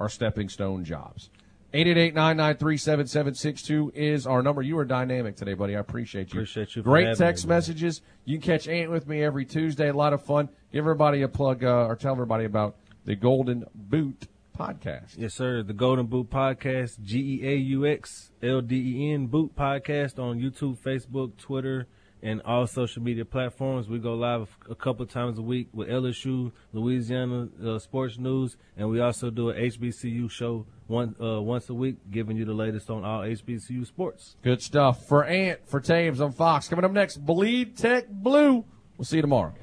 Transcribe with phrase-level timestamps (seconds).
[0.00, 1.30] are stepping stone jobs.
[1.72, 4.62] 888-993-7762 is our number.
[4.62, 5.76] You are dynamic today, buddy.
[5.76, 6.40] I appreciate you.
[6.40, 8.02] Appreciate you Great text me, messages.
[8.24, 9.88] You can catch Ant with me every Tuesday.
[9.88, 10.48] A lot of fun.
[10.72, 12.74] Give everybody a plug uh, or tell everybody about
[13.04, 14.26] the Golden Boot
[14.58, 15.16] podcast.
[15.16, 15.62] Yes, sir.
[15.62, 20.18] The Golden Boot Podcast, G E A U X L D E N Boot Podcast
[20.18, 21.86] on YouTube, Facebook, Twitter,
[22.22, 23.88] and all social media platforms.
[23.88, 28.88] We go live a couple times a week with LSU, Louisiana uh, sports news, and
[28.88, 32.90] we also do an HBCU show one uh, once a week, giving you the latest
[32.90, 34.36] on all HBCU sports.
[34.42, 35.06] Good stuff.
[35.06, 36.68] For Ant, for Taves on Fox.
[36.68, 38.64] Coming up next, Bleed Tech Blue.
[38.98, 39.54] We'll see you tomorrow.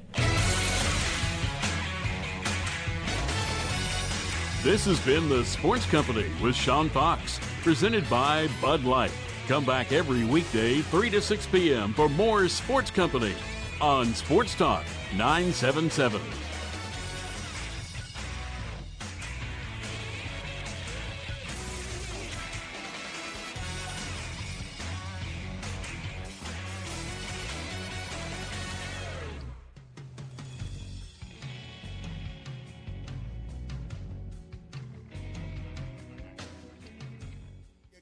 [4.64, 9.12] This has been the Sports Company with Sean Fox, presented by Bud Light.
[9.48, 11.94] Come back every weekday, 3 to 6 p.m.
[11.94, 13.34] for more Sports Company
[13.80, 14.84] on Sports Talk
[15.16, 16.20] 977.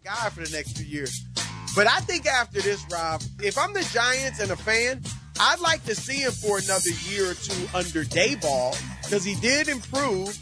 [0.06, 1.34] guy for the next few years.
[1.76, 5.02] But I think after this, Rob, if I'm the Giants and a fan,
[5.40, 9.68] I'd like to see him for another year or two under Daboll because he did
[9.68, 10.38] improve.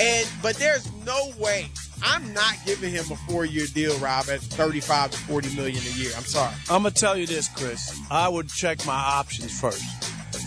[0.00, 1.70] And but there's no way
[2.02, 5.98] I'm not giving him a four year deal, Rob, at 35 to 40 million a
[5.98, 6.12] year.
[6.16, 6.54] I'm sorry.
[6.70, 8.00] I'm gonna tell you this, Chris.
[8.10, 9.84] I would check my options first.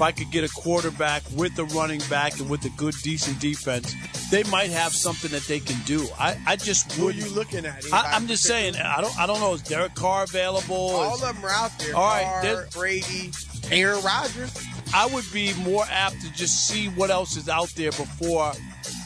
[0.03, 3.39] If I could get a quarterback with a running back and with a good, decent
[3.39, 3.95] defense,
[4.29, 6.05] they might have something that they can do.
[6.19, 7.85] I, I just Who are you looking at?
[7.93, 8.75] I, I'm just saying.
[8.75, 9.17] I don't.
[9.17, 9.53] I don't know.
[9.53, 10.75] Is Derek Carr available?
[10.75, 11.95] All Is- of them are out there.
[11.95, 13.31] All right, Carr, Brady,
[13.71, 14.53] Aaron Rodgers.
[14.93, 18.51] I would be more apt to just see what else is out there before,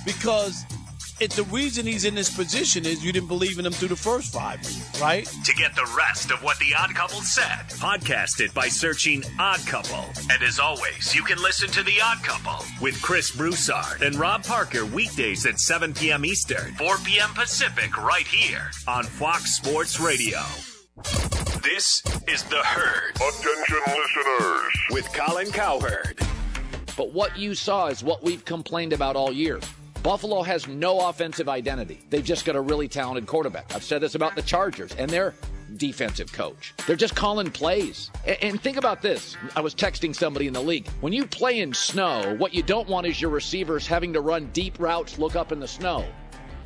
[0.04, 0.66] because
[1.20, 3.96] it, the reason he's in this position is you didn't believe in him through the
[3.96, 5.26] first five years, right?
[5.46, 9.60] To get the rest of what The Odd Couple said, podcast it by searching Odd
[9.66, 10.06] Couple.
[10.32, 14.44] And as always, you can listen to The Odd Couple with Chris Broussard and Rob
[14.44, 16.24] Parker weekdays at 7 p.m.
[16.26, 17.30] Eastern, 4 p.m.
[17.34, 20.42] Pacific, right here on Fox Sports Radio.
[21.64, 24.74] This is The Herd Attention listeners.
[24.92, 26.20] with Colin Cowherd.
[26.96, 29.60] But what you saw is what we've complained about all year.
[30.04, 32.00] Buffalo has no offensive identity.
[32.10, 33.76] They've just got a really talented quarterback.
[33.76, 35.34] I've said this about the Chargers and their
[35.76, 36.74] defensive coach.
[36.86, 38.10] They're just calling plays.
[38.42, 39.36] And, think about this.
[39.56, 40.88] I was texting somebody in the league.
[41.02, 44.50] When you play in snow, what you don't want is your receivers having to run
[44.54, 46.06] deep routes, look up in the snow.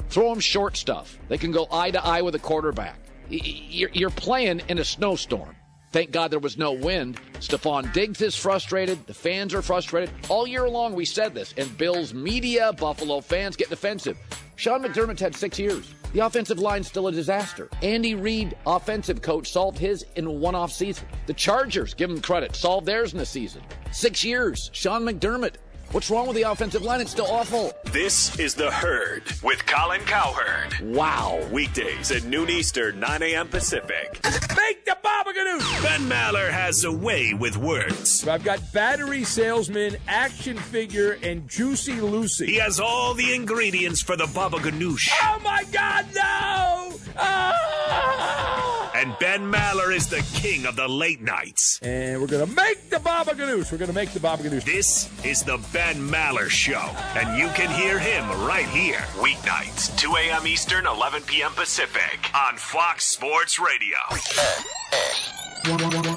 [0.10, 1.18] Throw them short stuff.
[1.30, 3.00] They can go eye to eye with a quarterback.
[3.30, 5.56] You're playing in a snowstorm.
[5.92, 7.20] Thank God there was no wind.
[7.40, 9.06] Stefon Diggs is frustrated.
[9.08, 10.10] The fans are frustrated.
[10.30, 11.54] All year long, we said this.
[11.58, 14.18] And Bills media, Buffalo fans get defensive.
[14.56, 15.94] Sean McDermott's had six years.
[16.14, 17.70] The offensive line's still a disaster.
[17.82, 21.08] Andy Reid, offensive coach, solved his in one off season.
[21.26, 23.62] The Chargers, give him credit, solved theirs in a season.
[23.92, 24.70] Six years.
[24.74, 25.56] Sean McDermott.
[25.92, 27.02] What's wrong with the offensive line?
[27.02, 27.74] It's still awful.
[27.92, 30.80] This is The Herd with Colin Cowherd.
[30.96, 31.46] Wow.
[31.52, 33.50] Weekdays at noon Eastern, 9 a.m.
[33.50, 34.18] Pacific.
[34.56, 35.84] Make the Bobaganoos!
[35.84, 38.26] Ben Maller has a way with words.
[38.26, 42.46] I've got battery salesman, action figure, and Juicy Lucy.
[42.46, 45.10] He has all the ingredients for the Baba Ganoush.
[45.22, 47.00] Oh my God, no!
[47.18, 48.61] Ah!
[48.94, 51.80] And Ben Maller is the king of the late nights.
[51.82, 53.72] And we're gonna make the Baba Ganoush.
[53.72, 54.66] We're gonna make the Baba Ganoush.
[54.66, 59.00] This is the Ben Maller Show, and you can hear him right here.
[59.16, 60.46] Weeknights, 2 a.m.
[60.46, 61.52] Eastern, 11 p.m.
[61.54, 63.98] Pacific, on Fox Sports Radio.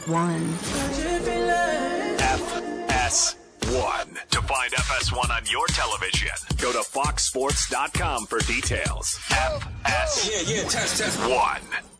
[0.06, 0.54] One.
[2.88, 4.28] FS1.
[4.30, 6.30] To find FS1 on your television,
[6.60, 9.18] go to foxsports.com for details.
[9.28, 10.48] FS1.
[10.48, 11.20] Yeah, yeah, test, test.
[11.20, 11.93] 1.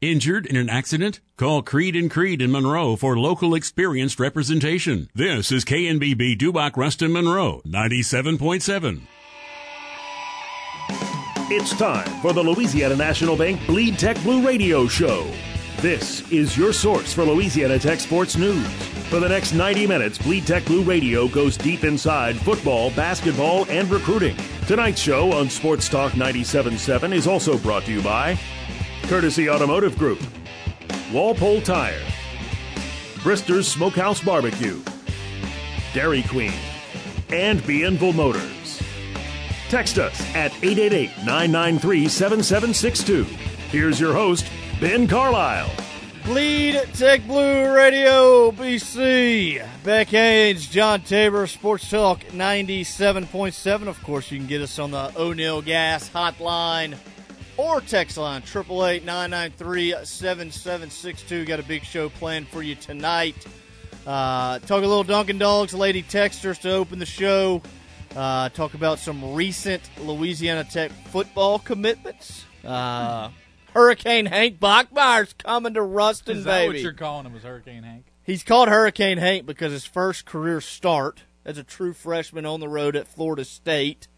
[0.00, 1.18] Injured in an accident?
[1.36, 5.08] Call Creed and Creed in Monroe for local experienced representation.
[5.12, 9.00] This is KNBB Dubach Ruston Monroe, 97.7.
[11.50, 15.28] It's time for the Louisiana National Bank Bleed Tech Blue Radio Show.
[15.78, 18.72] This is your source for Louisiana Tech sports news.
[19.08, 23.90] For the next 90 minutes, Bleed Tech Blue Radio goes deep inside football, basketball, and
[23.90, 24.36] recruiting.
[24.68, 28.38] Tonight's show on Sports Talk 97.7 is also brought to you by
[29.08, 30.20] Courtesy Automotive Group,
[31.10, 32.04] Walpole Tire,
[33.22, 34.82] Brister's Smokehouse Barbecue,
[35.94, 36.52] Dairy Queen,
[37.30, 38.82] and Bienville Motors.
[39.70, 43.24] Text us at 888 993 7762.
[43.70, 44.46] Here's your host,
[44.78, 45.70] Ben Carlisle.
[46.26, 49.66] Lead Tech Blue Radio BC.
[49.84, 53.88] Beck Haynes, John Tabor, Sports Talk 97.7.
[53.88, 56.98] Of course, you can get us on the O'Neill Gas Hotline
[57.58, 61.44] or text line 888 993 7762.
[61.44, 63.36] Got a big show planned for you tonight.
[64.06, 67.60] Uh, talk a little Dunkin' Dogs, Lady Techsters to open the show.
[68.16, 72.46] Uh, talk about some recent Louisiana Tech football commitments.
[72.64, 73.28] Uh,
[73.74, 76.68] Hurricane Hank Bachmeier's coming to Ruston, Is that baby.
[76.68, 77.36] what you're calling him?
[77.36, 78.06] Is Hurricane Hank?
[78.22, 82.68] He's called Hurricane Hank because his first career start as a true freshman on the
[82.68, 84.08] road at Florida State,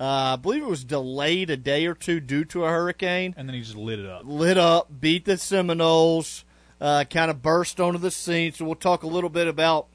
[0.00, 3.34] uh, I believe it was delayed a day or two due to a hurricane.
[3.36, 4.22] And then he just lit it up.
[4.24, 6.44] Lit up, beat the Seminoles,
[6.80, 8.52] uh, kind of burst onto the scene.
[8.52, 9.86] So we'll talk a little bit about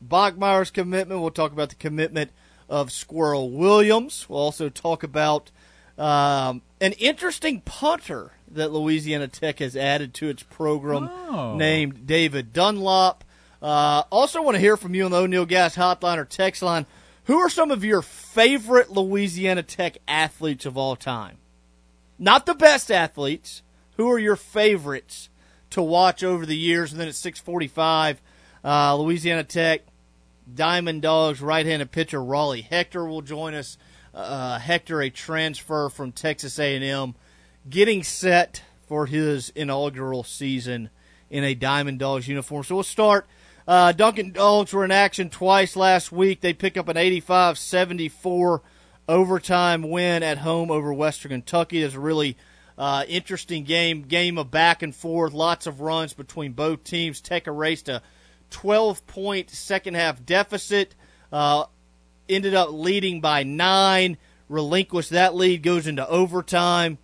[0.00, 1.20] Bachmeier's commitment.
[1.20, 2.30] We'll talk about the commitment
[2.68, 4.26] of Squirrel Williams.
[4.28, 5.50] We'll also talk about
[5.98, 11.56] um, an interesting punter that Louisiana Tech has added to its program Oh.
[11.56, 13.24] named David Dunlop.
[13.60, 16.84] Uh, also, want to hear from you on the O'Neill Gas Hotline or text line.
[17.24, 21.38] Who are some of your favorite Louisiana Tech athletes of all time?
[22.18, 23.62] Not the best athletes.
[23.96, 25.28] Who are your favorites
[25.70, 26.90] to watch over the years?
[26.90, 28.20] And then at 645,
[28.64, 29.82] uh, Louisiana Tech
[30.52, 33.78] Diamond Dogs right-handed pitcher Raleigh Hector will join us.
[34.14, 37.14] Uh, Hector, a transfer from Texas A&M,
[37.68, 40.90] getting set for his inaugural season
[41.30, 42.62] in a Diamond Dogs uniform.
[42.64, 43.26] So we'll start.
[43.66, 46.40] Uh, Dunkin' Dogs were in action twice last week.
[46.40, 48.60] They pick up an 85-74
[49.08, 51.82] overtime win at home over Western Kentucky.
[51.82, 52.36] It's a really
[52.76, 57.20] uh, interesting game, game of back and forth, lots of runs between both teams.
[57.20, 58.02] Tech erased a
[58.50, 60.94] 12 point second half deficit.
[61.30, 61.64] Uh,
[62.28, 64.16] ended up leading by nine,
[64.48, 66.98] relinquished that lead, goes into overtime.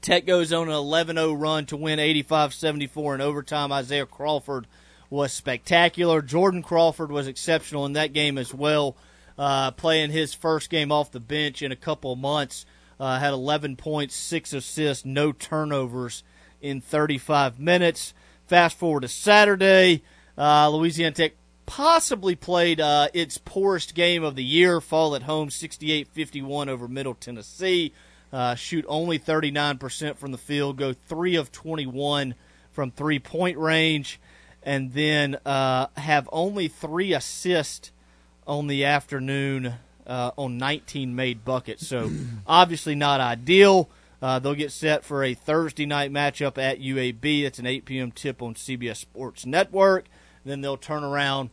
[0.00, 3.72] Tech goes on an 11 0 run to win 85 74 in overtime.
[3.72, 4.66] Isaiah Crawford
[5.12, 6.22] was spectacular.
[6.22, 8.96] Jordan Crawford was exceptional in that game as well,
[9.36, 12.64] uh, playing his first game off the bench in a couple of months.
[12.98, 16.24] Uh, had 11 points, six assists, no turnovers
[16.62, 18.14] in 35 minutes.
[18.46, 20.02] Fast forward to Saturday.
[20.38, 21.32] Uh, Louisiana Tech
[21.66, 26.88] possibly played uh, its poorest game of the year, fall at home 68 51 over
[26.88, 27.92] Middle Tennessee.
[28.32, 32.34] Uh, shoot only 39% from the field, go 3 of 21
[32.70, 34.18] from three point range,
[34.62, 37.90] and then uh, have only three assists
[38.46, 39.74] on the afternoon
[40.06, 41.86] uh, on 19 made buckets.
[41.86, 42.10] So
[42.46, 43.88] obviously not ideal.
[44.20, 47.42] Uh, they'll get set for a Thursday night matchup at UAB.
[47.42, 48.12] It's an 8 p.m.
[48.12, 50.06] tip on CBS Sports Network.
[50.44, 51.50] Then they'll turn around,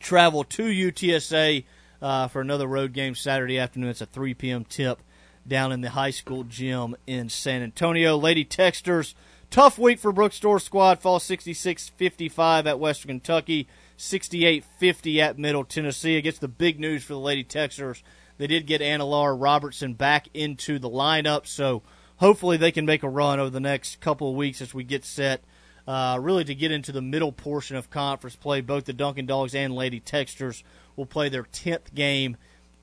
[0.00, 1.64] travel to UTSA
[2.00, 3.90] uh, for another road game Saturday afternoon.
[3.90, 4.64] It's a 3 p.m.
[4.64, 5.00] tip
[5.46, 8.16] down in the high school gym in San Antonio.
[8.16, 9.14] Lady Techsters,
[9.52, 11.00] tough week for Brooke Stoehr's squad.
[11.00, 13.68] Fall 66-55 at Western Kentucky,
[13.98, 16.20] 68-50 at Middle Tennessee.
[16.22, 18.02] Guess the big news for the Lady Techsters,
[18.38, 21.82] they did get Anna Larr Robertson back into the lineup, so
[22.16, 25.04] hopefully they can make a run over the next couple of weeks as we get
[25.04, 25.42] set
[25.86, 28.62] uh, really to get into the middle portion of conference play.
[28.62, 30.62] Both the Dunkin' Dogs and Lady Techsters
[30.96, 32.38] will play their 10th game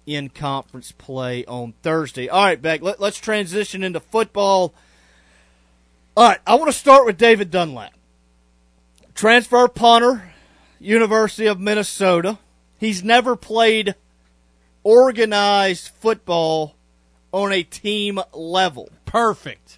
[0.06, 2.30] in conference play on Thursday.
[2.30, 4.75] All right, Beck, let, us transition into football.
[6.17, 7.94] All right, I want to start with David Dunlap.
[9.13, 10.33] Transfer punter,
[10.79, 12.39] University of Minnesota.
[12.77, 13.95] He's never played
[14.83, 16.75] organized football
[17.31, 18.89] on a team level.
[19.06, 19.78] Perfect.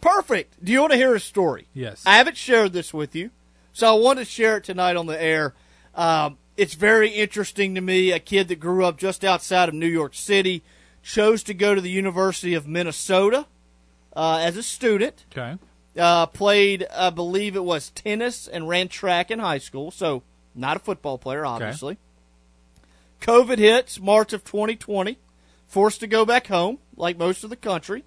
[0.00, 0.64] Perfect.
[0.64, 1.66] Do you want to hear a story?
[1.74, 2.02] Yes.
[2.06, 3.30] I haven't shared this with you,
[3.72, 5.54] so I want to share it tonight on the air.
[5.94, 8.12] Um, it's very interesting to me.
[8.12, 10.62] A kid that grew up just outside of New York City
[11.02, 13.46] chose to go to the University of Minnesota
[14.18, 15.24] uh, as a student.
[15.32, 15.56] Okay.
[15.96, 20.22] Uh, played, I believe it was tennis and ran track in high school, so
[20.54, 21.98] not a football player, obviously.
[23.20, 25.18] COVID hits March of 2020,
[25.68, 28.04] forced to go back home, like most of the country.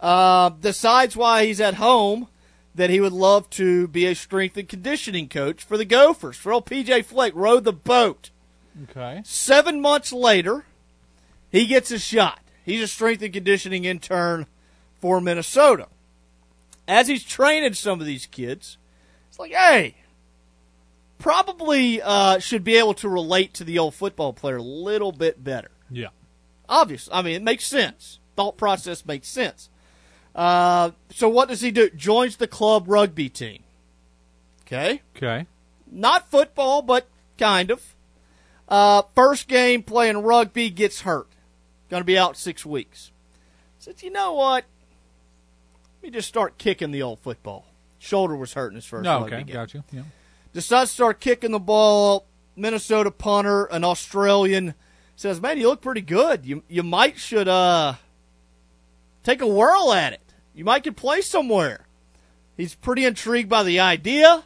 [0.00, 2.28] Uh, decides why he's at home
[2.74, 6.36] that he would love to be a strength and conditioning coach for the Gophers.
[6.36, 8.30] For old PJ Fleck, rowed the boat.
[8.90, 9.22] Okay.
[9.24, 10.64] Seven months later,
[11.50, 12.40] he gets a shot.
[12.64, 14.46] He's a strength and conditioning intern
[15.00, 15.88] for Minnesota.
[16.86, 18.78] As he's training some of these kids,
[19.28, 19.96] it's like, hey,
[21.18, 25.42] probably uh, should be able to relate to the old football player a little bit
[25.42, 25.70] better.
[25.90, 26.08] Yeah.
[26.68, 27.08] Obvious.
[27.12, 28.20] I mean, it makes sense.
[28.36, 29.68] Thought process makes sense.
[30.34, 31.90] Uh, so what does he do?
[31.90, 33.64] Joins the club rugby team.
[34.62, 35.02] Okay.
[35.16, 35.46] Okay.
[35.90, 37.94] Not football, but kind of.
[38.68, 41.28] Uh, first game playing rugby gets hurt.
[41.88, 43.10] Going to be out six weeks.
[43.78, 44.64] Said, you know what?
[46.02, 47.66] Me just start kicking the old football.
[47.98, 49.04] Shoulder was hurting his first.
[49.04, 49.82] No, okay, got you.
[49.90, 50.02] Yeah.
[50.52, 52.24] Decides to start kicking the ball.
[52.56, 54.74] Minnesota punter, an Australian,
[55.16, 56.44] says, "Man, you look pretty good.
[56.44, 57.94] You you might should uh
[59.22, 60.20] take a whirl at it.
[60.54, 61.86] You might could play somewhere."
[62.56, 64.42] He's pretty intrigued by the idea,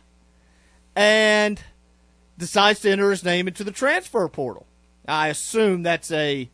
[0.95, 1.61] and
[2.37, 4.67] decides to enter his name into the transfer portal.
[5.09, 6.51] I assume that's a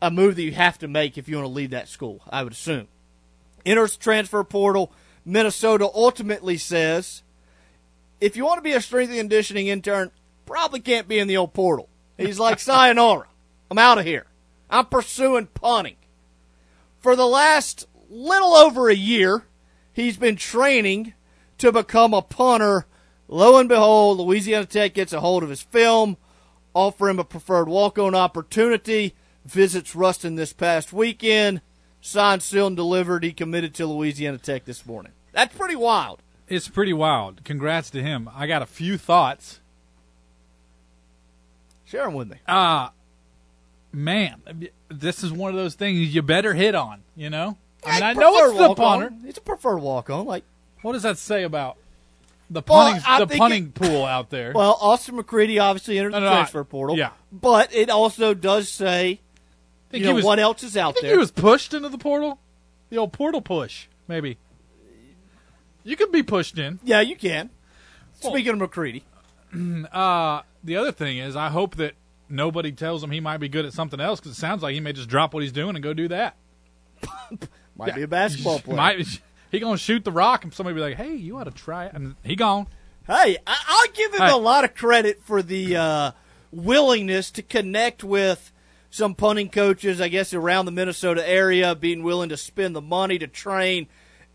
[0.00, 2.22] a move that you have to make if you want to leave that school.
[2.30, 2.88] I would assume.
[3.64, 4.92] Enters transfer portal.
[5.24, 7.22] Minnesota ultimately says,
[8.20, 10.10] if you want to be a strength and conditioning intern,
[10.46, 11.88] probably can't be in the old portal.
[12.16, 13.26] He's like, sayonara.
[13.70, 14.26] I'm out of here.
[14.70, 15.96] I'm pursuing punting.
[16.98, 19.44] For the last little over a year,
[19.92, 21.14] he's been training
[21.58, 22.86] to become a punter.
[23.28, 26.16] Lo and behold, Louisiana Tech gets a hold of his film,
[26.74, 31.60] offer him a preferred walk-on opportunity, visits Ruston this past weekend,
[32.04, 33.24] signed, sealed, and delivered.
[33.24, 35.12] He committed to Louisiana Tech this morning.
[35.32, 36.20] That's pretty wild.
[36.48, 37.42] It's pretty wild.
[37.44, 38.28] Congrats to him.
[38.34, 39.60] I got a few thoughts.
[41.86, 42.36] Share them with me.
[42.46, 42.88] Uh
[43.92, 44.42] man,
[44.88, 47.56] this is one of those things you better hit on, you know?
[47.86, 49.12] I mean, I know it's the punter.
[49.24, 50.26] It's a preferred walk-on.
[50.26, 50.42] Like,
[50.82, 51.76] What does that say about
[52.50, 54.52] the punting I the punting it- pool out there?
[54.54, 56.96] well, Austin McCready obviously entered No, the no, I- transfer portal.
[56.96, 57.10] yeah.
[57.32, 59.20] but it also does say,
[59.94, 61.12] Think you know, was- what else is out there.
[61.12, 62.38] he was pushed into the portal?
[62.90, 64.38] The old portal push, maybe.
[65.82, 66.78] You could be pushed in.
[66.84, 67.50] yeah, you can.
[68.20, 69.04] Speaking of McCready,
[69.92, 71.94] Uh, the other thing is, I hope that
[72.28, 74.80] nobody tells him he might be good at something else because it sounds like he
[74.80, 76.34] may just drop what he's doing and go do that.
[77.76, 77.94] might Yeah.
[77.94, 78.76] be a basketball player.
[78.76, 79.20] Might,
[79.52, 81.92] he gonna shoot the rock and somebody be like, "Hey, you ought to try it,"
[81.94, 82.66] and he gone.
[83.06, 84.32] Hey, I- I'll give him Hey.
[84.32, 86.10] a lot of credit for the uh,
[86.50, 88.50] willingness to connect with
[88.94, 93.18] some punting coaches, I guess, around the Minnesota area, being willing to spend the money
[93.18, 93.88] to train.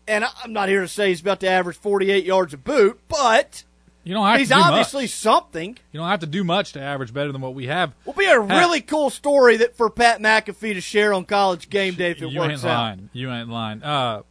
[0.06, 3.64] And I'm not here to say he's about to average 48 yards a boot, but
[4.04, 5.12] You don't have he's to do obviously much.
[5.12, 5.78] something.
[5.92, 7.94] You don't have to do much to average better than what we have.
[8.04, 11.94] Will be a really cool story that for Pat McAfee to share on College Game
[11.94, 12.82] Day if it you works ain't out.
[12.82, 13.10] lying.
[13.14, 13.82] You ain't lying.
[13.82, 14.22] Uh,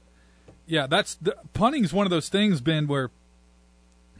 [0.67, 3.09] yeah, that's the, punting's one of those things, Ben, where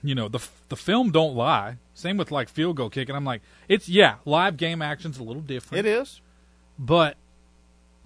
[0.03, 0.39] you know the
[0.69, 1.77] the film don't lie.
[1.99, 3.15] Same with like field goal kicking.
[3.15, 5.85] I'm like, it's yeah, live game action's a little different.
[5.85, 6.21] It is.
[6.77, 7.17] but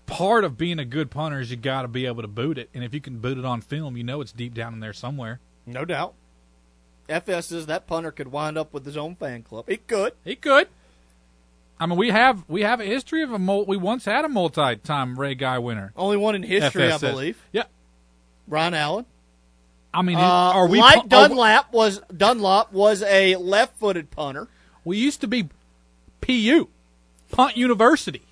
[0.05, 2.69] part of being a good punter is you got to be able to boot it,
[2.73, 4.93] and if you can boot it on film, you know it's deep down in there
[4.93, 5.39] somewhere.
[5.65, 6.13] No doubt.
[7.07, 9.65] FS says that punter could wind up with his own fan club.
[9.67, 10.13] He could.
[10.23, 10.67] He could.
[11.79, 14.29] I mean, we have we have a history of a mul- we once had a
[14.29, 15.91] multi-time Ray Guy winner.
[15.97, 17.45] Only one in history, FS I believe.
[17.51, 17.63] Yeah,
[18.47, 19.05] Ryan Allen.
[19.93, 24.47] I mean, Uh, are we pu- are we- Dunlap was Dunlop was a left-footed punter.
[24.83, 25.49] We used to be
[26.21, 26.67] PU,
[27.31, 28.23] Punt University.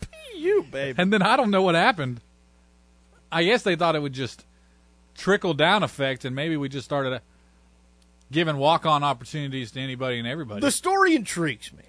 [0.00, 1.00] PU baby.
[1.00, 2.20] And then I don't know what happened.
[3.32, 4.44] I guess they thought it would just
[5.16, 7.18] trickle down effect, and maybe we just started uh,
[8.30, 10.60] giving walk on opportunities to anybody and everybody.
[10.60, 11.84] The story intrigues me.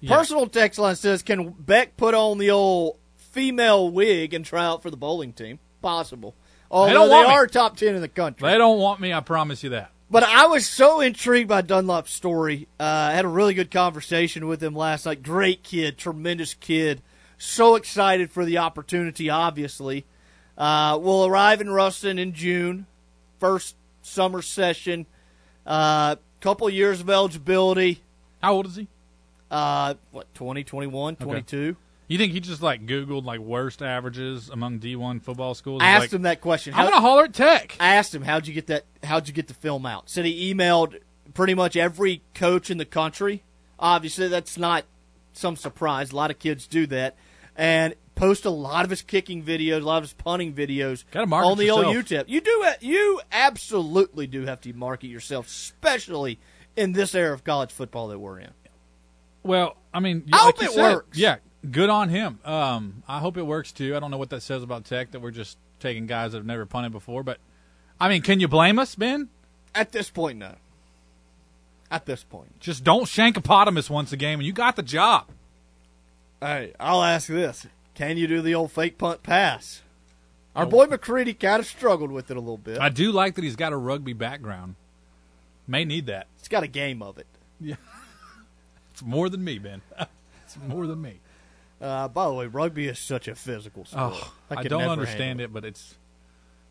[0.00, 0.16] Yeah.
[0.16, 4.82] Personal text line says, "Can Beck put on the old female wig and try out
[4.82, 5.58] for the bowling team?
[5.82, 6.34] Possible.
[6.70, 7.34] Although don't they, want me.
[7.34, 8.48] are top ten in the country.
[8.48, 9.90] They don't want me, I promise you that.
[10.10, 12.68] But I was so intrigued by Dunlop's story.
[12.78, 15.22] Uh, I had a really good conversation with him last night.
[15.22, 17.02] Great kid, tremendous kid.
[17.38, 20.04] So excited for the opportunity, obviously.
[20.56, 22.86] Uh, will arrive in Ruston in June,
[23.38, 25.06] first summer session.
[25.66, 28.00] Uh, couple years of eligibility.
[28.40, 28.88] How old is he?
[29.50, 31.76] Uh, what, 20, 21, 22?
[32.08, 35.82] You think he just like Googled like worst averages among D1 football schools?
[35.82, 36.74] I asked Like, him that question.
[36.74, 37.76] I'm gonna holler at Tech.
[37.80, 38.84] I asked him, "How'd you get that?
[39.02, 41.00] How'd you get the film out?" Said he emailed
[41.34, 43.42] pretty much every coach in the country.
[43.78, 44.84] Obviously, that's not
[45.32, 46.12] some surprise.
[46.12, 47.16] A lot of kids do that,
[47.56, 51.58] and post a lot of his kicking videos, a lot of his punting videos on
[51.58, 52.26] the old yourself.
[52.26, 52.28] UTEP.
[52.28, 52.64] You do.
[52.80, 56.38] You absolutely do have to market yourself, especially
[56.76, 58.50] in this era of college football that we're in.
[59.42, 61.18] Well, I mean, I like hope you it said, works.
[61.18, 61.36] Yeah,
[61.70, 62.38] good on him.
[62.44, 63.96] Um, I hope it works too.
[63.96, 66.46] I don't know what that says about Tech that we're just taking guys that have
[66.46, 67.38] never punted before, but
[68.00, 69.28] I mean, can you blame us, Ben?
[69.74, 70.54] At this point, no.
[71.90, 75.26] At this point, Just don't shankopotamus once a game, and you got the job.
[76.40, 79.82] Hey, I'll ask this: Can you do the old fake punt pass?
[80.56, 82.78] Our boy McCready kind of struggled with it a little bit.
[82.80, 84.74] I do like that he's got a rugby background.
[85.68, 86.26] May need that.
[86.38, 87.26] He's got a game of it.
[87.60, 87.76] Yeah,
[88.92, 89.82] It's more than me, Ben.
[90.44, 91.20] it's more than me.
[91.80, 94.14] Uh, by the way, rugby is such a physical sport.
[94.14, 95.94] Oh, I, could don't understand it, but it's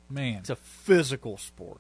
[0.10, 0.40] man.
[0.40, 1.80] It's a physical sport.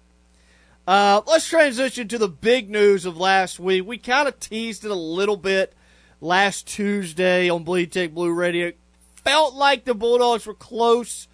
[0.88, 3.88] Uh, let's transition to the big news of last week.
[3.88, 5.74] We kind of teased it a little bit
[6.22, 8.72] last Tuesday on Bleed Tech Blue Radio.
[9.24, 11.28] Felt like the Bulldogs were close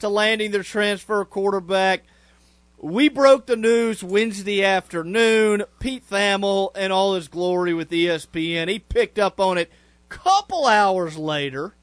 [0.00, 2.04] to landing their transfer quarterback.
[2.76, 5.64] we broke the news Wednesday afternoon.
[5.80, 8.68] Pete Thamel in all his glory with ESPN.
[8.68, 9.72] He picked up on it
[10.08, 11.74] couple hours later.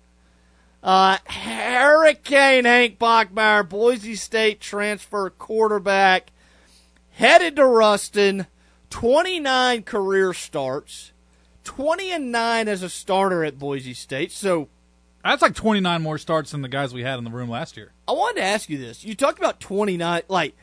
[0.84, 6.32] Uh, Hurricane Hank Bachmeier, Boise State transfer quarterback,
[7.12, 8.46] headed to Ruston,
[8.92, 11.12] 29 career starts,
[11.64, 14.32] 20 and 9 as a starter at Boise State.
[14.32, 14.70] So
[15.24, 17.92] That's like 29 more starts than the guys we had in the room last year.
[18.08, 19.04] I wanted to ask you this.
[19.04, 20.22] You talked about 29.
[20.28, 20.56] Like,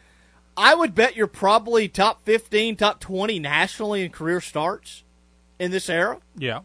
[0.56, 5.02] I would bet you're probably top 15, top 20 nationally in career starts
[5.58, 6.20] in this era.
[6.36, 6.60] Yeah.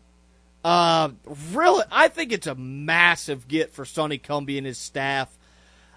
[0.63, 1.09] Uh,
[1.53, 5.37] really, I think it's a massive get for Sonny Cumbie and his staff.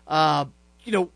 [0.06, 0.46] Uh,
[0.84, 1.10] you know,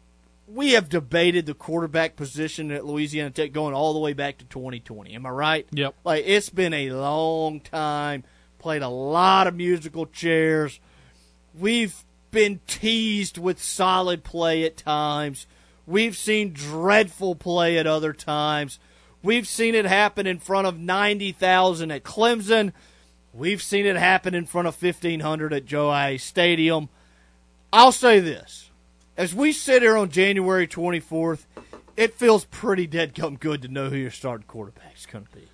[0.46, 4.44] we have debated the quarterback position at Louisiana Tech going all the way back to
[4.46, 5.14] 2020.
[5.14, 5.66] Am I right?
[5.72, 5.94] Yep.
[6.04, 8.24] Like, it's been a long time.
[8.58, 10.80] Played a lot of musical chairs.
[11.58, 15.46] We've been teased with solid play at times.
[15.86, 18.78] We've seen dreadful play at other times.
[19.22, 22.72] We've seen it happen in front of 90,000 at Clemson.
[23.34, 26.16] We've seen it happen in front of 1,500 at Joe I.
[26.16, 26.88] Stadium.
[27.72, 28.70] I'll say this.
[29.16, 31.46] As we sit here on January 24th,
[31.96, 35.48] it feels pretty dead gum good to know who your starting quarterback's going to be.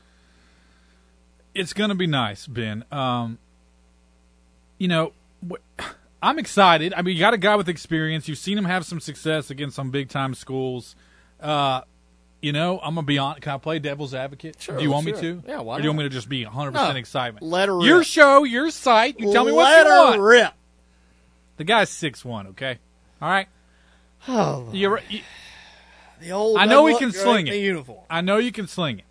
[1.54, 2.84] It's going to be nice, Ben.
[2.92, 3.38] Um,
[4.76, 5.12] you know,
[6.22, 6.92] I'm excited.
[6.94, 8.28] I mean, you got a guy with experience.
[8.28, 10.94] You've seen him have some success against some big time schools.
[11.40, 11.80] Uh,
[12.42, 13.36] you know, I'm gonna be on.
[13.40, 14.56] Can I play devil's advocate?
[14.60, 15.14] Sure, do you want sure.
[15.16, 15.42] me to?
[15.46, 17.44] Yeah, why Or do you want me to just be 100 No, percent excitement?
[17.46, 19.18] let her Your show, your site.
[19.20, 20.20] You tell me what Let you her want.
[20.20, 20.52] rip.
[21.58, 22.48] The guy's six one.
[22.48, 22.78] Okay,
[23.20, 23.48] all right.
[24.28, 24.98] Oh, you,
[26.20, 27.54] the old I know he doesn't can sling it.
[27.54, 28.04] uniform.
[28.10, 29.06] I know you can sling it.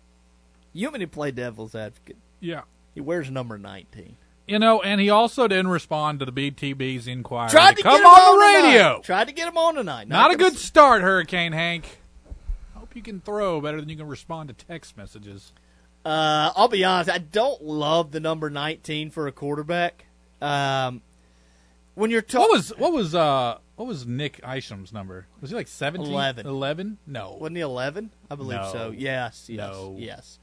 [0.72, 2.16] You want me to play devil's advocate?
[2.38, 2.62] Yeah.
[2.94, 4.16] He wears number 19.
[4.46, 7.50] You know, and he also didn't respond to the BTB's inquiry.
[7.50, 8.68] Tried to come get him on, on the tonight.
[8.68, 9.00] radio.
[9.00, 10.08] Tried to get him on tonight.
[10.08, 11.99] Not a gonna good start, Hurricane Hank.
[12.90, 15.52] Hope you can throw better than you can respond to text messages.
[16.04, 17.08] Uh, I'll be honest.
[17.08, 20.06] I don't love the number 19 for a quarterback.
[20.42, 21.00] Um,
[21.94, 25.28] when you're talking, What was what was uh what was Nick Isham's number?
[25.40, 26.12] Was he like 17?
[26.12, 26.46] 11.
[26.48, 26.98] 11?
[27.06, 27.36] No.
[27.40, 28.10] wasn't he 11?
[28.28, 28.72] I believe No.
[28.72, 28.90] so.
[28.90, 29.94] Yes, yes, No.
[29.96, 30.40] yes.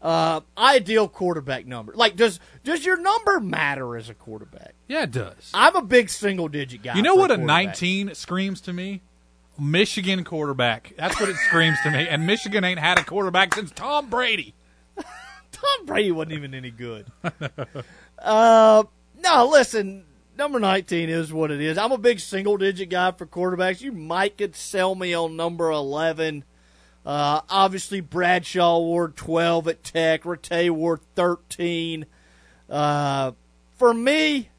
[0.00, 1.94] Uh, ideal quarterback number.
[1.96, 4.74] Like, does does your number matter as a quarterback?
[4.86, 5.50] Yeah, it does.
[5.52, 6.94] I'm a big single digit guy.
[6.94, 7.66] You know what a quarterback.
[7.80, 9.02] 19 screams to me?
[9.58, 10.92] Michigan quarterback.
[10.96, 12.06] That's what it screams to me.
[12.08, 14.54] And Michigan ain't had a quarterback since Tom Brady.
[15.52, 17.06] Tom Brady wasn't even any good.
[18.18, 18.84] uh,
[19.20, 20.04] no, listen,
[20.36, 21.76] number 19 is what it is.
[21.76, 23.80] I'm a big single digit guy for quarterbacks.
[23.80, 26.44] You might could sell me on number 11.
[27.04, 30.22] Uh, obviously, Bradshaw wore 12 at Tech.
[30.22, 32.06] Rattay wore 13.
[32.68, 33.32] Uh,
[33.76, 34.50] for me,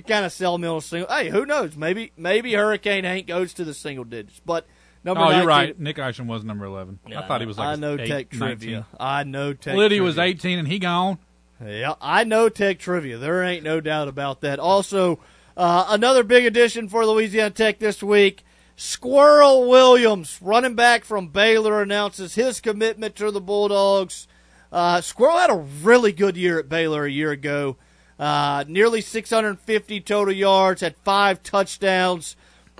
[0.00, 1.14] you kind of sell a single.
[1.14, 1.76] Hey, who knows?
[1.76, 4.40] Maybe maybe Hurricane Hank goes to the single digits.
[4.44, 4.66] But
[5.04, 5.78] number oh, 19, you're right.
[5.78, 7.00] Nick Isham was number 11.
[7.14, 8.38] I thought he was like I know eight, Tech 19.
[8.38, 8.86] trivia.
[8.98, 11.18] I know Tech Liddy was 18 and he gone.
[11.62, 13.18] Yeah, I know Tech trivia.
[13.18, 14.58] There ain't no doubt about that.
[14.58, 15.18] Also,
[15.58, 18.44] uh, another big addition for Louisiana Tech this week.
[18.76, 24.26] Squirrel Williams, running back from Baylor, announces his commitment to the Bulldogs.
[24.72, 27.76] Uh, Squirrel had a really good year at Baylor a year ago.
[28.20, 32.36] Uh, nearly 650 total yards, had five touchdowns.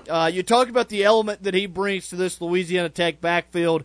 [0.07, 3.83] Uh, you talk about the element that he brings to this Louisiana Tech backfield.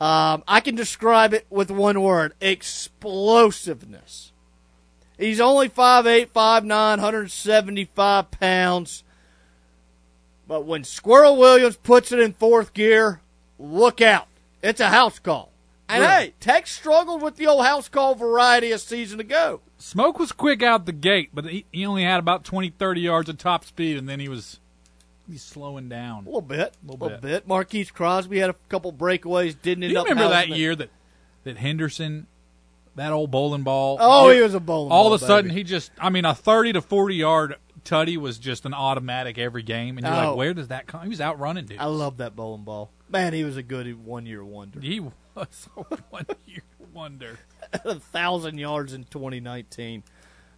[0.00, 4.32] Um, I can describe it with one word explosiveness.
[5.16, 9.04] He's only 5'8, 5'9, 175 pounds.
[10.48, 13.20] But when Squirrel Williams puts it in fourth gear,
[13.60, 14.26] look out.
[14.62, 15.52] It's a house call.
[15.88, 16.12] And Really?
[16.14, 19.60] hey, Tech struggled with the old house call variety a season ago.
[19.80, 23.28] Smoke was quick out the gate, but he, he only had about 20, 30 yards
[23.28, 24.60] of top speed, and then he was
[25.30, 26.24] he's slowing down.
[26.24, 26.76] A little bit.
[26.86, 27.46] A Little little, bit.
[27.48, 30.56] Marquise Crosby had a couple breakaways, didn't end you up remember that it.
[30.56, 30.90] year that
[31.44, 32.26] that Henderson,
[32.96, 33.96] that old bowling ball?
[34.00, 35.60] Oh, it- he was a bowling All ball, of a sudden, baby.
[35.60, 39.62] he just, I mean, a 30 to 40 yard tutty was just an automatic every
[39.62, 39.96] game.
[39.96, 40.28] And you're Oh.
[40.30, 41.02] like, where does that come?
[41.04, 41.80] He was outrunning dudes.
[41.80, 42.90] I love that bowling ball.
[43.08, 44.78] Man, he was a good one year wonder.
[44.80, 45.00] He
[45.34, 46.62] was a one year
[46.92, 47.38] wonder.
[47.84, 50.02] a thousand yards in 2019.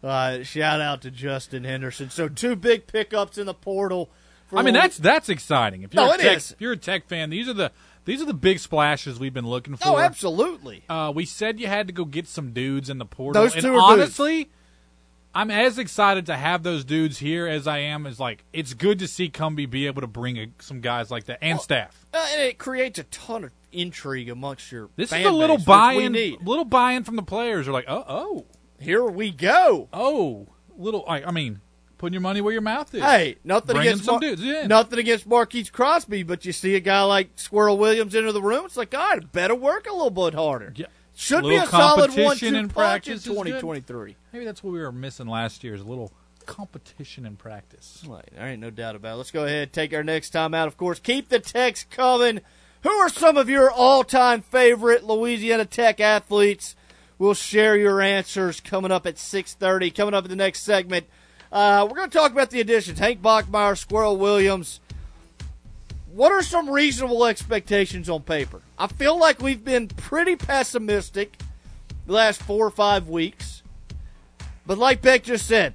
[0.03, 2.11] Uh, shout out to Justin Henderson.
[2.11, 4.11] So two big pickups in the portal.
[4.49, 5.83] for I mean, that's that's exciting.
[5.83, 7.71] If you're No, a tech, if you're a tech fan, these are the
[8.05, 9.88] these are the big splashes we've been looking for.
[9.88, 10.83] oh, absolutely.
[10.88, 13.40] Uh, we said you had to go get some dudes in the portal.
[13.40, 14.03] Those and two are dudes.
[14.18, 14.51] honestly,
[15.35, 18.05] I'm as excited to have those dudes here as I am.
[18.07, 21.27] As like, it's good to see Cumbie be able to bring a, some guys like
[21.27, 22.05] that and staff.
[22.12, 24.90] Uh, and it creates a ton of intrigue amongst your.
[24.96, 27.68] This is a little base, buy-in, little buy-in from the players.
[27.68, 28.46] Are like, oh, oh,
[28.78, 29.88] Here we go.
[29.92, 31.04] oh, little.
[31.06, 31.61] I, I mean,
[32.02, 33.02] putting your money where your mouth is.
[33.02, 37.02] Hey, nothing Bringing against some Mar- nothing against Marquise Crosby, but you see a guy
[37.04, 40.72] like Squirrel Williams into the room, it's like, God, better work a little bit harder.
[40.74, 40.87] Yeah.
[41.14, 44.16] Should be a solid one-two in punch in practice is 2023.
[44.32, 46.12] Maybe that's what we were missing last year is a little
[46.46, 48.02] competition in practice.
[48.06, 49.16] Right, there ain't no doubt about it.
[49.18, 50.68] Let's go ahead and take our next time out.
[50.68, 52.40] Of course, keep the text coming.
[52.83, 56.75] Who are some of your all-time favorite Louisiana Tech athletes?
[57.16, 59.95] We'll share your answers coming up at 6.30.
[59.95, 61.07] Coming up in the next segment,
[61.53, 62.99] uh, we're going to talk about the additions.
[62.99, 64.81] Hank Bachmeier, Squirrel Williams.
[66.12, 68.61] What are some reasonable expectations on paper?
[68.77, 71.38] I feel like we've been pretty pessimistic
[72.07, 73.62] the last four or five weeks.
[74.66, 75.75] But like Beck just said,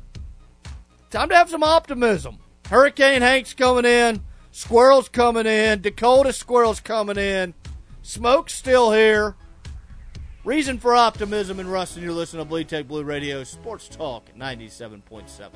[1.09, 2.39] time to have some optimism.
[2.69, 4.21] Hurricane Hank's coming in,
[4.57, 7.53] Squirrel's coming in, Dakota Squirrel's coming in,
[8.01, 9.35] Smoke's still here.
[10.43, 12.01] Reason for optimism in Ruston.
[12.01, 15.51] You're listening to Bleed Tech Blue Radio Sports Talk 97.7.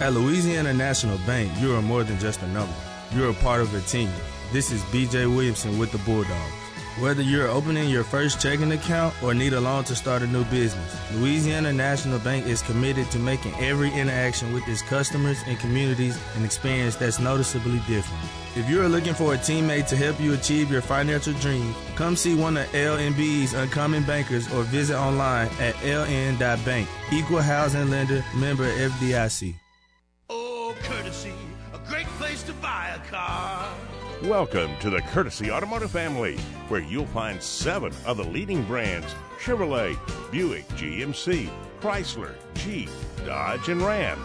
[0.00, 2.72] At Louisiana National Bank, you are more than just a number.
[3.14, 4.08] You're a part of a team.
[4.50, 6.67] This is BJ Williamson with the Bulldogs.
[7.00, 10.42] Whether you're opening your first checking account or need a loan to start a new
[10.46, 16.18] business, Louisiana National Bank is committed to making every interaction with its customers and communities
[16.34, 18.20] an experience that's noticeably different.
[18.56, 22.34] If you're looking for a teammate to help you achieve your financial dreams, come see
[22.34, 26.88] one of LNB's Uncommon Bankers or visit online at ln.bank.
[27.12, 29.54] Equal housing lender, member FDIC.
[30.30, 31.32] Oh, courtesy,
[31.72, 33.68] a great place to buy a car.
[34.24, 39.96] Welcome to the Courtesy Automotive family, where you'll find seven of the leading brands Chevrolet,
[40.32, 41.48] Buick, GMC,
[41.80, 42.90] Chrysler, Jeep,
[43.24, 44.18] Dodge, and Ram.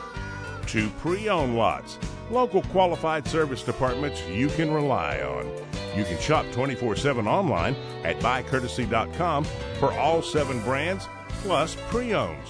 [0.65, 1.99] Two pre owned lots,
[2.31, 5.45] local qualified service departments you can rely on.
[5.95, 9.43] You can shop 24 7 online at buycourtesy.com
[9.79, 11.07] for all seven brands
[11.43, 12.49] plus pre owns.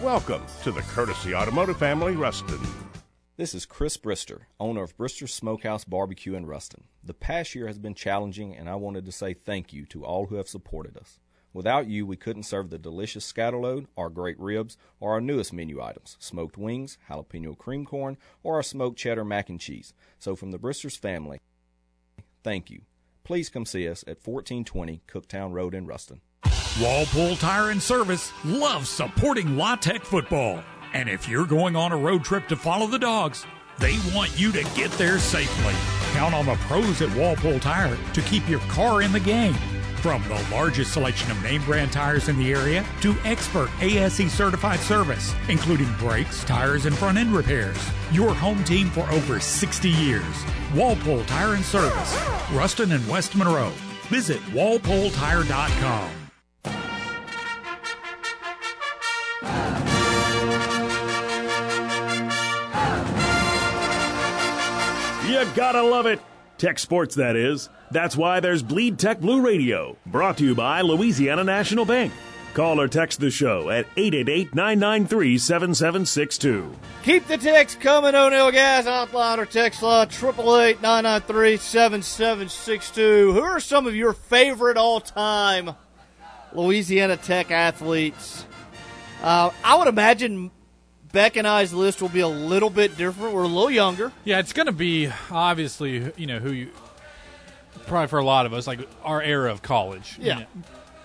[0.00, 2.83] Welcome to the Courtesy Automotive family, Ruston.
[3.36, 6.84] This is Chris Brister, owner of Brister Smokehouse Barbecue in Ruston.
[7.02, 10.26] The past year has been challenging, and I wanted to say thank you to all
[10.26, 11.18] who have supported us.
[11.52, 15.82] Without you, we couldn't serve the delicious scatterload, our great ribs, or our newest menu
[15.82, 19.94] items smoked wings, jalapeno cream corn, or our smoked cheddar mac and cheese.
[20.20, 21.40] So, from the Bristers family,
[22.44, 22.82] thank you.
[23.24, 26.20] Please come see us at 1420 Cooktown Road in Ruston.
[26.80, 30.62] Walpole Tire and Service loves supporting La Tech football.
[30.94, 33.44] And if you're going on a road trip to follow the dogs,
[33.80, 35.74] they want you to get there safely.
[36.12, 39.54] Count on the pros at Walpole Tire to keep your car in the game.
[39.96, 44.78] From the largest selection of name brand tires in the area to expert ASE certified
[44.78, 47.90] service, including brakes, tires, and front end repairs.
[48.12, 50.44] Your home team for over 60 years.
[50.76, 52.16] Walpole Tire and Service,
[52.52, 53.72] Ruston and West Monroe.
[54.10, 56.10] Visit walpoletire.com.
[65.44, 66.20] You gotta love it.
[66.56, 67.68] Tech sports, that is.
[67.90, 72.14] That's why there's Bleed Tech Blue Radio, brought to you by Louisiana National Bank.
[72.54, 76.74] Call or text the show at 888 993 7762.
[77.02, 83.32] Keep the text coming, O'Neill Gas Hotline or text line 888 993 7762.
[83.34, 85.74] Who are some of your favorite all time
[86.54, 88.46] Louisiana Tech athletes?
[89.22, 90.50] Uh, I would imagine
[91.14, 93.32] Beck and I's list will be a little bit different.
[93.34, 94.12] We're a little younger.
[94.24, 96.70] Yeah, it's going to be obviously, you know, who you
[97.86, 100.16] probably for a lot of us, like our era of college.
[100.18, 100.38] you Yeah.
[100.40, 100.46] know.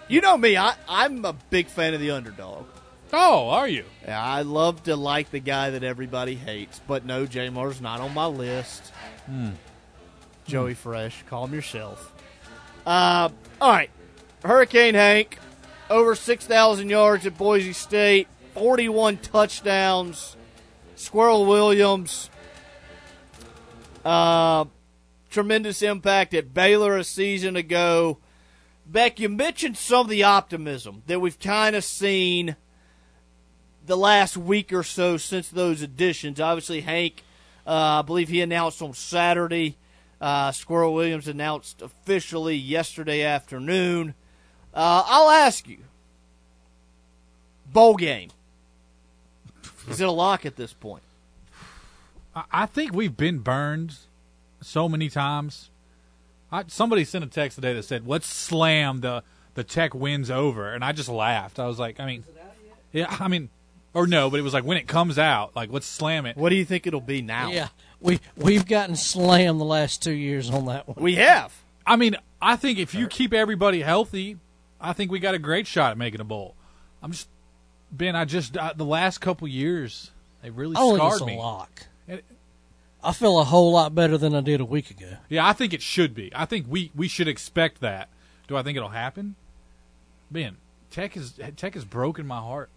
[0.08, 2.66] You know me, I, I'm a big fan of the underdog.
[3.14, 3.86] Oh, are you?
[4.04, 8.14] Yeah, I love to like the guy that everybody hates, but no, Jamar's not on
[8.16, 8.88] my list.
[9.28, 9.50] Hmm.
[10.46, 12.12] Joey Fresh, calm yourself.
[12.86, 13.30] Uh,
[13.62, 13.92] all right,
[14.44, 15.38] Hurricane Hank,
[15.92, 20.36] over 6,000 yards at Boise State, 41 touchdowns.
[20.96, 22.30] Squirrel Williams,
[24.04, 24.66] uh,
[25.30, 28.18] tremendous impact at Baylor a season ago.
[28.86, 32.58] Beck, you mentioned some of the optimism that we've kind of seen
[33.86, 36.42] the last week or so since those additions.
[36.42, 37.24] Obviously, Hank,
[37.66, 39.78] uh, I believe he announced on Saturday.
[40.20, 44.16] Uh, Squirrel Williams announced officially yesterday afternoon.
[44.74, 45.80] Uh, I'll ask you
[47.72, 48.32] bowl game.
[49.90, 51.04] Is it a lock at this point?
[52.36, 53.96] I- I think we've been burned
[54.62, 55.70] so many times.
[56.52, 59.24] I, somebody sent a text today that said, "Let's slam the
[59.56, 61.60] the Tech wins over," and I just laughed.
[61.60, 62.24] I was like, I mean,
[62.92, 63.50] yeah, I mean,
[63.94, 66.38] or no, but it was like when it comes out, like let's slam it.
[66.38, 67.52] What do you think it'll be now?
[67.52, 67.68] Yeah,
[68.00, 70.98] we we've gotten slammed the last two years on that one.
[71.04, 71.54] We have.
[71.86, 74.38] I mean, I think if you keep everybody healthy,
[74.82, 76.56] I think we got a great shot at making a bowl.
[77.04, 77.28] I'm just
[77.92, 81.38] Ben, I just the last couple years they really I scarred it's a me.
[81.38, 81.88] lock.
[82.08, 82.26] It-
[83.02, 85.14] I feel a whole lot better than I did a week ago.
[85.30, 86.32] Yeah, I think it should be.
[86.36, 88.10] I think we we should expect that.
[88.48, 89.36] Do I think it'll happen?
[90.30, 90.58] Ben,
[90.92, 92.70] Tech is Tech has broken my heart.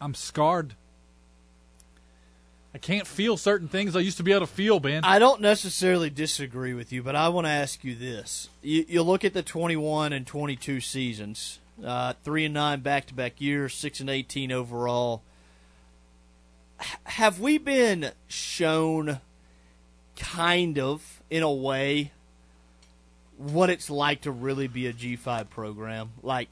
[0.00, 0.74] I'm scarred.
[2.74, 5.02] I can't feel certain things I used to be able to feel, Ben.
[5.04, 9.02] I don't necessarily disagree with you, but I want to ask you this: you, you
[9.02, 14.10] look at the 21 and 22 seasons, uh, three and nine back-to-back years, six and
[14.10, 15.22] 18 overall.
[16.80, 19.20] H- have we been shown,
[20.16, 22.12] kind of, in a way,
[23.36, 26.10] what it's like to really be a G5 program?
[26.22, 26.48] Like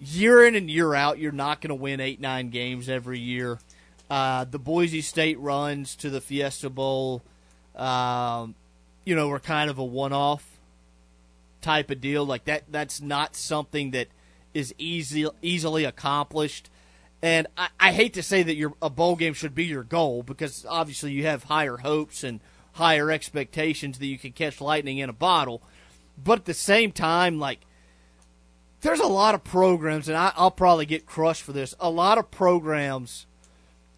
[0.00, 3.58] year in and year out, you're not going to win eight, nine games every year.
[4.08, 7.22] Uh, the Boise State runs to the Fiesta Bowl,
[7.76, 8.54] um,
[9.04, 10.58] you know, were kind of a one-off
[11.60, 12.24] type of deal.
[12.24, 14.08] Like that, that's not something that
[14.54, 16.70] is easy, easily accomplished.
[17.22, 20.22] And I, I hate to say that your a bowl game should be your goal
[20.22, 22.40] because obviously you have higher hopes and
[22.72, 25.62] higher expectations that you can catch lightning in a bottle.
[26.22, 27.60] But at the same time, like
[28.80, 31.74] there's a lot of programs, and I, I'll probably get crushed for this.
[31.80, 33.26] A lot of programs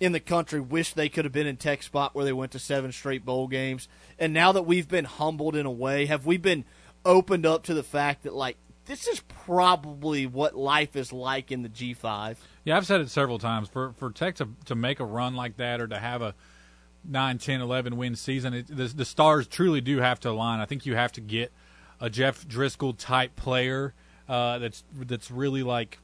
[0.00, 2.58] in the country wish they could have been in Tech spot where they went to
[2.58, 3.86] seven straight bowl games.
[4.18, 6.64] And now that we've been humbled in a way, have we been
[7.04, 11.62] opened up to the fact that like this is probably what life is like in
[11.62, 12.38] the G five?
[12.64, 13.68] Yeah, I've said it several times.
[13.68, 16.34] For for Tech to to make a run like that or to have a
[17.04, 20.60] 9, 10, 11 win season, it, the, the stars truly do have to align.
[20.60, 21.50] I think you have to get
[22.00, 23.92] a Jeff Driskel type player
[24.28, 25.98] uh, that's that's really like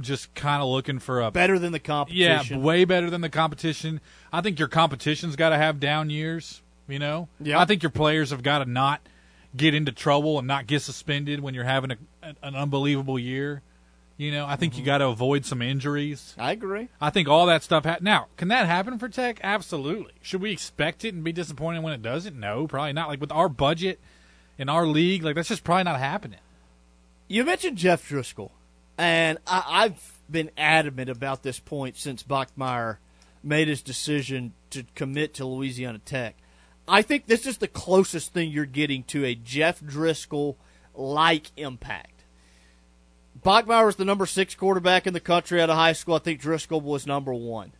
[0.00, 2.58] just kind of looking for a Better than the competition.
[2.60, 4.00] yeah, way better than the competition.
[4.32, 6.62] I think your competition's got to have down years.
[6.88, 7.58] You know, Yeah.
[7.60, 9.00] I think your players have got to not
[9.56, 11.96] get into trouble and not get suspended when you're having a,
[12.42, 13.62] an unbelievable year.
[14.18, 14.80] You know, I think Mm-hmm.
[14.80, 16.34] you got to avoid some injuries.
[16.38, 16.88] I agree.
[17.00, 17.84] I think all that stuff.
[17.84, 19.40] Ha- now, can that happen for Tech?
[19.42, 20.12] Absolutely.
[20.22, 22.38] Should we expect it and be disappointed when it doesn't?
[22.38, 23.08] No, probably not.
[23.08, 24.00] Like with our budget
[24.56, 26.38] in our league, like that's just probably not happening.
[27.28, 28.50] You mentioned Jeff Driskel,
[28.96, 32.96] and I, I've been adamant about this point since Bachmeier
[33.42, 36.36] made his decision to commit to Louisiana Tech.
[36.88, 40.56] I think this is the closest thing you're getting to a Jeff Driskel
[40.94, 42.24] like impact.
[43.44, 46.14] Bachmeier was the number six quarterback in the country out of high school.
[46.14, 47.72] I think Driskel was number one.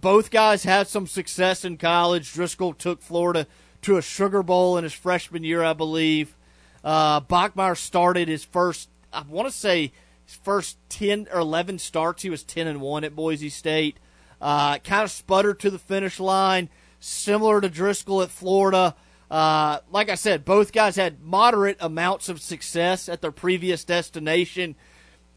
[0.00, 2.32] Both guys had some success in college.
[2.32, 3.46] Driskel took Florida
[3.82, 6.36] to a Sugar Bowl in his freshman year, I believe.
[6.82, 9.92] Uh, Bachmeier started his first, I want to say,
[10.24, 12.22] his first 10 or 11 starts.
[12.22, 13.98] He was 10 and 1 at Boise State.
[14.40, 16.68] Uh, kind of sputtered to the finish line,
[17.00, 18.94] similar to Driskel at Florida.
[19.30, 24.74] Uh, like I said, both guys had moderate amounts of success at their previous destination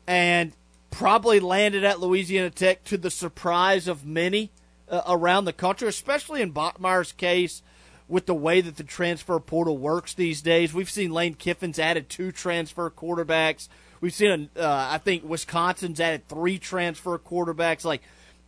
[0.08, 0.54] and
[0.90, 4.52] probably landed at Louisiana Tech to the surprise of many
[4.90, 7.62] uh, around the country, especially in Bachmeier's case
[8.08, 10.74] with the way that the transfer portal works these days.
[10.74, 13.70] We've seen Lane Kiffin's added two transfer quarterbacks.
[14.02, 17.86] We've seen, uh, I think, Wisconsin's added three transfer quarterbacks.
[17.86, 18.02] Like,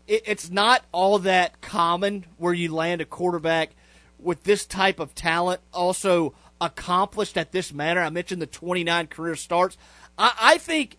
[0.08, 3.72] it, it's not all that common where you land a quarterback
[4.20, 8.02] with this type of talent, also accomplished at this manner.
[8.02, 9.78] I mentioned the 29 career starts.
[10.18, 10.98] I, I think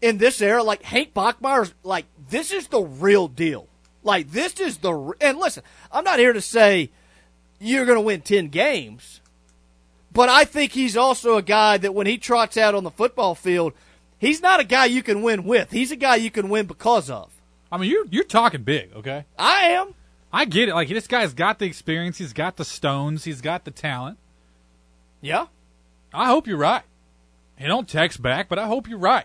[0.00, 3.68] in this era, like Hank Bachmeier's, like this is the real deal.
[4.02, 6.90] Like this is the and listen, I'm not here to say
[7.58, 9.20] you're going to win 10 games,
[10.12, 13.34] but I think he's also a guy that when he trots out on the football
[13.34, 13.72] field,
[14.18, 15.70] he's not a guy you can win with.
[15.70, 17.33] He's a guy you can win because of.
[17.74, 19.24] I mean, you're you're talking big, okay?
[19.36, 19.94] I am.
[20.32, 20.74] I get it.
[20.74, 24.16] Like this guy's got the experience, he's got the stones, he's got the talent.
[25.20, 25.46] Yeah.
[26.12, 26.84] I hope you're right.
[27.58, 29.24] He don't text back, but I hope you're right.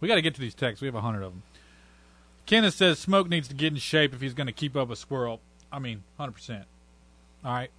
[0.00, 0.80] We got to get to these texts.
[0.80, 1.42] We have a hundred of them.
[2.46, 4.98] Kenneth says Smoke needs to get in shape if he's going to keep up with
[4.98, 5.40] Squirrel.
[5.70, 6.64] I mean, hundred percent.
[7.44, 7.70] All right.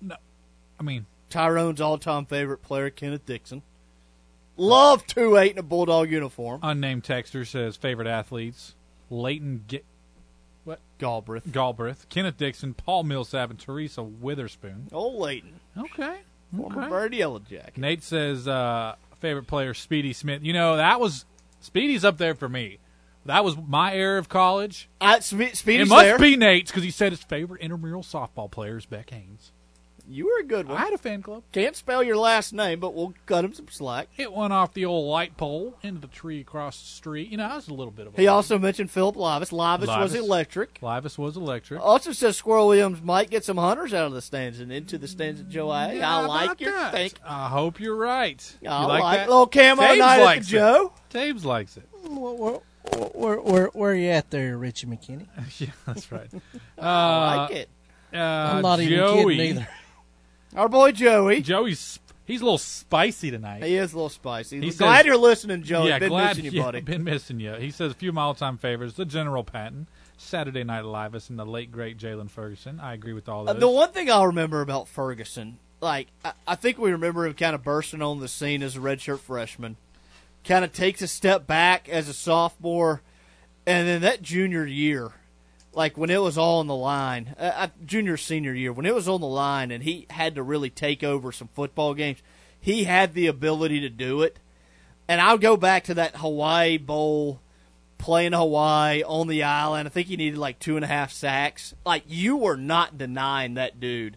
[0.00, 0.16] No,
[0.80, 3.62] I mean, Tyrone's all-time favorite player, Kenneth Dixon.
[4.56, 6.58] Love two eight in a bulldog uniform.
[6.60, 8.74] unnamed texter says favorite athletes:
[9.10, 9.82] Leighton Ga-
[10.64, 14.86] what Galbraith, Galbraith, Kenneth Dixon, Paul Millsap, and Teresa Witherspoon.
[14.92, 15.60] Old Leighton.
[15.76, 16.18] Okay.
[16.56, 16.88] Former Okay.
[16.88, 17.76] Bird Yellow Jacket.
[17.78, 20.42] Nate says uh, favorite player Speedy Smith.
[20.42, 21.24] You know that was
[21.60, 22.78] Speedy's up there for me.
[23.26, 24.88] That was my era of college.
[25.00, 26.18] I, Spe- Speedy's it must there.
[26.18, 29.52] be Nate's because he said his favorite intramural softball player is Beck Haynes.
[30.10, 30.76] You were a good one.
[30.76, 31.44] I had a fan club.
[31.52, 34.08] Can't spell your last name, but we'll cut him some slack.
[34.16, 37.30] It went off the old light pole into the tree across the street.
[37.30, 39.52] You know, I was a little bit of a He also mentioned Philip Livas.
[39.52, 40.80] Livas, was electric.
[40.80, 41.80] Livas was electric.
[41.80, 45.06] Also says Squirrel Williams might get some hunters out of the stands and into the
[45.06, 45.94] stands at Joe A.
[45.94, 46.92] Yeah, I like your that?
[46.92, 47.14] think.
[47.24, 48.56] I hope you're right.
[48.66, 49.28] I you like that?
[49.28, 50.50] little camo Taves night at the likes it.
[50.50, 50.92] Joe.
[51.12, 51.88] Taves likes it.
[52.02, 55.26] What, what, Where where where are you at there, Richie McKinney?
[55.60, 56.28] yeah, that's right.
[56.76, 57.68] Uh, I like it.
[58.12, 59.68] Uh, I'm not even kidding either.
[60.56, 61.42] Our boy Joey.
[61.42, 63.62] Joey's he's a little spicy tonight.
[63.62, 64.60] He is a little spicy.
[64.60, 65.88] He glad says- you're listening, Joey.
[65.88, 66.80] Yeah, Been glad missing you, yeah, buddy.
[66.80, 67.54] Been missing you.
[67.54, 69.86] He says a few of my all-time favorites: the General Patton,
[70.16, 72.80] Saturday Night Live, and the late great Jaylon Ferguson.
[72.80, 76.54] I agree with all Uh, the one thing I'll remember about Ferguson, like I, I
[76.56, 79.76] think we remember him kind of bursting on the scene as a redshirt freshman,
[80.44, 83.02] kind of takes a step back as a sophomore,
[83.66, 85.12] and then that junior year,
[85.72, 88.94] like when it was all on the line, uh, uh, junior senior year when it
[88.94, 92.18] was on the line, and he had to really take over some football games.
[92.60, 94.38] He had the ability to do it,
[95.08, 97.40] and I'll go back to that Hawaii Bowl
[97.98, 99.86] playing Hawaii on the island.
[99.86, 101.74] I think he needed like two and a half sacks.
[101.86, 104.16] Like you were not denying that dude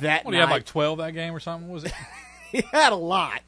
[0.00, 0.56] that what do you have night.
[0.56, 1.70] like twelve that game or something?
[1.70, 1.92] Was it?
[2.50, 3.42] he had a lot.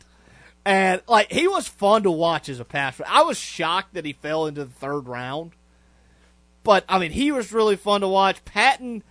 [0.65, 3.05] And like he was fun to watch as a passer.
[3.07, 5.53] I was shocked that he fell into the third round.
[6.63, 8.45] But I mean, he was really fun to watch.
[8.45, 9.03] Patton,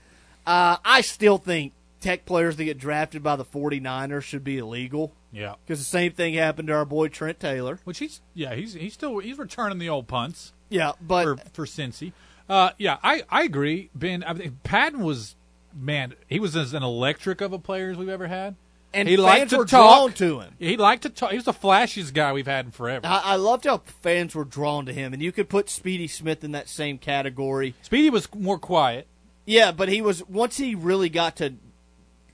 [0.46, 5.14] uh, I still think tech players that get drafted by the 49ers should be illegal.
[5.32, 5.56] Yeah.
[5.66, 7.80] Because the same thing happened to our boy Trent Taylor.
[7.84, 10.54] Which he's yeah he's he's still he's returning the old punts.
[10.70, 12.14] Yeah, but for for Cincy.
[12.48, 13.90] Uh, yeah, I I agree.
[13.94, 15.36] Ben, I think Patton was
[15.76, 16.14] man.
[16.28, 18.56] He was as an electric of a player as we've ever had.
[18.94, 20.14] And he fans liked to were talk.
[20.14, 20.54] drawn to him.
[20.58, 21.30] He liked to talk.
[21.32, 23.06] He was the flashiest guy we've had in forever.
[23.06, 26.44] I, I loved how fans were drawn to him, and you could put Speedy Smith
[26.44, 27.76] in that same category.
[27.84, 29.08] Speedy was more quiet.
[29.46, 31.54] Yeah, but he was once he really got to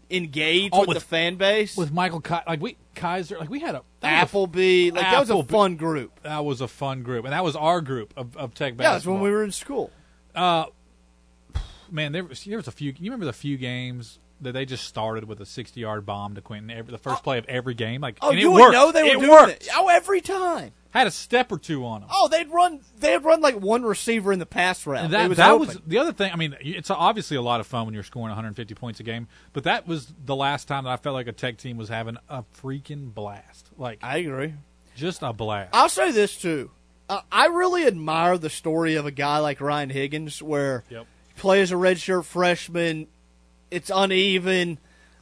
[0.09, 1.75] engage Oh, with, with- the fan base.
[1.75, 5.19] with Michael like we Kaiser like we had a that was a- Appleby, like that
[5.19, 6.21] was a fun group.
[6.23, 9.05] That was a fun group, and that was our group of, of tech Yeah, that's
[9.05, 9.91] when we were in school.
[10.33, 10.65] Uh,
[11.91, 12.91] man, there was there was a few.
[12.97, 16.69] You remember the few games that they just started with a sixty-yard bomb to Quinton
[16.71, 18.01] every the first play of every game?
[18.01, 18.73] Like, Oh, and you it would worked.
[18.73, 19.51] know they were it doing worked.
[19.63, 19.69] it.
[19.75, 20.71] Oh, every time.
[20.91, 22.09] Had a step or two on them.
[22.13, 22.79] Oh, they'd run.
[22.99, 25.03] They'd run like one receiver in the pass route.
[25.03, 26.31] And that was that was the other thing.
[26.31, 29.27] I mean, it's obviously a lot of fun when you're scoring 150 points a game,
[29.51, 32.17] but that was the last time that I felt like a tech team was having
[32.29, 33.69] a freaking blast.
[33.77, 34.53] Like I agree,
[34.95, 35.71] just a blast.
[35.73, 36.71] I'll say this too.
[37.09, 41.05] Uh, I really admire the story of a guy like Ryan Higgins, where Yep.
[41.35, 43.07] he plays a redshirt freshman.
[43.71, 44.79] It's uneven.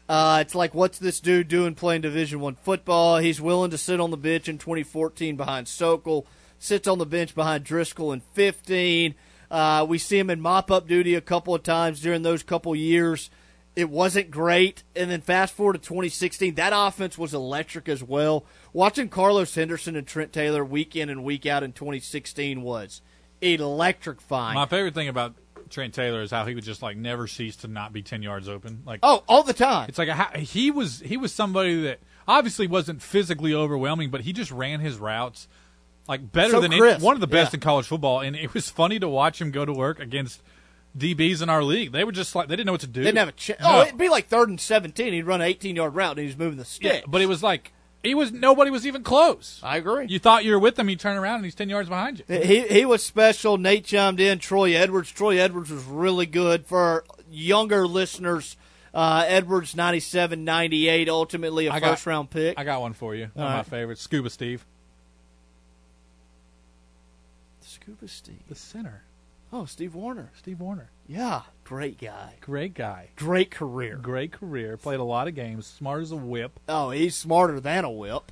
[0.07, 3.17] Uh, it's like, what's this dude doing playing Division One football?
[3.17, 6.27] He's willing to sit on the bench in 2014 behind Sokol,
[6.59, 9.15] sits on the bench behind Driskel in 15.
[9.49, 12.75] Uh, we see him in mop up duty a couple of times during those couple
[12.75, 13.29] years.
[13.75, 14.83] It wasn't great.
[14.95, 18.45] And then fast forward to 2016, that offense was electric as well.
[18.71, 23.01] Watching Carlos Henderson and Trent Taylor week in and week out in 2016 was
[23.41, 24.55] electrifying.
[24.55, 25.35] My favorite thing about
[25.73, 28.47] Trent Taylor is how he would just like never cease to not be 10 yards
[28.47, 28.83] open.
[28.85, 29.89] Like oh, all the time.
[29.89, 34.33] It's like a, he was he was somebody that obviously wasn't physically overwhelming, but he
[34.33, 35.47] just ran his routes
[36.07, 37.57] like better So than any, one of the best yeah.
[37.57, 38.19] in college football.
[38.21, 40.41] And it was funny to watch him go to work against
[40.97, 41.91] DBs in our league.
[41.91, 43.03] They were just like they didn't know what to do.
[43.03, 43.61] Didn't have a chance.
[43.61, 43.79] No.
[43.79, 45.13] Oh, it'd be like third and 17.
[45.13, 46.93] He'd run an 18 yard route and he was moving the stick.
[46.93, 49.59] Yeah, but it was like he was nobody was even close.
[49.63, 50.05] I agree.
[50.07, 52.35] You thought you were with him, you turn around and he's ten yards behind you.
[52.39, 53.57] He he was special.
[53.57, 54.39] Nate chimed in.
[54.39, 55.09] Troy Edwards.
[55.11, 58.57] Troy Edwards was really good for our younger listeners.
[58.93, 62.59] Uh, Edwards 97, 98, ultimately a I got- first round pick.
[62.59, 63.31] I got one for you.
[63.33, 63.65] One All of my right.
[63.65, 64.63] favorites, Scuba Steve,
[67.61, 68.39] Scuba Steve.
[68.47, 69.01] the center.
[69.51, 70.29] Oh, Steve Warner.
[70.37, 72.35] Steve Warner, Yeah, great guy.
[72.41, 73.97] great guy, Great career.
[73.97, 74.77] great career.
[74.77, 75.65] Played a lot of games.
[75.67, 76.59] Smart as a whip.
[76.67, 78.31] Oh, he's smarter than a whip.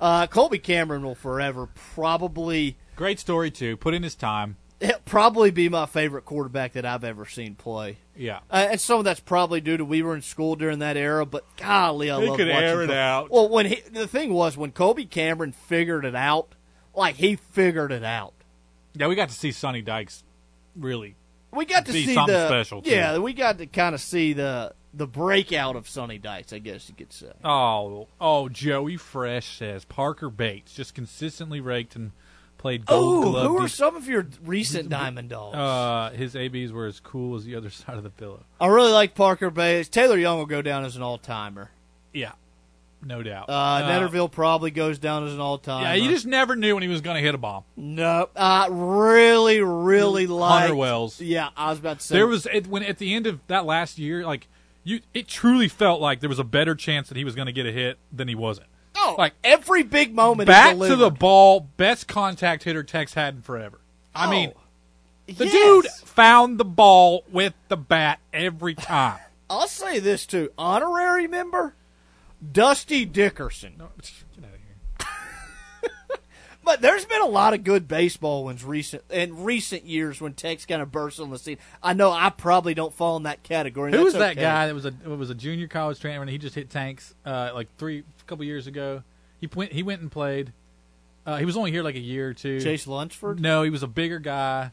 [0.00, 3.76] Uh, Colby Cameron will forever probably Great story too.
[3.76, 4.56] Put in his time.
[4.80, 7.98] he'll probably be my favorite quarterback that I've ever seen play.
[8.16, 8.38] Yeah.
[8.50, 11.24] Uh, and some of that's probably due to we were in school during that era,
[11.26, 13.30] but golly, I He love could watching air it Col- out.
[13.30, 16.54] Well, when he, the thing was when Colby Cameron figured it out,
[16.94, 18.34] like he figured it out.
[18.94, 20.22] Yeah, we got to see Sonny Dykes
[20.76, 21.14] really.
[21.52, 22.90] We got to see something the special, too.
[22.90, 26.88] yeah, we got to kind of see the the breakout of Sonny Dykes, I guess
[26.88, 27.30] you could say.
[27.44, 32.12] Oh, oh, Joey Fresh says Parker Bates just consistently raked and
[32.56, 33.46] played gold Oh, glove.
[33.46, 35.56] who are some of your recent Diamond Dogs?
[35.56, 38.44] Uh, his ABs were as cool as the other side of the pillow.
[38.60, 39.88] I really like Parker Bates.
[39.88, 41.70] Taylor Young will go down as an all timer.
[42.12, 42.32] Yeah,
[43.02, 43.48] no doubt.
[43.48, 45.82] Uh, Netterville probably goes down as an all-time.
[45.82, 47.64] Yeah, you just never knew when he was going to hit a bomb.
[47.76, 48.28] no.
[48.36, 51.20] I really, really like Hunter Wells.
[51.20, 53.64] Yeah, I was about to say There was at, when at the end of that
[53.64, 54.48] last year, like
[54.84, 57.52] you, it truly felt like there was a better chance that he was going to
[57.52, 58.68] get a hit than he wasn't.
[58.96, 60.46] Oh, like every big moment.
[60.48, 63.78] Back to the ball, best contact hitter Tex had in forever.
[64.14, 64.52] I Oh, mean,
[65.26, 65.52] the yes.
[65.52, 69.18] dude found the ball with the bat every time.
[69.50, 70.50] I'll say this too.
[70.58, 71.74] Honorary member,
[72.52, 73.74] Dusty Dickerson.
[73.78, 76.18] No, get out of here.
[76.68, 80.66] But there's been a lot of good baseball ones recent in recent years when Tech's
[80.66, 81.56] kind of burst on the scene.
[81.82, 83.90] I know I probably don't fall in that category.
[83.90, 84.42] Who was that okay.
[84.42, 87.52] guy that was a was a junior college transfer and he just hit tanks uh,
[87.54, 89.02] like three a couple years ago?
[89.40, 90.52] He went he went and played.
[91.24, 92.60] Uh, he was only here like a year or two.
[92.60, 93.40] Chase Lunsford?
[93.40, 94.70] No, he was a bigger guy.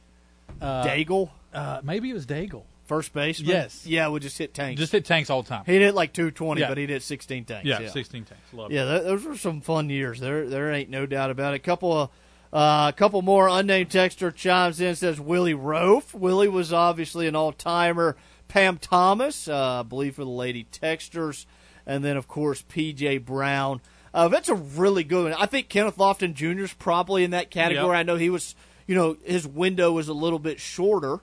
[0.59, 1.29] Uh, Daigle?
[1.53, 2.63] Uh, maybe it was Daigle.
[2.85, 3.49] First baseman?
[3.49, 3.85] Yes.
[3.85, 4.79] Yeah, would just hit tanks.
[4.79, 5.63] Just hit tanks all the time.
[5.65, 6.67] He did like 220, Yeah.
[6.67, 7.65] but he did 16 tanks.
[7.65, 8.53] Yeah, Yeah, 16 tanks.
[8.53, 10.19] Love yeah, th- those were some fun years.
[10.19, 11.57] There, there ain't no doubt about it.
[11.57, 12.09] A couple of,
[12.53, 16.13] uh, a couple more unnamed texter chimes in says Willie Roaf.
[16.13, 18.15] Willie was obviously an all timer.
[18.47, 21.47] Pam Thomas, uh, I believe for the Lady Techsters,
[21.87, 23.81] and then of course PJ Brown.
[24.13, 25.33] Uh, that's a really good one.
[25.33, 26.61] I think Kenneth Lofton Jr.
[26.63, 27.87] is probably in that category.
[27.87, 27.99] Yep.
[27.99, 28.55] I know he was,
[28.85, 31.19] you know, his window was a little bit shorter.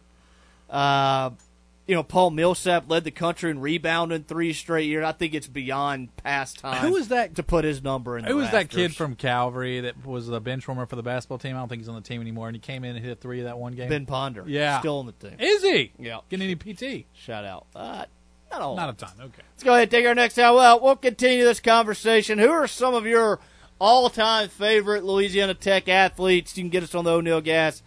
[0.69, 1.31] Uh,
[1.87, 5.05] you know, Paul Millsap led the country in rebounding three straight years.
[5.05, 6.85] I think it's beyond past time.
[6.87, 8.25] Who was that to put his number in?
[8.25, 11.57] Who was that kid from Calvary that was the bench warmer for the basketball team?
[11.57, 12.49] I don't think he's on the team anymore.
[12.49, 13.89] And he came in and hit a three that one game.
[13.89, 14.45] Ben Ponder.
[14.47, 15.37] Yeah, still on the team.
[15.41, 15.93] Is he?
[15.99, 16.21] Yeah.
[16.29, 17.07] Getting any PT?
[17.15, 17.67] Shout out.
[17.75, 18.05] Uh,
[18.53, 19.11] not a Not a ton.
[19.19, 19.43] Okay.
[19.53, 20.55] Let's go ahead and take our next time.
[20.55, 22.39] Well, we'll continue this conversation.
[22.39, 23.41] Who are some of your
[23.81, 26.57] all-time favorite Louisiana Tech athletes?
[26.57, 27.83] You can get us on the O'Neill Gas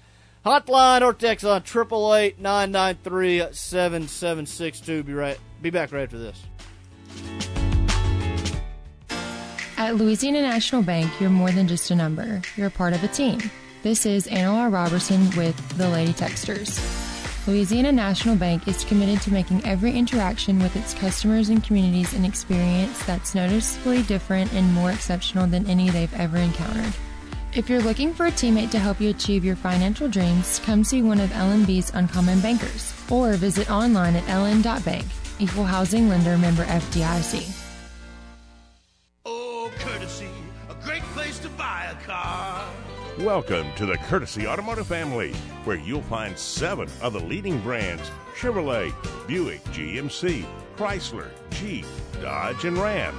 [0.46, 5.04] hotline or text on triple eight nine nine three seven seven six two.
[5.04, 5.40] Be right.
[5.62, 6.44] Be back right after this.
[9.78, 12.42] At Louisiana National Bank, you're more than just a number.
[12.56, 13.40] You're a part of a team.
[13.84, 16.80] This is Anna Robertson with the Lady Techsters.
[17.46, 22.26] Louisiana National Bank is committed to making every interaction with its customers and communities an
[22.26, 26.94] experience that's noticeably different and more exceptional than any they've ever encountered.
[27.56, 31.02] If you're looking for a teammate to help you achieve your financial dreams, come see
[31.02, 35.06] one of LNB's Uncommon Bankers or visit online at ln.bank.
[35.40, 37.58] Equal housing lender member FDIC.
[39.24, 40.28] Oh, courtesy,
[40.70, 42.68] a great place to buy a car.
[43.20, 45.32] Welcome to the Courtesy Automotive family,
[45.64, 48.94] where you'll find seven of the leading brands Chevrolet,
[49.28, 50.46] Buick, GMC,
[50.76, 51.86] Chrysler, Jeep,
[52.22, 53.16] Dodge, and Ram.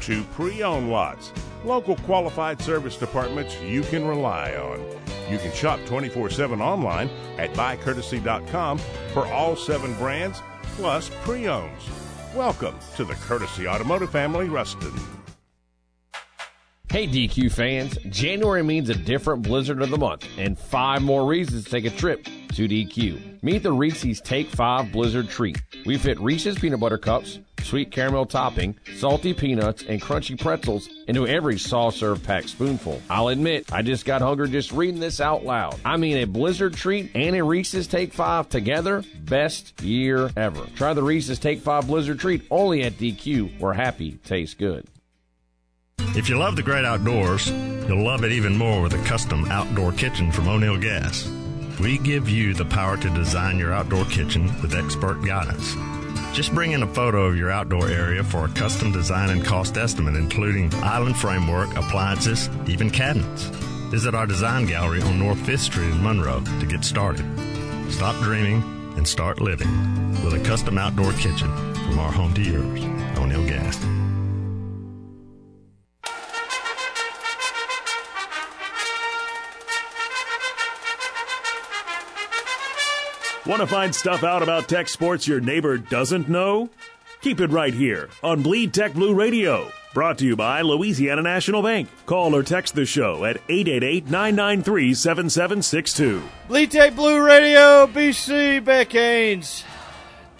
[0.00, 1.32] Two pre owned lots,
[1.64, 4.80] local qualified service departments you can rely on.
[5.30, 8.78] You can shop 24 7 online at buycourtesy.com
[9.12, 10.42] for all seven brands
[10.76, 11.82] plus pre owns.
[12.34, 15.17] Welcome to the Courtesy Automotive family, Ruston.
[16.90, 21.64] Hey DQ fans, January means a different blizzard of the month and five more reasons
[21.64, 22.24] to take a trip
[22.54, 23.42] to DQ.
[23.42, 25.60] Meet the Reese's Take 5 Blizzard Treat.
[25.84, 31.26] We fit Reese's peanut butter cups, sweet caramel topping, salty peanuts, and crunchy pretzels into
[31.26, 33.02] every soft serve packed spoonful.
[33.10, 35.78] I'll admit, I just got hungry just reading this out loud.
[35.84, 40.64] I mean, a Blizzard Treat and a Reese's Take 5 together, best year ever.
[40.74, 44.86] Try the Reese's Take 5 Blizzard Treat only at DQ, where happy tastes good.
[46.18, 49.92] If you love the great outdoors, you'll love it even more with a custom outdoor
[49.92, 51.30] kitchen from O'Neill Gas.
[51.78, 55.76] We give you the power to design your outdoor kitchen with expert guidance.
[56.34, 59.76] Just bring in a photo of your outdoor area for a custom design and cost
[59.76, 63.44] estimate, including island framework, appliances, even cabinets.
[63.92, 67.24] Visit our design gallery on North 5th Street in Monroe to get started.
[67.92, 68.60] Stop dreaming
[68.96, 69.70] and start living
[70.24, 71.48] with a custom outdoor kitchen
[71.86, 72.82] from our home to yours,
[73.18, 73.78] O'Neill Gas.
[83.48, 86.68] Want to find stuff out about tech sports your neighbor doesn't know?
[87.22, 89.72] Keep it right here on Bleed Tech Blue Radio.
[89.94, 91.88] Brought to you by Louisiana National Bank.
[92.04, 96.22] Call or text the show at 888 993 7762.
[96.46, 99.64] Bleed Tech Blue Radio, BC, Beck Haynes.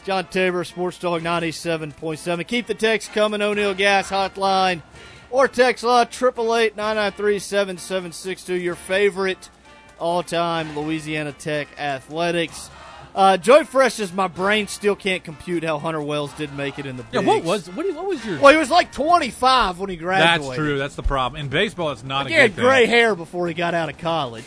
[0.04, 2.46] John Tabor, Sports Dog 97.7.
[2.46, 4.82] Keep the text coming, O'Neill Gas Hotline.
[5.30, 8.54] Or text law, 888 993 7762.
[8.54, 9.48] Your favorite
[9.98, 12.68] all time Louisiana Tech athletics.
[13.14, 16.86] Uh, Joey Fresh says, My brain still can't compute how Hunter Wells did make it
[16.86, 18.38] in the Yeah, what was what, what was your?
[18.40, 20.42] Well, he was like 25 when he graduated.
[20.46, 20.78] That's true.
[20.78, 21.40] That's the problem.
[21.40, 22.90] In baseball, it's not He a had good gray thing.
[22.90, 24.44] hair before he got out of college.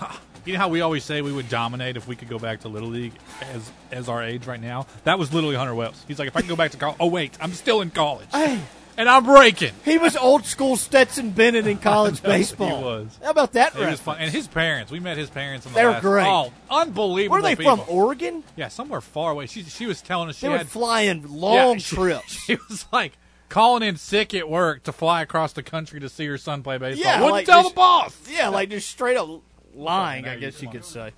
[0.44, 2.68] You know how we always say we would dominate if we could go back to
[2.68, 3.12] little league
[3.54, 4.88] as as our age right now.
[5.04, 6.04] That was literally Hunter Wells.
[6.08, 6.96] He's like, if I can go back to college.
[6.98, 8.58] Oh wait, I'm still in college, Hey.
[8.96, 9.72] And I'm breaking.
[9.84, 12.78] He was old school Stetson Bennett in college baseball.
[12.78, 13.18] He was.
[13.22, 13.74] How about that?
[13.76, 14.18] It was fun.
[14.18, 15.66] And his parents, we met his parents.
[15.66, 16.26] In the They were last, great.
[16.26, 17.32] Oh, unbelievable!
[17.32, 17.76] Where are they people.
[17.78, 17.94] from?
[17.94, 18.44] Oregon?
[18.56, 19.46] Yeah, somewhere far away.
[19.46, 22.32] She she was telling us she They had fly in long Yeah, trips.
[22.46, 23.12] She was like
[23.48, 26.78] calling in sick at work to fly across the country to see her son play
[26.78, 27.04] baseball.
[27.04, 28.16] Yeah, Wouldn't like tell just- the boss.
[28.30, 29.28] Yeah, like just straight up
[29.74, 31.12] lying, I guess you could say.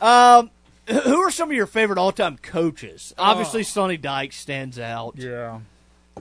[0.00, 0.50] Um,
[0.86, 3.14] who are some of your favorite all time coaches?
[3.18, 5.14] Obviously, Sonny Dyke stands out.
[5.16, 5.60] Yeah.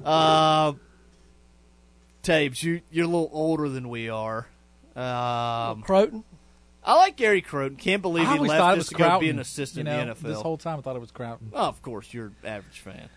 [0.06, 0.74] Uh,
[2.24, 4.48] Tabes, you you're a little older than we are.
[4.96, 6.24] Um, Crowton.
[6.84, 7.78] I like Gary Crowton.
[7.78, 9.20] Can't believe I he always left thought it us was to go Crouton.
[9.22, 10.22] be an assistant you know, in the NFL.
[10.22, 11.50] This whole time I thought it was Crouton.
[11.54, 13.10] oh, of course, you're an average fan.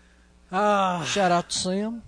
[0.51, 1.03] Ah.
[1.05, 2.03] Shout out to Sim.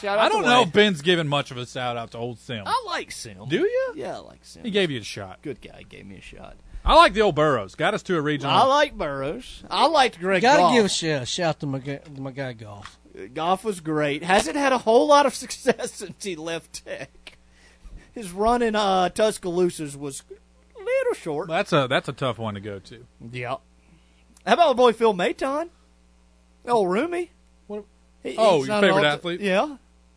[0.00, 0.68] Shout out I don't know Wade.
[0.68, 2.62] if Ben's giving much of a shout out to old Sim.
[2.66, 3.48] I like Sim.
[3.48, 3.92] Do you?
[3.96, 4.62] Yeah, I like Sim.
[4.64, 5.40] He gave you a shot.
[5.42, 5.82] Good guy.
[5.88, 6.56] Gave me a shot.
[6.84, 7.74] I like the old Burroughs.
[7.74, 8.54] Got us to a regional.
[8.54, 9.64] I like Burroughs.
[9.70, 10.72] I liked Greg Got to Goff.
[10.74, 12.98] give a shout, shout to my guy, my guy Goff.
[13.34, 14.22] Goff was great.
[14.22, 17.36] Hasn't had a whole lot of success since he left Tech.
[18.12, 21.48] His run in uh, Tuscaloosa's was a little short.
[21.48, 23.06] That's a that's a tough one to go to.
[23.32, 23.56] Yeah.
[24.46, 25.68] How about the boy Phil Maton?
[26.66, 27.30] Old Roomy.
[27.66, 27.84] What?
[28.22, 29.40] He- Oh, your favorite all- athlete?
[29.40, 29.76] Yeah.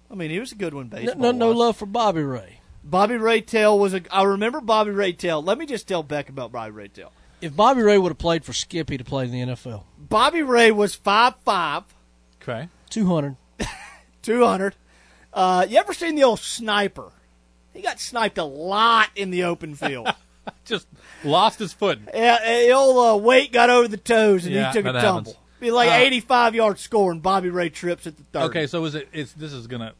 [0.09, 0.89] I mean, he was a good one.
[0.89, 1.15] No, Baseball.
[1.21, 1.55] no, no wise.
[1.57, 2.59] love for Bobby Ray.
[2.83, 4.01] Bobby Ray Tell was a.
[4.11, 5.41] I remember Bobby Ray Tell.
[5.41, 7.11] Let me just tell Beck about Bobby Ray Tell.
[7.41, 9.83] If Bobby Ray would have played for Skip, he'd have played in the NFL.
[9.97, 11.83] Bobby Ray was five five,
[12.41, 12.69] Okay.
[12.95, 13.35] Two hundred.
[14.21, 14.73] two hundred.
[15.33, 17.11] Uh, you ever seen the old sniper?
[17.73, 20.07] He got sniped a lot in the open field.
[20.63, 20.87] Just
[21.25, 21.99] lost his foot.
[22.13, 25.33] yeah, the old uh, weight got over the toes and Yeah, he took a tumble.
[25.33, 25.35] happens.
[25.59, 28.45] Be like Uh, 85 yard score and Bobby Ray trips at the 30.
[28.45, 29.09] Okay, so is it?
[29.11, 29.91] It's this is gonna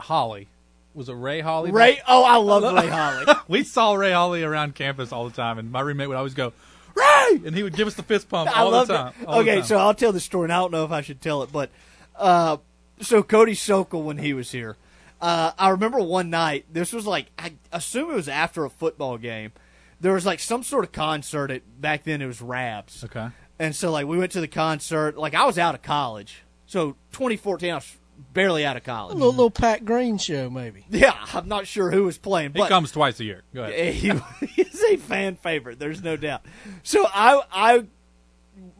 [0.00, 0.48] Holley.
[0.92, 1.70] Was it Ray Holley?
[1.70, 3.26] Ray, oh, I love Ray Holley.
[3.46, 6.52] we saw Ray Holley around campus all the time, and my roommate would always go
[6.96, 9.12] Ray, and he would give us the fist pump I all the time.
[9.20, 9.26] it.
[9.28, 9.64] all the Okay, time.
[9.66, 11.70] so I'll tell the story, and I don't know if I should tell it, but
[12.16, 12.58] uh,
[13.00, 14.76] so Cody Sokol when he was here,
[15.20, 16.66] uh, I remember one night.
[16.72, 19.52] This was like I assume it was after a football game.
[20.00, 22.20] There was like some sort of concert at back then.
[22.22, 23.04] It was Rabs.
[23.04, 23.28] Okay.
[23.58, 25.16] And so like we went to the concert.
[25.16, 27.96] Like I was out of college, so 2014 I was
[28.32, 29.14] barely out of A college.
[29.14, 30.84] little, little Pat Green show, maybe.
[30.88, 33.42] Yeah, I'm not sure who was playing, But he comes twice a year.
[33.54, 33.94] Go ahead.
[33.94, 34.12] he,
[34.46, 35.78] he's a fan favorite.
[35.78, 36.42] There's no doubt.
[36.82, 37.84] So I, I,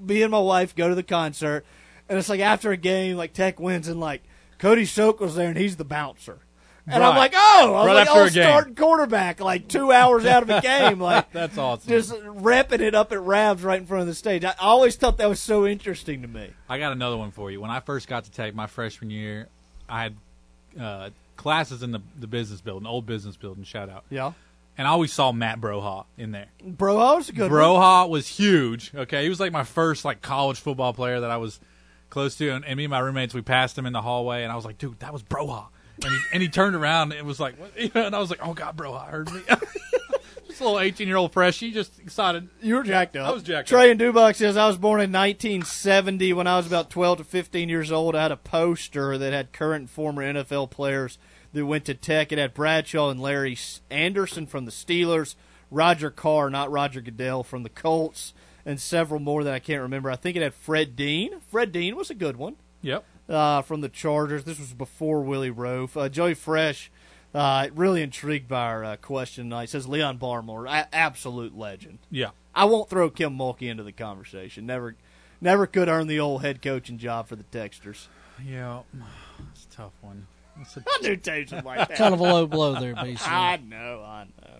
[0.00, 1.64] me and my wife go to the concert,
[2.08, 4.22] and it's like after a game, like Tech wins, and like
[4.58, 6.38] Cody Sokol's there, and he's the bouncer.
[6.86, 10.50] And I'm like, oh, I'm Right like, oh, starting quarterback, like two hours out of
[10.50, 11.88] a game, like That's awesome.
[11.88, 14.44] just repping it up at Rabs right in front of the stage.
[14.44, 16.50] I always thought that was so interesting to me.
[16.68, 17.58] I got another one for you.
[17.58, 19.48] When I first got to Tech, my freshman year,
[19.88, 20.14] I had
[20.78, 23.64] uh, classes in the the business building, old business building.
[23.64, 24.04] Shout out.
[24.10, 24.32] Yeah.
[24.76, 26.48] And I always saw Matt Broha in there.
[26.62, 27.60] Bro, I was a good one.
[27.60, 28.92] Broha was huge.
[28.94, 31.60] Okay, he was like my first like college football player that I was
[32.14, 34.52] close to, and, and me and my roommates we passed him in the hallway, and
[34.52, 35.66] I was like, dude, that was Broha.
[36.02, 37.76] And he, and he turned around and it was like, what?
[37.94, 39.40] and I was like, oh god, Broha heard me.
[40.48, 42.48] just a little eighteen year old freshie, just excited.
[42.62, 43.28] You were jacked up.
[43.28, 43.90] I was jacked Trey up.
[43.92, 46.32] and Dubach says I was born in 1970.
[46.32, 49.52] When I was about 12 to 15 years old, I had a poster that had
[49.52, 51.18] current and former NFL players
[51.52, 52.30] that went to Tech.
[52.32, 53.58] It had Bradshaw and Larry
[53.90, 55.34] Anderson from the Steelers,
[55.70, 58.34] Roger Carr, not Roger Goodell, from the Colts,
[58.66, 60.10] and several more that I can't remember.
[60.10, 61.40] I think it had Fred Dean.
[61.50, 63.04] Fred Dean was a good one Yep.
[63.28, 64.44] uh, from the Chargers.
[64.44, 65.96] This was before Willie Roaf.
[66.00, 66.90] Uh, Joey Fresh,
[67.34, 69.68] uh, really intrigued by our uh, question tonight.
[69.70, 71.98] Says Leon Barmore, a- absolute legend.
[72.10, 72.30] Yeah.
[72.54, 74.64] I won't throw Kim Mulkey into the conversation.
[74.66, 74.94] Never,
[75.40, 78.06] never could earn the old head coaching job for the Techsters.
[78.44, 78.80] Yeah,
[79.52, 80.26] it's a tough one.
[80.60, 81.96] It's a- I knew Taves like that.
[81.96, 83.22] Kind of a low blow there, BC.
[83.26, 84.50] I know, I know.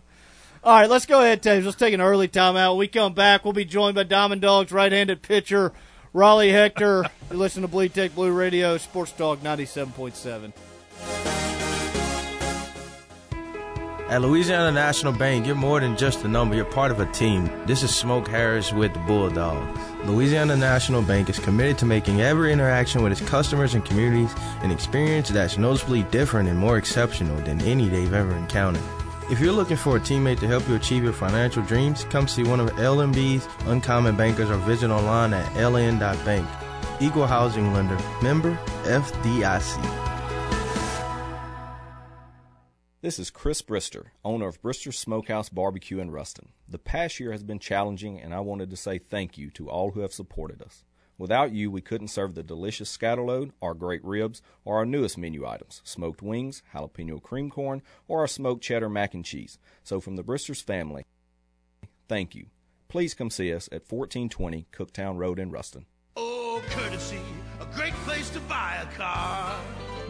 [0.65, 1.67] All right, let's go ahead, Taves.
[1.67, 2.71] Let's take an early timeout.
[2.71, 5.75] When we come back, we'll be joined by Diamond Dogs right-handed pitcher
[6.15, 7.05] Raleigh Hector.
[7.31, 10.55] you listen to Bleed Tech Blue Radio, Sports Dog 97.7.
[14.09, 17.51] At Louisiana National Bank, you're more than just a number, you're part of a team.
[17.67, 19.79] This is Smoke Harris with the Bulldogs.
[20.07, 24.71] Louisiana National Bank is committed to making every interaction with its customers and communities an
[24.71, 28.83] experience that's noticeably different and more exceptional than any they've ever encountered.
[29.31, 32.43] If you're looking for a teammate to help you achieve your financial dreams, come see
[32.43, 36.47] one of LNB's uncommon bankers or visit online at ln.bank.
[37.01, 39.83] Equal housing lender, member FDIC.
[43.01, 46.51] This is Chris Brister, owner of Brister Smokehouse Barbecue in Ruston.
[46.69, 49.93] The past year has been challenging, and I wanted to say thank you to all
[49.93, 50.85] who have supported us.
[51.17, 55.47] Without you, we couldn't serve the delicious scatterload, our great ribs, or our newest menu
[55.47, 59.59] items smoked wings, jalapeno cream corn, or our smoked cheddar mac and cheese.
[59.85, 61.05] So, from the Bristers family,
[62.09, 62.47] thank you.
[62.89, 65.87] Please come see us at 1420 Cooktown Road in Ruston.
[66.17, 67.21] Oh, courtesy,
[67.61, 69.57] a great place to buy a car.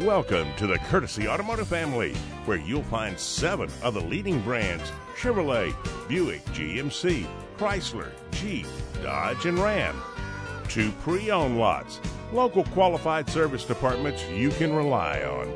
[0.01, 2.15] Welcome to the Courtesy Automotive family,
[2.47, 5.75] where you'll find seven of the leading brands Chevrolet,
[6.09, 7.27] Buick, GMC,
[7.59, 8.67] Chrysler, Jeep,
[9.03, 9.97] Dodge, and Ram.
[10.69, 12.01] Two pre owned lots,
[12.33, 15.49] local qualified service departments you can rely on.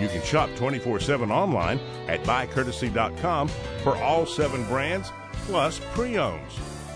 [0.00, 3.48] You can shop 24 7 online at buycourtesy.com
[3.82, 5.10] for all seven brands
[5.46, 6.52] plus pre owns.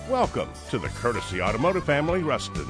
[0.09, 2.67] Welcome to the Courtesy Automotive family, Ruston.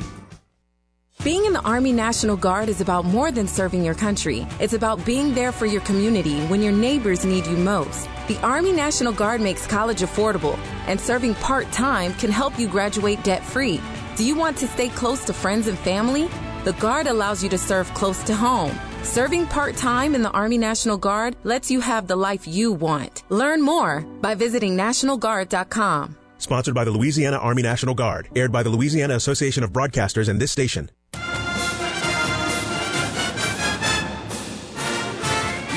[1.22, 4.46] Being in the Army National Guard is about more than serving your country.
[4.59, 8.09] It's about being there for your community when your neighbors need you most.
[8.26, 13.22] The Army National Guard makes college affordable, and serving part time can help you graduate
[13.22, 13.82] debt free.
[14.21, 16.29] Do you want to stay close to friends and family?
[16.64, 18.79] The Guard allows you to serve close to home.
[19.03, 23.23] Serving part time in the Army National Guard lets you have the life you want.
[23.31, 26.18] Learn more by visiting NationalGuard.com.
[26.37, 28.29] Sponsored by the Louisiana Army National Guard.
[28.37, 30.91] Aired by the Louisiana Association of Broadcasters and this station.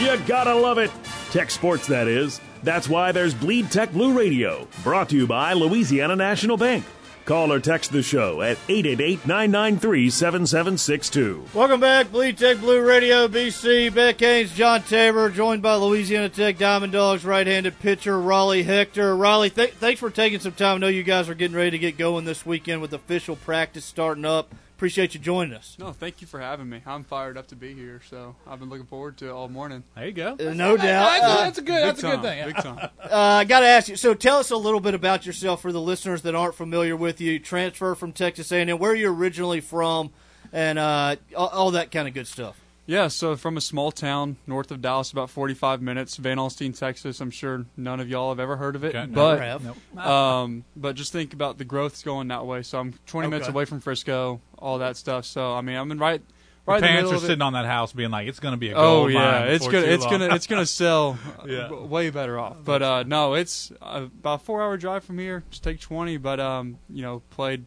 [0.02, 0.91] You gotta love it.
[1.32, 2.41] Tech sports, that is.
[2.62, 6.84] That's why there's Bleed Tech Blue Radio, brought to you by Louisiana National Bank.
[7.26, 11.45] Call or text the show at 888 993 7762.
[11.53, 13.93] Welcome back, Bleed Tech Blue Radio, BC.
[13.93, 19.15] Beck Haynes, John Tabor, joined by Louisiana Tech Diamond Dogs right-handed pitcher Raleigh Hector.
[19.15, 20.76] Raleigh, th- thanks for taking some time.
[20.76, 23.86] I know you guys are getting ready to get going this weekend with official practice
[23.86, 24.53] starting up.
[24.84, 25.78] Appreciate you joining us.
[25.80, 26.82] No, thank you for having me.
[26.86, 29.86] I'm fired up to be here, so I've been looking forward to it all morning.
[29.96, 30.36] There you go.
[30.38, 31.22] Uh, no doubt.
[31.22, 31.68] That's, a good.
[31.68, 32.46] Big That's a good thing.
[32.54, 32.90] Big time.
[33.02, 33.96] Uh, I got to ask you.
[33.96, 37.22] So, tell us a little bit about yourself for the listeners that aren't familiar with
[37.22, 37.40] you.
[37.40, 38.78] Transfer from Texas A&M.
[38.78, 40.12] Where are you originally from,
[40.52, 42.60] and uh, all, all that kind of good stuff.
[42.86, 47.22] Yeah, so from a small town north of Dallas, about 45 minutes, Van Alstyne, Texas.
[47.22, 49.64] I'm sure none of y'all have ever heard of it, Okay, but never have.
[49.96, 50.06] Nope.
[50.06, 52.62] um, but just think about the growth's going that way.
[52.62, 55.24] So I'm 20 minutes away from Frisco, all that stuff.
[55.26, 56.22] So I mean, I'm in right,
[56.66, 57.28] right The in the parents are of it.
[57.28, 59.66] sitting on that house, being like, "It's going to be a Oh yeah, mine it's
[59.66, 61.72] gonna, it's long." gonna, it's gonna sell Yeah.
[61.72, 62.58] way better off.
[62.66, 65.44] But uh, no, it's uh, about a four-hour drive from here.
[65.52, 66.18] Just take 20.
[66.18, 67.66] But um, you know, played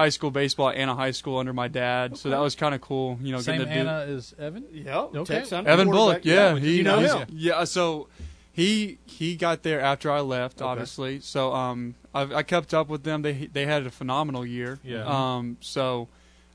[0.00, 2.80] high school baseball at Anna High School under my dad, so that was kind of
[2.80, 3.18] cool.
[3.22, 4.64] You know, Same getting to do- Anna is Evan.
[4.72, 5.44] Yeah, Okay.
[5.52, 5.88] Evan.
[5.90, 7.28] Bullock, yeah, you he know him.
[7.32, 8.08] Yeah, so
[8.52, 10.68] he he got there after I left, Okay.
[10.68, 11.20] obviously.
[11.20, 13.22] So um, I, I kept up with them.
[13.22, 14.78] They they had a phenomenal year.
[14.82, 15.04] Yeah.
[15.06, 16.08] Um, so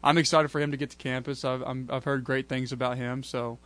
[0.03, 1.45] I'm excited for him to get to campus.
[1.45, 3.23] I've I'm, I've heard great things about him.
[3.23, 3.59] So.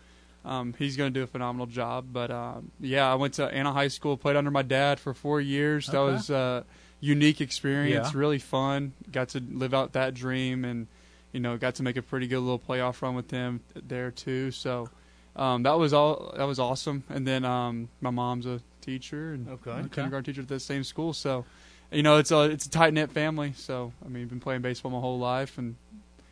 [0.46, 3.74] Um, he's going to do a phenomenal job, but um, yeah, I went to Anna
[3.74, 5.88] High School, played under my dad for four years.
[5.88, 6.14] That Okay.
[6.14, 6.64] was a
[7.00, 8.20] unique experience, Yeah.
[8.20, 8.94] really fun.
[9.12, 10.88] Got to live out that dream, and
[11.32, 14.52] you know, got to make a pretty good little playoff run with them there too.
[14.52, 14.90] So
[15.36, 16.34] um, that was all.
[16.38, 17.04] That was awesome.
[17.10, 19.72] And then um, my mom's a teacher and Okay.
[19.72, 21.14] a kindergarten teacher at the same school.
[21.14, 21.46] So
[21.92, 23.54] you know, it's a it's a tight knit family.
[23.56, 25.76] So I mean, been playing baseball my whole life, and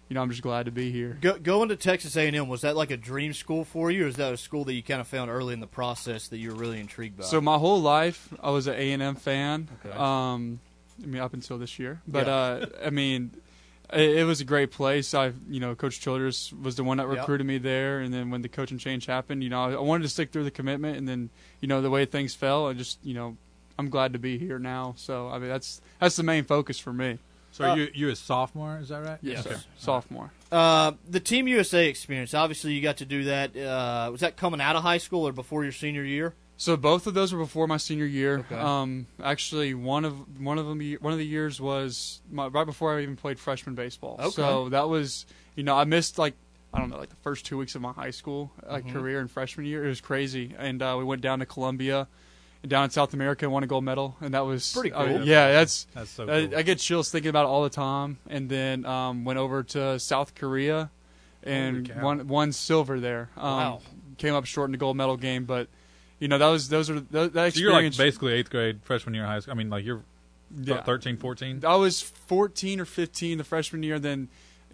[0.09, 1.17] you know, I'm just glad to be here.
[1.21, 4.15] Go, going to Texas A&M was that like a dream school for you, or is
[4.15, 6.55] that a school that you kind of found early in the process that you were
[6.55, 7.23] really intrigued by?
[7.25, 9.67] So my whole life, I was an A and M fan.
[9.85, 9.95] Okay.
[9.97, 10.59] Um,
[11.03, 12.33] I mean, up until this year, but Yeah.
[12.33, 13.31] uh, I mean,
[13.93, 15.13] it, it was a great place.
[15.13, 17.17] I, you know, Coach Childress was the one that Yep.
[17.19, 20.03] recruited me there, and then when the coaching change happened, you know, I, I wanted
[20.03, 21.29] to stick through the commitment, and then,
[21.61, 23.37] you know, the way things fell, I just, you know,
[23.77, 24.95] I'm glad to be here now.
[24.97, 27.19] So I mean, that's that's the main focus for me.
[27.57, 28.77] So are you you a sophomore?
[28.79, 29.17] Is that right?
[29.21, 29.55] Yes, Okay.
[29.55, 29.61] sir.
[29.77, 30.31] sophomore.
[30.51, 32.33] Uh, the Team USA experience.
[32.35, 33.57] Obviously, you got to do that.
[33.57, 36.35] Uh, was that coming out of high school or before your senior year?
[36.59, 38.39] So both of those were before my senior year.
[38.39, 38.55] Okay.
[38.55, 42.97] Um, actually, one of one of them one of the years was my, right before
[42.97, 44.17] I even played freshman baseball.
[44.19, 44.29] Okay.
[44.29, 46.35] So that was you know I missed like
[46.73, 48.93] I don't know like the first two weeks of my high school like Mhm.
[48.93, 49.83] career in freshman year.
[49.85, 52.07] It was crazy, and uh, we went down to Colombia.
[52.67, 55.21] Down in South America, and won a gold medal, and that was Pretty uh, cool.
[55.27, 56.57] yeah, that's That's so I, cool.
[56.57, 58.17] I get chills thinking about it all the time.
[58.29, 60.89] And then um, went over to South Korea,
[61.43, 63.29] and won won silver there.
[63.37, 63.81] Um, Wow.
[64.17, 65.67] Came up short in the gold medal game, but
[66.19, 67.97] you know that was those are that, that So you're like experience.
[67.97, 69.53] basically eighth grade, freshman year of high school.
[69.53, 70.01] I mean, like you're
[70.59, 70.81] Yeah.
[70.81, 71.63] 13, 14?
[71.65, 74.29] I was 14 or 15 the freshman year, then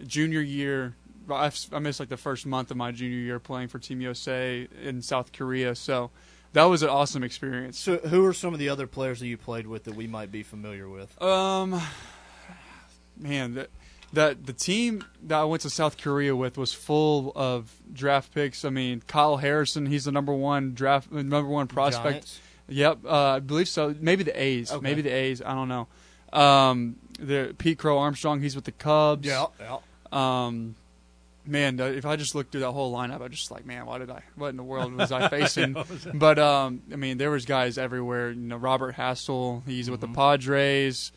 [0.06, 0.94] junior year.
[1.30, 4.66] I, I missed like the first month of my junior year playing for Team USA
[4.82, 5.74] in South Korea.
[5.74, 6.10] So
[6.54, 7.78] that was an awesome experience.
[7.78, 10.32] So, who are some of the other players that you played with that we might
[10.32, 11.20] be familiar with?
[11.20, 11.80] Um,
[13.18, 13.70] man, that
[14.12, 18.64] that the team that I went to South Korea with was full of draft picks.
[18.64, 22.04] I mean, Kyle Harrison, he's the number one draft, number one prospect.
[22.04, 22.40] Giants?
[22.68, 23.94] Yep, uh, I believe so.
[24.00, 24.72] Maybe the A's.
[24.72, 24.80] Okay.
[24.80, 25.42] Maybe the A's.
[25.42, 25.88] I don't know.
[26.32, 29.26] Um, the Pete Crow Armstrong, he's with the Cubs.
[29.26, 29.46] Yeah.
[29.60, 29.78] yeah.
[30.12, 30.76] Um,
[31.46, 34.10] man, if I just looked through that whole lineup, I just like, man, why did
[34.10, 34.22] I?
[34.36, 35.76] What in the world was I facing?
[36.14, 38.30] but um, I mean, there was guys everywhere.
[38.30, 41.12] You know, Robert Hassell, he's with the Padres.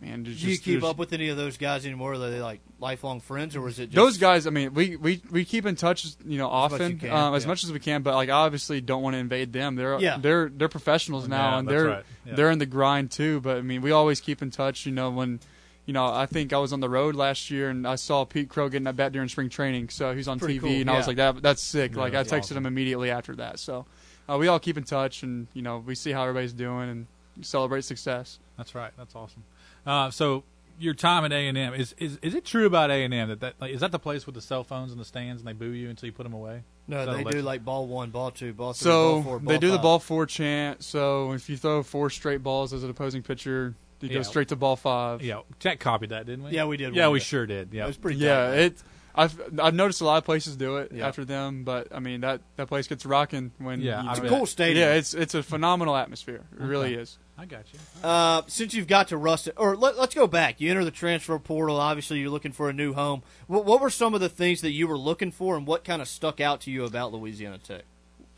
[0.00, 2.14] Man, there's Do you keep up with any of those guys anymore?
[2.14, 5.22] Are they like lifelong friends, or was it just those guys, I mean, we, we,
[5.30, 7.48] we keep in touch, you know, As much as often can, um, as yeah.
[7.48, 8.02] much as we can.
[8.02, 9.76] But like, I obviously don't want to invade them.
[9.76, 10.18] They're Yeah.
[10.18, 12.04] they're they're professionals now, Yeah, and they're right.
[12.26, 12.34] Yeah.
[12.34, 13.40] they're in the grind too.
[13.40, 14.84] But I mean, we always keep in touch.
[14.84, 15.40] You know, when
[15.86, 18.48] you know, I think I was on the road last year, and I saw Pete
[18.48, 19.90] Crow getting that bat during spring training.
[19.90, 21.92] So he's on Pretty TV, cool, and I was like, that that's sick.
[21.94, 22.56] Yeah, like I texted awesome.
[22.58, 23.58] him immediately after that.
[23.58, 23.86] So
[24.28, 27.06] uh, we all keep in touch, and you know, we see how everybody's doing, and
[27.42, 28.38] celebrate success.
[28.56, 28.92] That's right.
[28.96, 29.44] That's awesome.
[29.86, 30.44] Uh, so
[30.78, 33.28] your time at A and M is, is is it true about A and M
[33.28, 35.48] that that like, is that the place with the cell phones in the stands and
[35.48, 36.62] they boo you until you put them away?
[36.86, 39.58] No, they do like ball one, ball two, ball three, So ball four, ball they
[39.58, 40.82] do the ball four chant.
[40.82, 43.74] So if you throw four straight balls as an opposing pitcher,
[44.10, 44.22] you Yeah.
[44.22, 45.22] go straight to ball five.
[45.22, 46.50] Yeah, Jack copied that, didn't we?
[46.52, 47.24] Yeah, we did Yeah, we day.
[47.24, 47.72] sure did.
[47.72, 48.58] Yeah, It was pretty Yeah, tight.
[48.58, 48.82] it.
[49.16, 51.06] I've I've noticed a lot of places do it Yeah.
[51.06, 54.22] after them, but I mean that that place gets rocking when Yeah, you I do
[54.22, 54.30] bet.
[54.30, 54.36] that.
[54.36, 54.88] Cool stadium.
[54.88, 56.42] Yeah, it's it's a phenomenal atmosphere.
[56.58, 57.16] It really is.
[57.38, 57.78] I got you.
[58.08, 60.60] Uh, since you've got to Ruston, or let, us go back.
[60.60, 61.80] You enter the transfer portal.
[61.80, 63.22] Obviously, you're looking for a new home.
[63.48, 66.00] What, what were some of the things that you were looking for, and what kind
[66.00, 67.82] of stuck out to you about Louisiana Tech?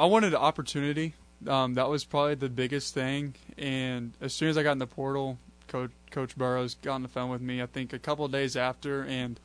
[0.00, 1.14] I wanted an opportunity.
[1.46, 3.34] Um, that was probably the biggest thing.
[3.58, 5.38] And as soon as I got in the portal,
[5.68, 7.60] Coach Coach Burroughs got on the phone with me.
[7.62, 9.38] I think a couple of days after, and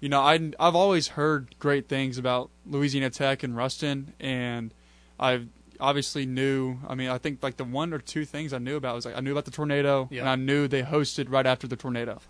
[0.00, 4.72] you know, I I've always heard great things about Louisiana Tech and Ruston, and
[5.18, 5.42] I
[5.80, 6.76] obviously knew.
[6.88, 9.16] I mean, I think like the one or two things I knew about was like
[9.16, 10.20] I knew about the tornado, Yeah.
[10.20, 12.20] and I knew they hosted right after the tornado.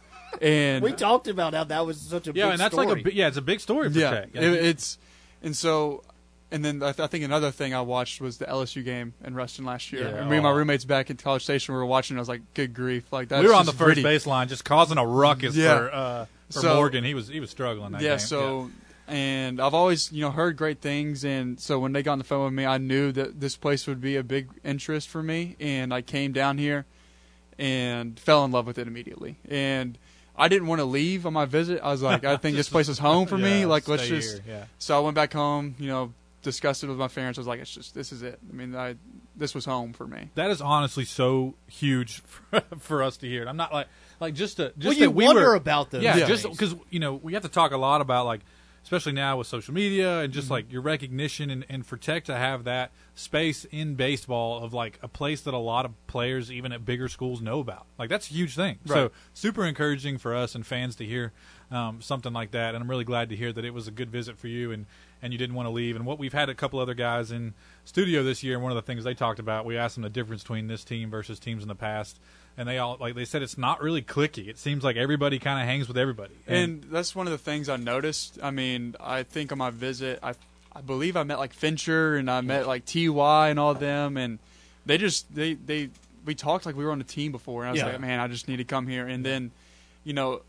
[0.41, 2.87] And we talked about how that was such a Yeah, big and that's story.
[2.87, 4.31] like a bi- yeah, it's a big story for yeah, Tech.
[4.35, 4.99] it- it's
[5.43, 6.03] and so,
[6.51, 9.35] and then I, th- I think another thing I watched was the LSU game in
[9.35, 10.03] Ruston last year.
[10.09, 10.21] Yeah.
[10.21, 12.17] And me and my roommates back in College Station we were watching.
[12.17, 13.43] I was like, "Good grief!" Like that.
[13.43, 15.77] we were on the first baseline just causing a ruckus Yeah.
[15.79, 17.05] for uh, for So- Morgan.
[17.05, 18.11] He was he was struggling that yeah.
[18.11, 18.19] game.
[18.21, 18.71] So,
[19.09, 22.25] and I've always you know heard great things, and so when they got on the
[22.25, 25.57] phone with me, I knew that this place would be a big interest for me,
[25.61, 26.87] and I came down here
[27.59, 29.99] and fell in love with it immediately, and.
[30.39, 31.81] I didn't want to leave on my visit.
[31.83, 33.65] I was like, I think this place is home for me.
[33.65, 34.43] Like, let's just.
[34.43, 34.65] here, yeah.
[34.79, 35.75] So I went back home.
[35.79, 36.13] You know,
[36.47, 37.39] discussed it with my parents.
[37.39, 38.39] I was like, it's just this is it.
[38.49, 38.95] I mean, I
[39.37, 40.31] this was home for me.
[40.37, 42.21] That is honestly so huge
[42.51, 43.47] for, for us to hear.
[43.47, 43.89] I'm not like
[44.21, 46.29] like just to just Well, you that we wonder were, about those Yeah, things.
[46.29, 48.41] just because you know we have to talk a lot about like
[48.87, 50.33] especially now with social media and Mm-hmm.
[50.33, 54.73] just like your recognition and, and for Tech to have that space in baseball of
[54.73, 57.87] like a place that a lot of players even at bigger schools know about.
[57.99, 58.79] Like that's a huge thing.
[58.87, 61.33] So super encouraging for us and fans to hear
[61.73, 62.77] um, something like that.
[62.77, 64.87] And I'm really glad to hear that it was a good visit for you and
[65.21, 65.97] and you didn't want to leave.
[65.97, 68.77] And what we've had a couple other guys in studio this year, and one of
[68.77, 71.63] the things they talked about, we asked them the difference between this team versus teams
[71.63, 72.21] in the past,
[72.59, 74.49] and they all like they said it's not really clicky.
[74.49, 76.35] It seems like everybody kind of hangs with everybody.
[76.47, 78.39] And that's one of the things I noticed.
[78.43, 80.35] I mean, I think on my visit, I
[80.75, 84.39] I believe I met like Fincher and I met like Ty and all them, and
[84.85, 85.91] they just they they
[86.25, 87.87] we talked like we were on a team before, and I was Yeah.
[87.87, 89.07] like, man, I just need to come here.
[89.07, 89.53] And then,
[90.05, 90.43] you know,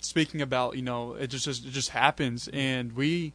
[0.00, 3.32] speaking about you know, it just, just it just happens, and we.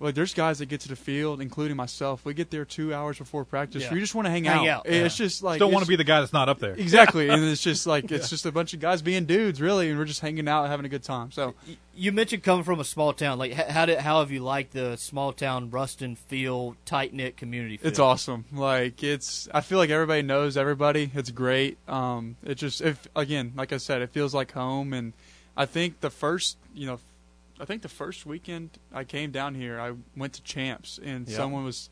[0.00, 2.24] Well, there's guys that get to the field, including myself.
[2.24, 3.84] We get there two hours before practice.
[3.84, 3.92] Yeah.
[3.94, 4.78] We just want to hang, Hang out.
[4.80, 5.24] out, It's yeah.
[5.26, 6.74] just like don't want to be the guy that's not up there.
[6.74, 9.98] exactly, and it's just like it's just a bunch of guys being dudes, really, and
[9.98, 11.30] we're just hanging out, having a good time.
[11.30, 11.54] So
[11.94, 13.38] You mentioned coming from a small town.
[13.38, 17.76] Like, how did how have you liked the small town Ruston feel, tight knit community?
[17.76, 17.88] Feel?
[17.88, 18.44] It's awesome.
[18.52, 21.10] Like it's, I feel like everybody knows everybody.
[21.14, 21.78] It's great.
[21.86, 24.92] Um, it just, if again, like I said, it feels like home.
[24.92, 25.12] And
[25.56, 26.98] I think the first, you know,
[27.64, 31.34] I think the first weekend I came down here, I went to Champs, and Yeah.
[31.38, 31.88] someone was,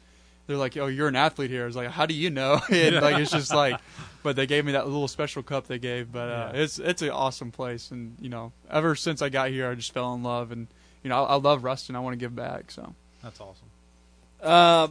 [0.46, 2.96] they're like, "Oh, you're an athlete here." I was like, "How do you know?" and
[2.96, 3.80] like it's just like,
[4.22, 6.12] but they gave me that little special cup they gave.
[6.12, 6.60] But uh, Yeah.
[6.62, 9.94] it's it's an awesome place, and you know, ever since I got here, I just
[9.94, 10.66] fell in love, and
[11.02, 11.96] you know, I, I love Ruston.
[11.96, 12.70] I want to give back.
[12.70, 13.68] So That's awesome.
[14.42, 14.88] Uh,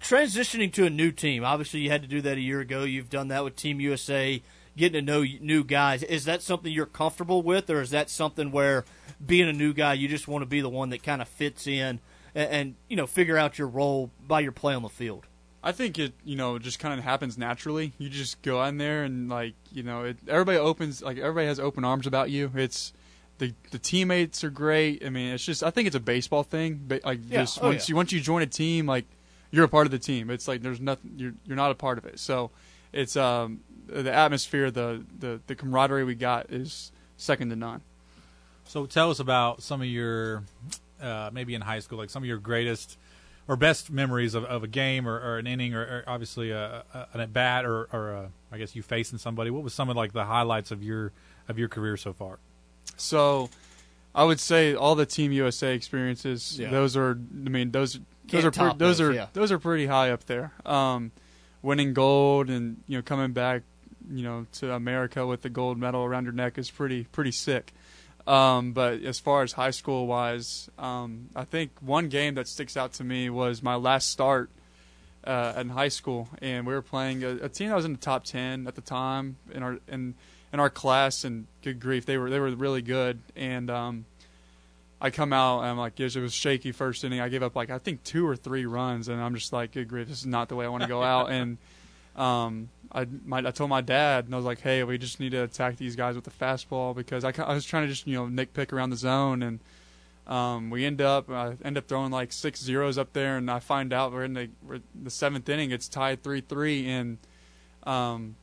[0.00, 1.44] transitioning to a new team.
[1.44, 2.84] Obviously, you had to do that a year ago.
[2.84, 4.42] You've done that with Team USA,
[4.76, 6.02] getting to know new guys.
[6.02, 8.84] Is that something you're comfortable with, or is that something where
[9.24, 11.66] being a new guy, you just want to be the one that kind of fits
[11.66, 12.00] in
[12.34, 15.26] and, and you know figure out your role by your play on the field?
[15.64, 17.92] I think it, you know, just kind of happens naturally.
[17.96, 21.60] You just go in there and like, you know, it, everybody opens, like everybody has
[21.60, 22.50] open arms about you.
[22.56, 22.92] It's
[23.38, 25.04] the the teammates are great.
[25.06, 26.80] I mean, it's just I think it's a baseball thing.
[26.88, 27.42] But like Yeah.
[27.42, 27.92] just Oh, once yeah.
[27.92, 29.04] you once you join a team, like
[29.52, 30.30] you're a part of the team.
[30.30, 32.18] It's like there's nothing you're you're not a part of it.
[32.18, 32.50] So
[32.92, 37.82] it's um the atmosphere, the the the camaraderie we got is second to none.
[38.72, 40.44] So tell us about some of your,
[40.98, 42.96] uh, maybe in high school, like some of your greatest
[43.46, 46.82] or best memories of, of a game or, or an inning or, or obviously a,
[46.94, 49.50] a, an at bat or, or a, I guess you facing somebody.
[49.50, 51.12] What was some of like the highlights of your
[51.50, 52.38] of your career so far?
[52.96, 53.50] So,
[54.14, 56.58] I would say all the Team USA experiences.
[56.58, 56.70] Yeah.
[56.70, 59.26] Those are, I mean, those those Can't are pre- those those, are yeah.
[59.34, 60.50] those are pretty high up there.
[60.64, 61.12] Um,
[61.60, 63.64] winning gold and you know coming back,
[64.10, 67.74] you know, to America with the gold medal around your neck is pretty pretty sick.
[68.26, 72.76] Um, but as far as high school wise, um, I think one game that sticks
[72.76, 74.50] out to me was my last start
[75.24, 77.98] uh, in high school, and we were playing a, a team that was in the
[77.98, 80.14] top ten at the time in our in
[80.52, 81.24] in our class.
[81.24, 83.20] And good grief, they were they were really good.
[83.34, 84.04] And um,
[85.00, 87.20] I come out and I'm like, it was shaky first inning.
[87.20, 89.88] I gave up like I think two or three runs, and I'm just like, good
[89.88, 91.30] grief, this is not the way I want to go out.
[91.30, 91.58] And
[92.16, 95.30] um, I my I told my dad and I was like, hey, we just need
[95.32, 98.14] to attack these guys with the fastball because I, I was trying to just you
[98.14, 99.60] know nitpick around the zone and.
[100.24, 103.58] Um, we end up I end up throwing like six zeros up there, and I
[103.58, 105.72] find out we're in the we're the seventh inning.
[105.72, 107.18] It's tied three three, and
[107.82, 108.36] um,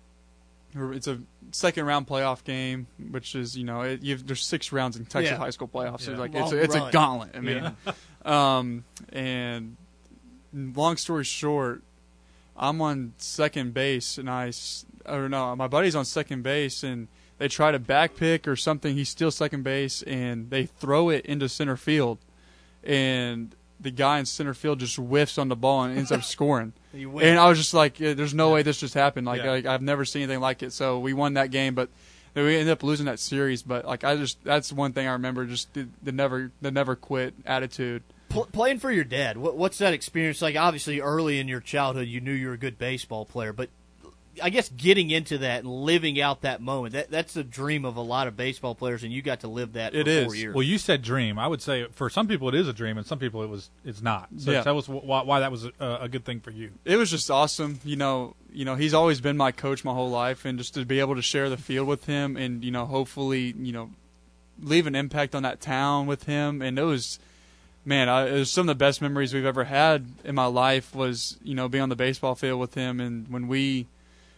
[0.76, 1.22] it's a
[1.54, 5.32] second round playoff game, which is you know it, you've, there's six rounds in Texas
[5.32, 5.38] Yeah.
[5.38, 6.02] high school playoffs.
[6.02, 6.18] So Yeah.
[6.18, 7.32] like it's a, it's a gauntlet.
[7.34, 7.94] I mean, Yeah.
[8.58, 9.78] um, and
[10.54, 11.82] long story short,
[12.60, 14.52] I'm on second base, and I
[15.06, 17.08] or no, my buddy's on second base, and
[17.38, 18.94] they try to back pick or something.
[18.96, 22.20] He steals second base, and they throw it into center field,
[22.84, 26.74] and the guy in center field just whiffs on the ball and ends up scoring.
[26.94, 29.26] And I was just like, yeah, "There's no way this just happened.
[29.26, 29.52] Like, Yeah.
[29.52, 31.90] like I've never seen anything like it." So we won that game, but
[32.36, 33.64] we ended up losing that series.
[33.64, 36.96] But like, I just that's one thing I remember, just the, the never the never
[36.96, 38.04] quit attitude.
[38.30, 40.56] Pl- playing for your dad, what, what's that experience like?
[40.56, 43.70] Obviously, early in your childhood, you knew you were a good baseball player, but
[44.42, 47.98] I guess getting into that and living out that moment, that, that's the dream of
[47.98, 50.56] a lot of baseball players, and you got to live that for four years.
[50.56, 51.38] Well, you said dream.
[51.38, 53.70] I would say for some people it is a dream, and some people it was
[53.84, 54.30] it's not.
[54.38, 54.62] So Yeah.
[54.64, 55.72] tell us wh- why, why that was a,
[56.02, 56.72] a good thing for you.
[56.86, 57.80] it was just awesome.
[57.84, 60.86] You know, you know, he's always been my coach my whole life, and just to
[60.86, 63.90] be able to share the field with him, and you know, hopefully, you know,
[64.62, 67.20] leave an impact on that town with him, and it was,
[67.86, 70.94] man, I, it was some of the best memories we've ever had in my life.
[70.96, 73.88] Was you know, being on the baseball field with him, and when we,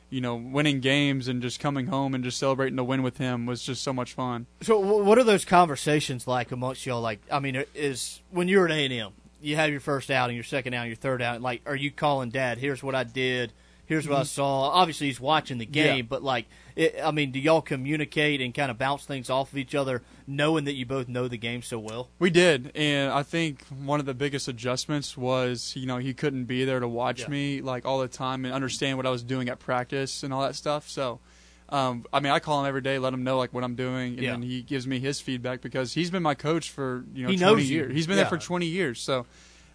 [0.09, 3.45] you know, winning games and just coming home and just celebrating the win with him
[3.45, 4.45] was just so much fun.
[4.61, 7.01] So, what are those conversations like amongst y'all?
[7.01, 9.11] Like, I mean, is when you're at A and M,
[9.41, 11.41] you have your first outing, your second outing, your third outing.
[11.41, 12.57] Like, are you calling Dad?
[12.57, 13.51] Here's what I did.
[13.91, 14.69] Here's what I saw.
[14.69, 16.01] Obviously, he's watching the game, Yeah.
[16.03, 16.45] but like,
[16.77, 20.01] it, I mean, do y'all communicate and kind of bounce things off of each other,
[20.25, 22.09] knowing that you both know the game so well?
[22.17, 26.45] We did, and I think one of the biggest adjustments was, you know, he couldn't
[26.45, 27.27] be there to watch Yeah.
[27.27, 30.41] me like all the time and understand what I was doing at practice and all
[30.43, 30.87] that stuff.
[30.89, 31.19] So,
[31.67, 34.13] um, I mean, I call him every day, let him know like what I'm doing,
[34.13, 34.31] and Yeah.
[34.31, 37.35] then he gives me his feedback because he's been my coach for you know He
[37.37, 37.75] 20 knows you.
[37.77, 37.93] years.
[37.93, 39.25] He's been there for 20 years, so.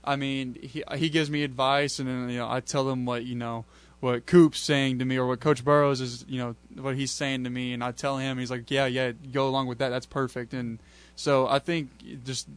[0.08, 3.24] I mean, he he gives me advice, and then you know I tell him what
[3.24, 3.64] you know
[4.00, 7.44] what Coop's saying to me, or what Coach Burroughs is you know what he's saying
[7.44, 10.06] to me, and I tell him, he's like, yeah, yeah, go along with that, that's
[10.06, 10.52] perfect.
[10.54, 10.78] And
[11.16, 11.90] so I think
[12.24, 12.48] just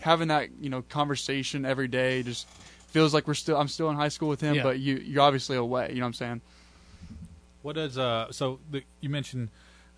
[0.00, 2.46] having that you know conversation every day just
[2.88, 4.62] feels like we're still I'm still in high school with him, Yeah.
[4.62, 5.88] but you you're obviously away.
[5.90, 6.40] You know what I'm saying?
[7.62, 8.32] What does uh?
[8.32, 9.48] So the, you mentioned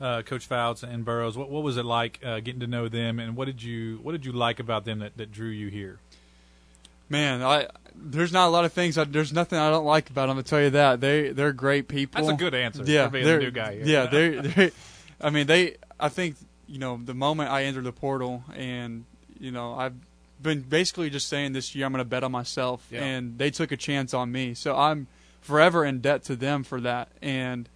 [0.01, 1.37] uh, Coach Fouts and Burroughs.
[1.37, 4.13] What what was it like uh, getting to know them, and what did you what
[4.13, 5.99] did you like about them that, that drew you here?
[7.13, 8.97] Man, I there's not a lot of things.
[8.99, 10.37] I, there's nothing I don't like about them.
[10.39, 12.21] To tell you that they they're great people.
[12.23, 13.85] That's a good answer Yeah, being the they're- new guy here.
[13.87, 14.71] Yeah, they they
[15.21, 15.77] I mean they.
[16.01, 16.37] I think
[16.67, 19.05] you know the moment I entered the portal, and
[19.39, 19.95] you know I've
[20.43, 23.05] been basically just saying this year I'm going to bet on myself, Yeah.
[23.05, 24.55] and they took a chance on me.
[24.55, 25.07] So I'm
[25.41, 27.69] forever in debt to them for that, and.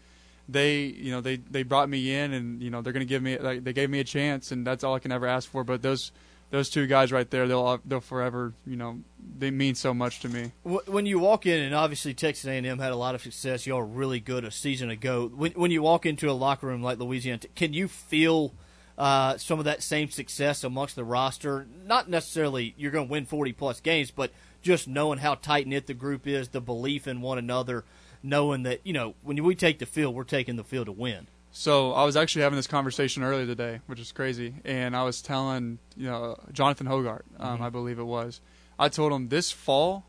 [0.48, 3.36] They, you know, they they brought me in, and you know they're gonna give me,
[3.36, 5.64] like, they gave me a chance, and that's all I can ever ask for.
[5.64, 6.12] But those,
[6.50, 9.00] those two guys right there, they'll they'll forever, you know,
[9.38, 10.52] they mean so much to me.
[10.62, 13.66] When you walk in, and obviously Texas A&M had a lot of success.
[13.66, 15.30] Y'all really good a season ago.
[15.34, 18.54] When, when you walk into a locker room like Louisiana, can you feel
[18.96, 21.66] uh, some of that same success amongst the roster?
[21.84, 24.30] Not necessarily you're going to win 40 plus games, but
[24.62, 27.84] just knowing how tight knit the group is, the belief in one another,
[28.22, 31.26] knowing that you know when we take the field, we're taking the field to win.
[31.58, 35.22] So I was actually having this conversation earlier today, which is crazy, and I was
[35.22, 37.62] telling you know Jonathan Hogart, um, Mhm.
[37.62, 38.42] I believe it was.
[38.78, 40.04] I told him this fall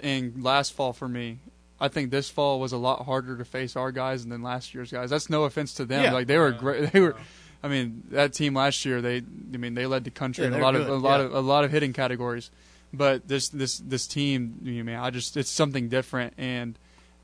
[0.00, 1.38] and last fall for me.
[1.80, 4.90] I think this fall was a lot harder to face our guys than last year's
[4.90, 5.10] guys.
[5.10, 6.02] That's no offense to them.
[6.02, 6.12] Yeah.
[6.12, 6.90] Like they were great.
[6.92, 7.14] They were.
[7.62, 9.18] I mean, that team last year, they.
[9.18, 11.26] I mean, they led the country Yeah, in a lot of good, a lot yeah.
[11.26, 12.50] of a lot of hitting categories.
[12.92, 16.76] But this this this team, you know, man, I just it's something different, and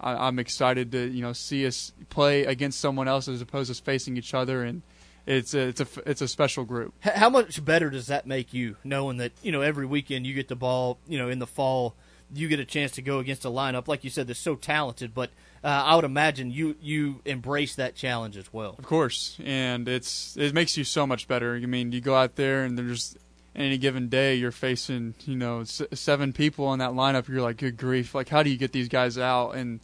[0.04, 3.82] I, I'm excited to you know see us play against someone else as opposed to
[3.82, 4.82] facing each other, and
[5.26, 6.92] it's a, it's a it's a special group.
[7.00, 10.48] How much better does that make you, knowing that you know every weekend you get
[10.48, 11.94] the ball, you know, in the fall,
[12.32, 15.14] you get a chance to go against a lineup like you said that's so talented.
[15.14, 15.30] But
[15.64, 18.76] uh, I would imagine you you embrace that challenge as well.
[18.78, 21.54] Of course, and it's it makes you so much better.
[21.54, 23.16] I mean, you go out there and there's
[23.56, 27.28] any given day you're facing you know s- seven people in that lineup.
[27.28, 28.14] You're like, good grief!
[28.14, 29.52] Like, how do you get these guys out?
[29.52, 29.80] And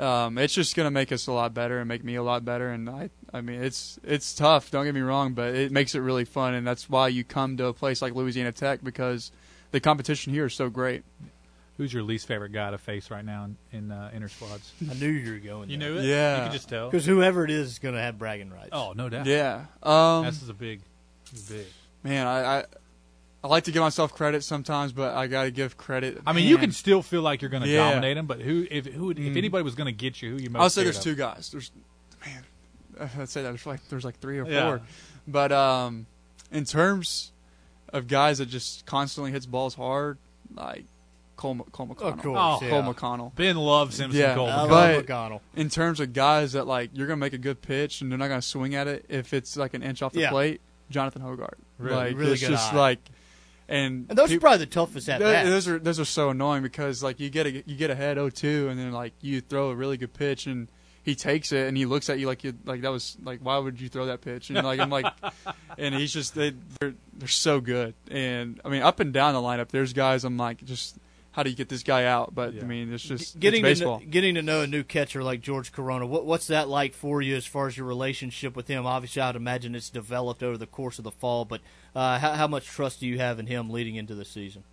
[0.00, 2.70] um, it's just gonna make us a lot better and make me a lot better.
[2.70, 4.70] And I, I mean, it's it's tough.
[4.70, 7.56] Don't get me wrong, but it makes it really fun, and that's why you come
[7.58, 9.30] to a place like Louisiana Tech because
[9.70, 11.04] the competition here is so great.
[11.76, 14.70] Who's your least favorite guy to face right now in, in uh, inter squads?
[14.90, 15.70] I knew you were going.
[15.70, 15.92] You there.
[15.92, 16.04] knew it.
[16.04, 16.36] Yeah.
[16.36, 16.90] you could just tell.
[16.90, 18.68] because whoever it is is going to have bragging rights.
[18.72, 19.24] Oh, no doubt.
[19.24, 19.64] Yeah.
[19.82, 20.82] Um, this is a big,
[21.48, 21.64] big.
[22.02, 22.64] Man, I, I
[23.42, 26.18] I like to give myself credit sometimes, but I got to give credit.
[26.26, 27.90] I mean, you can still feel like you're going to Yeah.
[27.90, 29.36] dominate them, but who if who if Mm.
[29.36, 30.60] anybody was going to get you, who you most?
[30.62, 31.04] I'll say there's of?
[31.04, 31.48] two guys.
[31.50, 31.70] There's
[32.24, 34.78] man, I'd say that there's like there's like three or four, Yeah.
[35.26, 36.06] but um,
[36.52, 37.32] in terms
[37.92, 40.18] of guys that just constantly hits balls hard,
[40.54, 40.84] like
[41.36, 41.96] Cole, M- Cole McConnell.
[42.20, 42.34] course, Cole
[42.68, 42.82] yeah.
[42.92, 43.34] McConnell.
[43.34, 45.06] Ben loves him some Yeah, Cole but McConnell.
[45.06, 45.40] McConnell.
[45.56, 48.28] in terms of guys that like you're gonna make a good pitch and they're not
[48.28, 50.30] gonna swing at it if it's like an inch off the Yeah.
[50.30, 50.60] plate.
[50.90, 52.76] Jonathan Hogart, Really- like really it's good just eye.
[52.76, 52.98] like,
[53.70, 56.62] and And those are probably the toughest at Th- Those are those are so annoying
[56.62, 59.74] because like you get a, you get ahead 0-2 and then like you throw a
[59.74, 60.68] really good pitch and
[61.02, 63.56] he takes it and he looks at you like you like that was like why
[63.56, 64.50] would you throw that pitch?
[64.50, 65.06] And like I'm like
[65.78, 67.94] and he's just they they're they're so good.
[68.10, 70.98] And I mean up and down the lineup there's guys I'm like just
[71.40, 73.86] how do you get this guy out but I mean it's just getting it's to
[73.86, 76.04] know, getting to know a new catcher like George Corona.
[76.04, 78.84] What, what's that like for you as far as your relationship with him?
[78.84, 81.62] Obviously, I'd imagine it's developed over the course of the fall, but
[81.96, 84.64] uh, how, how much trust do you have in him leading into the season?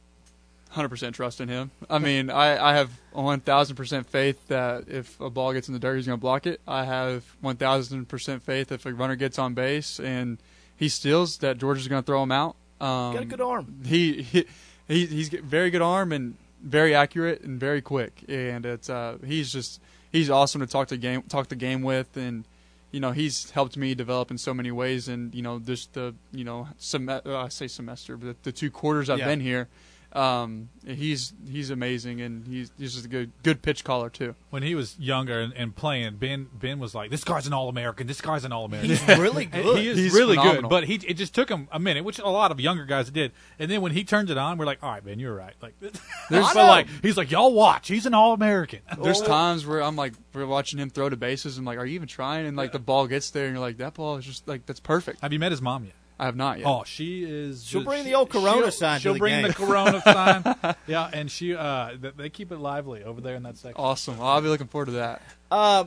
[0.71, 1.71] hundred percent trust in him.
[1.89, 5.73] I mean, I, I have one thousand percent faith that if a ball gets in
[5.73, 6.59] the dirt, he's going to block it.
[6.67, 10.37] I have one thousand percent faith if a runner gets on base and
[10.75, 12.57] he steals, that George is going to throw him out.
[12.81, 13.81] Um, Got a good arm.
[13.85, 14.45] He, he,
[14.87, 18.23] he he's very good arm and very accurate and very quick.
[18.27, 19.81] And it's uh, he's just
[20.11, 22.45] he's awesome to talk to game talk the game with and.
[22.89, 26.15] You know he's helped me develop in so many ways, and you know just the
[26.31, 29.25] you know sem- uh, I say semester, but the, the two quarters I've Yeah.
[29.25, 29.67] been here,
[30.13, 34.35] um, he's he's amazing, and he's he's just a good good pitch caller too.
[34.49, 37.67] When he was younger and, and playing, Ben Ben was like, "This guy's an All
[37.69, 38.07] American.
[38.07, 39.77] This guy's an All American." He's really good.
[39.77, 42.27] He is He's really good, but he it just took him a minute, which a
[42.29, 43.31] lot of younger guys did.
[43.59, 45.75] And then when he turned it on, we're like, "All right, Ben, you're right." Like,
[45.79, 47.87] There's- but like he's like, "Y'all watch.
[47.89, 51.57] He's an All American." There's times where I'm like, we're watching him throw to bases.
[51.57, 52.45] I'm like, are you even trying?
[52.47, 54.79] And like the ball gets there, and you're like, that ball is just like that's
[54.79, 55.21] perfect.
[55.21, 55.93] Have you met his mom yet?
[56.19, 56.67] I have not yet.
[56.67, 57.63] Oh, she is.
[57.63, 59.47] She'll just- bring the old Corona she'll- sign She'll the bring game.
[59.49, 60.75] the Corona sign.
[60.87, 63.79] Yeah, and she uh, they keep it lively over there in that section.
[63.79, 64.17] Awesome.
[64.17, 65.21] Well, I'll be looking forward to that.
[65.51, 65.85] Uh,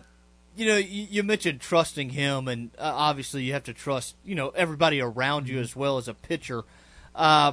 [0.57, 4.35] you know, you, you mentioned trusting him, and uh, obviously you have to trust you
[4.35, 6.63] know everybody around you as well as a pitcher.
[7.15, 7.53] Uh,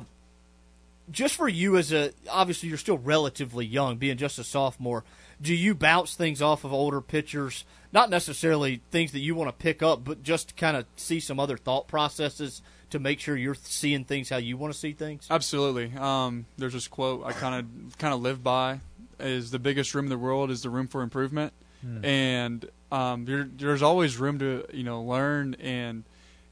[1.09, 5.03] just for you as a obviously you're still relatively young, being just a sophomore.
[5.41, 7.63] Do you bounce things off of older pitchers?
[7.93, 11.19] Not necessarily things that you want to pick up, but just to kind of see
[11.19, 14.93] some other thought processes to make sure you're seeing things how you want to see
[14.93, 15.27] things.
[15.29, 15.91] Absolutely.
[15.97, 17.55] Um, there's this quote I kind
[17.87, 18.81] of kind of live by:
[19.19, 22.03] "Is the biggest room in the world is the room for improvement," Hmm.
[22.05, 25.55] and um, there, there's always room to you know learn.
[25.55, 26.03] And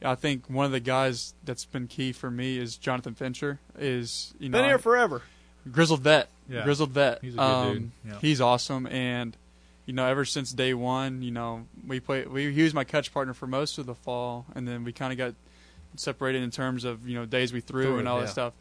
[0.04, 3.60] I think one of the guys that's been key for me is Jonathan Fincher.
[3.78, 5.22] Is you know Been here forever.
[5.72, 6.64] grizzled vet, Yeah.
[6.64, 7.20] grizzled vet.
[7.22, 7.92] He's a good um, dude.
[8.08, 8.20] Yeah.
[8.20, 9.36] He's awesome, and
[9.86, 12.26] you know, ever since day one, you know, we play.
[12.26, 15.12] We he was my catch partner for most of the fall, and then we kind
[15.12, 15.36] of got
[15.96, 18.26] separated in terms of you know days we threw Threw, and all yeah.
[18.26, 18.54] that stuff.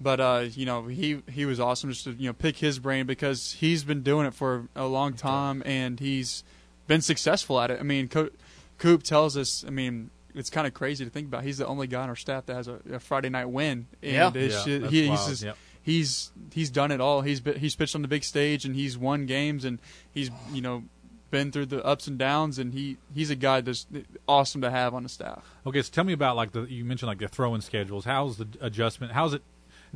[0.00, 3.06] But uh, you know, he he was awesome just to you know pick his brain
[3.06, 6.44] because he's been doing it for a long time and he's
[6.86, 7.80] been successful at it.
[7.80, 8.30] I mean, Co-
[8.78, 9.64] Coop tells us.
[9.66, 10.10] I mean.
[10.38, 11.44] It's kind of crazy to think about.
[11.44, 14.12] He's the only guy on our staff that has a, a Friday night win, and
[14.12, 14.30] Yeah.
[14.34, 15.28] it's Yeah, ju- that's he, he's wild.
[15.30, 15.56] just, Yep.
[15.86, 17.20] He's he's done it all.
[17.22, 19.78] He's been, he's pitched on the big stage and he's won games and
[20.12, 20.82] he's you know
[21.30, 23.86] been through the ups and downs and he he's a guy that's
[24.28, 25.44] awesome to have on the staff.
[25.64, 28.04] Okay, so tell me about like the you mentioned like the throwing schedules.
[28.04, 29.12] How's the adjustment?
[29.12, 29.42] How's it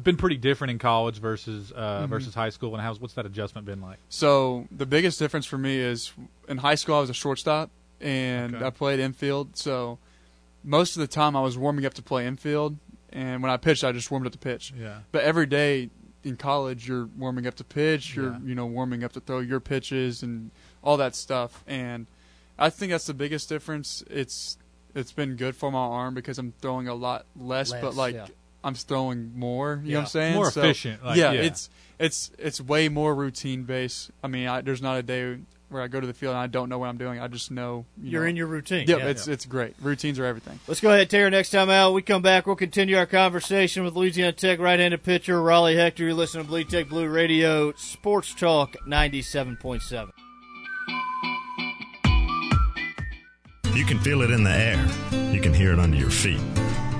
[0.00, 0.16] been?
[0.16, 2.08] Pretty different in college versus uh, Mhm.
[2.08, 3.98] versus high school, and how's what's that adjustment been like?
[4.08, 6.12] So the biggest difference for me is
[6.48, 7.70] in high school I was a shortstop
[8.00, 8.64] and Okay.
[8.64, 9.56] I played infield.
[9.56, 9.98] So
[10.62, 12.76] most of the time I was warming up to play infield,
[13.12, 14.72] and when I pitched I just warmed up to pitch.
[14.78, 15.00] Yeah.
[15.12, 15.90] But every day
[16.22, 18.14] in college you're warming up to pitch.
[18.14, 18.38] You're Yeah.
[18.44, 20.50] you know warming up to throw your pitches and
[20.82, 21.62] all that stuff.
[21.66, 22.06] And
[22.58, 24.04] I think that's the biggest difference.
[24.10, 24.58] It's
[24.94, 28.14] it's been good for my arm because I'm throwing a lot less, Less, but like
[28.14, 28.26] yeah.
[28.62, 29.80] I'm throwing more.
[29.84, 29.96] You know Yeah.
[29.98, 30.34] what I'm saying?
[30.34, 31.40] More So, efficient, like, yeah, yeah.
[31.42, 34.10] it's it's it's way more routine based.
[34.22, 35.38] I mean, I, there's not a day
[35.70, 37.20] where I go to the field and I don't know what I'm doing.
[37.20, 38.28] I just know you You're know.
[38.28, 38.86] in your routine.
[38.88, 39.06] Yep, Yeah.
[39.06, 39.74] it's it's great.
[39.80, 40.58] Routines are everything.
[40.66, 41.30] Let's go ahead, Taylor.
[41.30, 42.46] Next time out, we come back.
[42.46, 46.02] We'll continue our conversation with Louisiana Tech right-handed pitcher Raleigh Hector.
[46.04, 50.10] You're listening to Bleed Tech Blue Radio, Sports Talk 97.7.
[53.74, 54.84] You can feel it in the air.
[55.32, 56.40] You can hear it under your feet.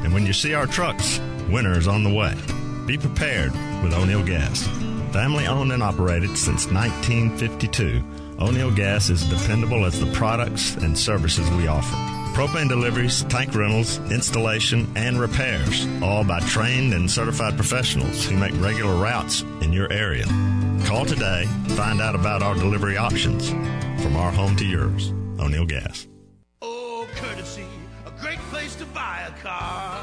[0.03, 2.35] And when you see our trucks, winter is on the way.
[2.87, 3.53] Be prepared
[3.83, 4.67] with O'Neill Gas.
[5.13, 8.03] Family owned and operated since 1952,
[8.41, 11.95] O'Neill Gas is dependable as the products and services we offer.
[12.35, 18.59] Propane deliveries, tank rentals, installation, and repairs, all by trained and certified professionals who make
[18.59, 20.25] regular routes in your area.
[20.87, 23.51] Call today, to find out about our delivery options.
[24.03, 26.09] From our home to yours, O'Neill Gas.
[26.63, 27.67] Oh, courtesy,
[28.07, 30.03] a great place to buy a car.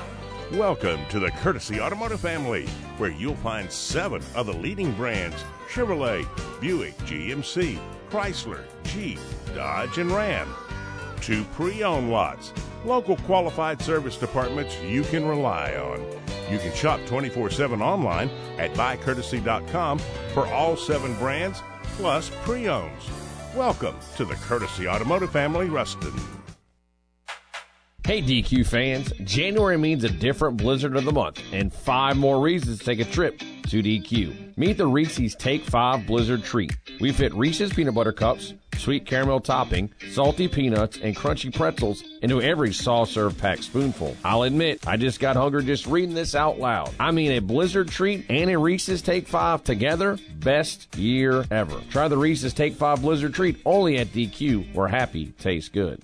[0.52, 2.68] Welcome to the Courtesy Automotive family,
[2.98, 6.26] where you'll find seven of the leading brands Chevrolet,
[6.62, 7.80] Buick, GMC,
[8.10, 9.20] Chrysler, Jeep,
[9.54, 10.48] Dodge, and Ram.
[11.22, 12.54] Two pre owned lots,
[12.86, 16.00] local qualified service departments you can rely on.
[16.50, 20.00] You can shop 24 7 online at buycourtesy.com
[20.34, 21.62] for all seven brands
[21.98, 23.04] plus pre owns.
[23.56, 26.37] Welcome to the Courtesy Automotive family, Ruston.
[28.08, 32.80] Hey DQ fans, January means a different blizzard of the month and five more reasons
[32.80, 34.56] to take a trip to DQ.
[34.56, 36.72] Meet the Reese's Take 5 Blizzard Treat.
[37.02, 42.42] We fit Reese's peanut butter cups, sweet caramel topping, salty peanuts, and crunchy pretzels into
[42.42, 44.16] every soft serve packed spoonful.
[44.24, 46.94] I'll admit, I just got hungry just reading this out loud.
[47.02, 51.82] I mean, a Blizzard Treat and a Reese's Take 5 together, best year ever.
[51.90, 56.02] Try the Reese's Take 5 Blizzard Treat only at DQ, where happy tastes good.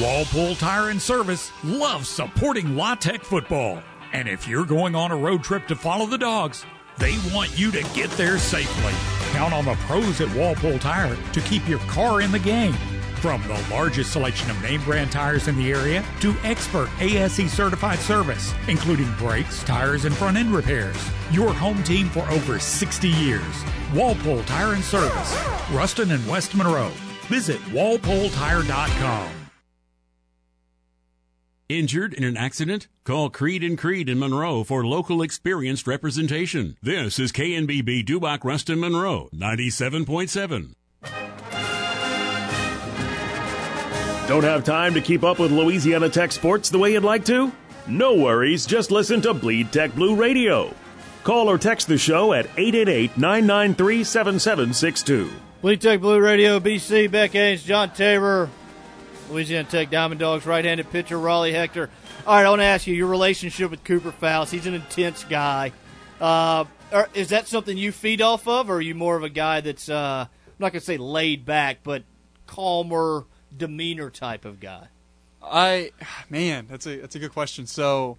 [0.00, 3.82] Walpole Tire and Service loves supporting La Tech football.
[4.12, 6.64] And if you're going on a road trip to follow the dogs,
[6.98, 8.92] they want you to get there safely.
[9.32, 12.74] Count on the pros at Walpole Tire to keep your car in the game.
[13.16, 17.98] From the largest selection of name brand tires in the area to expert ASE certified
[17.98, 20.96] service, including brakes, tires, and front end repairs.
[21.32, 23.64] Your home team for over 60 years.
[23.92, 25.36] Walpole Tire and Service,
[25.72, 26.92] Ruston and West Monroe.
[27.26, 29.37] Visit walpoletire.com.
[31.68, 32.88] Injured in an accident?
[33.04, 36.78] Call Creed and Creed in Monroe for local experienced representation.
[36.80, 40.72] This is KNBB Dubach Ruston Monroe 97.7.
[44.26, 47.52] Don't have time to keep up with Louisiana Tech sports the way you'd like to?
[47.86, 50.74] No worries, just listen to Bleed Tech Blue Radio.
[51.22, 55.30] Call or text the show at 888 993 7762.
[55.60, 58.48] Bleed Tech Blue Radio, BC, Beck Haynes, John Tabor,
[59.30, 61.90] Louisiana Tech Diamond Dogs, right-handed pitcher Raleigh Hector.
[62.26, 64.52] All right, I want to ask you your relationship with Cooper Faust.
[64.52, 65.72] He's an intense guy.
[66.20, 66.64] Uh,
[67.14, 69.88] is that something you feed off of, or are you more of a guy that's
[69.88, 72.02] uh, I'm not going to say laid back, but
[72.46, 74.88] calmer demeanor type of guy?
[75.42, 75.92] I
[76.28, 77.66] man, that's a that's a good question.
[77.66, 78.18] So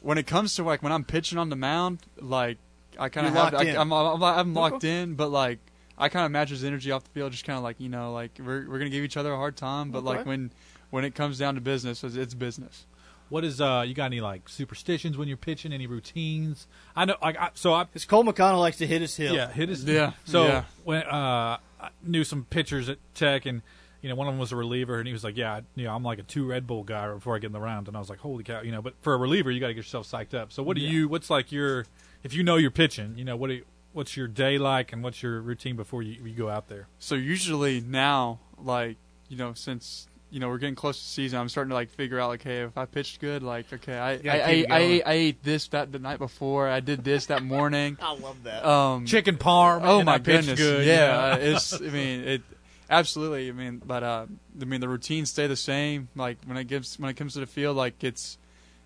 [0.00, 2.58] when it comes to like when I'm pitching on the mound, like
[2.98, 3.64] I kind of have I.
[3.70, 5.58] I'm, I'm I'm locked in, but like
[6.02, 8.12] I kind of match his energy off the field, just kind of like you know
[8.12, 10.50] like we're we're gonna give each other a hard time, but like when
[10.90, 12.84] when it comes down to business, it's, it's business.
[13.28, 13.84] What is uh?
[13.86, 15.72] You got any like superstitions when you're pitching?
[15.72, 16.66] Any routines?
[16.94, 17.16] I know.
[17.22, 17.84] Like, I, so I.
[17.84, 19.32] Because Cole McConnell likes to hit his hip.
[19.32, 19.84] Yeah, hit his.
[19.84, 20.64] Yeah, So yeah.
[20.84, 23.62] when uh, I knew some pitchers at Tech, and
[24.02, 25.84] you know one of them was a reliever, and he was like, "Yeah, I- you
[25.84, 27.96] know, I'm like a two Red Bull guy before I get in the round," and
[27.96, 29.78] I was like, "Holy cow!" You know, but for a reliever, you got to get
[29.78, 30.52] yourself psyched up.
[30.52, 30.90] So what do Yeah.
[30.90, 31.08] you?
[31.08, 31.86] What's like your?
[32.22, 33.46] If you know you're pitching, you know what?
[33.48, 36.68] Do you, what's your day like, and what's your routine before you, you go out
[36.68, 36.88] there?
[36.98, 38.96] So usually now, like
[39.28, 42.18] you know, since you know we're getting close to season, I'm starting to like figure
[42.18, 45.02] out like, hey, if I pitched good, like, okay, I gotta I, I, I, ate,
[45.06, 47.98] I ate this that the night before, I did this that morning.
[48.02, 48.64] I love that.
[48.64, 49.80] Um, Chicken parm.
[49.84, 50.58] Oh my goodness!
[50.58, 51.56] Good, yeah, you know?
[51.56, 51.74] it's.
[51.74, 52.42] I mean, it
[52.90, 53.48] absolutely.
[53.48, 54.26] I mean, but uh,
[54.60, 56.08] I mean, the routines stay the same.
[56.14, 58.38] Like when it gives when it comes to the field, like it's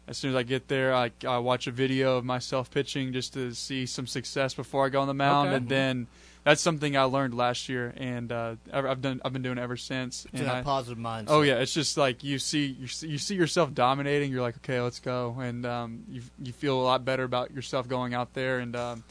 [0.08, 3.34] as soon as I get there, I, I watch a video of myself pitching just
[3.34, 5.56] to see some success before I go on the mound, Okay.
[5.56, 6.06] and then
[6.44, 9.76] that's something I learned last year, and uh, I've done I've been doing it ever
[9.76, 10.22] since.
[10.22, 11.24] To and that I- positive mindset.
[11.28, 14.30] Oh yeah, it's just like you see you see, you see yourself dominating.
[14.30, 17.88] You're like, okay, let's go, and um, you you feel a lot better about yourself
[17.88, 18.60] going out there.
[18.60, 19.02] And um,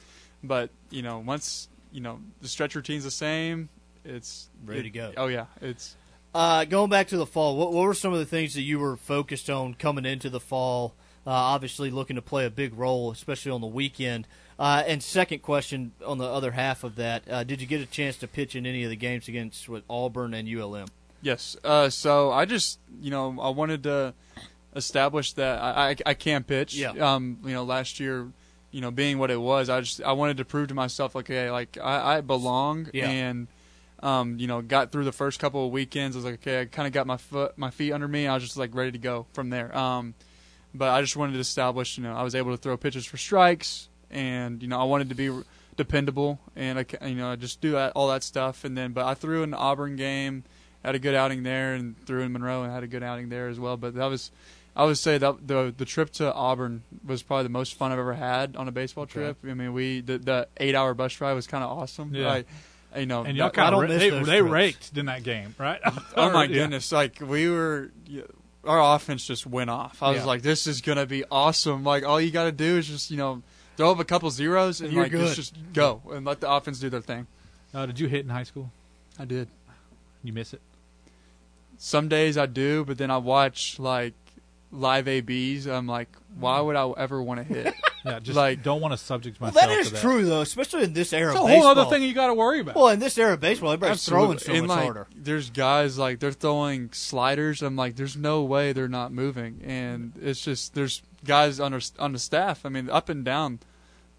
[0.44, 3.68] but you know, once you know the stretch routine's the same,
[4.06, 5.12] it's Ready it- to go.
[5.18, 5.98] Oh yeah, it's
[6.36, 8.78] Uh, going back to the fall, what, what were some of the things that you
[8.78, 10.94] were focused on coming into the fall?
[11.26, 14.28] Uh, obviously, looking to play a big role, especially on the weekend.
[14.60, 17.86] Uh, and second question on the other half of that, uh, did you get a
[17.86, 20.88] chance to pitch in any of the games against with Auburn and ULM?
[21.22, 21.56] yes.
[21.64, 24.14] Uh, so I just you know I wanted to
[24.76, 26.76] establish that I I, I can pitch.
[26.76, 26.90] Yeah.
[26.92, 28.28] Um, you know, last year.
[28.72, 31.28] You know, being what it was, I just I wanted to prove to myself, like,
[31.30, 33.08] okay, like I, I belong, Yeah.
[33.10, 33.48] and
[34.02, 36.16] um, you know, got through the first couple of weekends.
[36.16, 38.28] I was like, okay, I kind of got my foot, my feet under me.
[38.28, 39.76] I was just like ready to go from there.
[39.76, 40.14] Um,
[40.74, 43.18] but I just wanted to establish, you know, I was able to throw pitches for
[43.18, 45.32] strikes, and you know, I wanted to be
[45.78, 48.64] dependable, and I, you know, I just do that, all that stuff.
[48.66, 50.44] And then, but I threw in Auburn game,
[50.84, 53.48] had a good outing there, and threw in Monroe and had a good outing there
[53.48, 53.78] as well.
[53.78, 54.32] But that was,
[54.76, 58.00] I would say that the the trip to Auburn was probably the most fun I've
[58.00, 59.38] ever had on a baseball trip.
[59.44, 62.14] I mean, we the, the eight hour bus ride was kind of awesome.
[62.14, 62.28] Yeah.
[62.28, 62.48] Like,
[62.98, 65.80] you know, And y'all kind don't of they, they raked in that game, right?
[66.16, 66.54] Oh my Yeah.
[66.56, 66.92] goodness!
[66.92, 67.92] Like we were,
[68.64, 70.02] our offense just went off.
[70.04, 70.26] I was Yeah.
[70.26, 73.18] like, "This is gonna be awesome!" Like all you got to do is just you
[73.18, 73.42] know
[73.78, 75.36] throw up a couple zeros and You're like good.
[75.36, 77.28] just, just go and let the offense do their thing.
[77.74, 78.72] Uh, did you hit in high school?
[79.20, 79.50] I did.
[80.24, 80.62] You miss it?
[81.78, 84.14] Some days I do, but then I watch like
[84.72, 86.10] live ABs, I'm like,
[86.40, 87.74] why would I ever want to hit?
[88.06, 90.02] Yeah, just like don't want to subject Well, myself that is to that.
[90.02, 91.32] true though, especially in this era.
[91.32, 91.72] It's a of whole baseball.
[91.80, 92.76] other thing you got to worry about.
[92.76, 95.08] Well, in this era of baseball, everybody's throwing so And, much like, harder.
[95.16, 97.62] There's guys like they're throwing sliders.
[97.62, 101.82] I'm like, there's no way they're not moving, and it's just there's guys on our,
[101.98, 102.66] on the staff.
[102.66, 103.60] I mean, up and down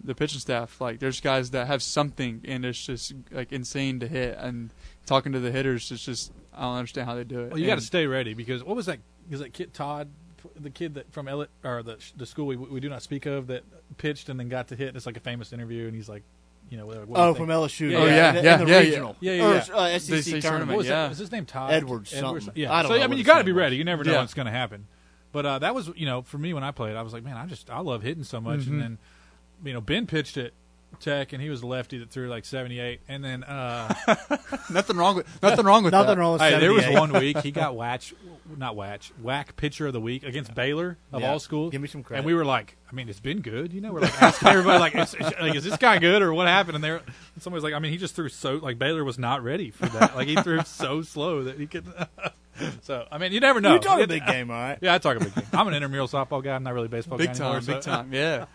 [0.03, 0.81] the pitching staff.
[0.81, 4.37] Like, there's guys that have something, and it's just like insane to hit.
[4.39, 4.71] And
[5.07, 7.51] talking to the hitters, it's just I don't understand how they do it.
[7.51, 8.99] Well, you got to stay ready because what was that?
[9.31, 10.09] Is that kid Todd,
[10.55, 13.47] the kid that from Elliott or the the school we, we do not speak of
[13.48, 13.64] that
[13.98, 14.89] pitched and then got to hit?
[14.89, 16.23] And it's like a famous interview, and he's like,
[16.70, 17.94] you know, what Oh, from LSU.
[17.94, 19.16] Oh, yeah, in yeah, in the yeah, regional.
[19.20, 19.74] Yeah, yeah, Or, yeah.
[19.74, 20.68] uh, SEC The SEC tournament.
[20.70, 21.09] What was, yeah.
[21.09, 21.16] that?
[21.16, 22.52] his name Todd Edwards something.
[22.55, 22.73] Yeah.
[22.73, 23.59] I don't so know I mean, you got to name be was.
[23.60, 23.77] ready.
[23.77, 24.20] You never know Yeah.
[24.20, 24.86] what's going to happen.
[25.32, 27.36] But uh, that was, you know, for me when I played, I was like, man,
[27.36, 28.60] I just I love hitting so much.
[28.60, 28.66] Mhm.
[28.68, 28.98] And then,
[29.64, 30.52] you know, Ben pitched at
[30.99, 33.01] Tech, and he was a lefty that threw like seventy eight.
[33.07, 33.93] And then uh,
[34.71, 36.19] nothing wrong with nothing wrong with Nothing that.
[36.19, 38.15] wrong with Hey, there was one week he got Watch,
[38.57, 41.33] not Watch, WAC Pitcher of the Week against Baylor of Yeah.
[41.33, 41.71] all schools.
[41.73, 42.21] Give me some credit.
[42.21, 43.75] And we were like, I mean, it's been good.
[43.75, 46.33] You know, we're like asking everybody, like, is, is- like, is this guy good or
[46.33, 46.77] what happened?
[46.77, 47.03] And there,
[47.41, 50.17] somebody's like, I mean, he just threw so like Baylor was not ready for that.
[50.17, 51.85] Like he threw so slow that he could.
[52.83, 53.75] so I mean, you never know.
[53.75, 54.79] You talk a It- big game, all right?
[54.81, 55.45] Yeah, I talk a big game.
[55.53, 56.55] I'm an intramural softball guy.
[56.55, 57.75] I'm not really a baseball Big guy time, anymore.
[57.75, 58.13] big so- time.
[58.15, 58.47] Yeah.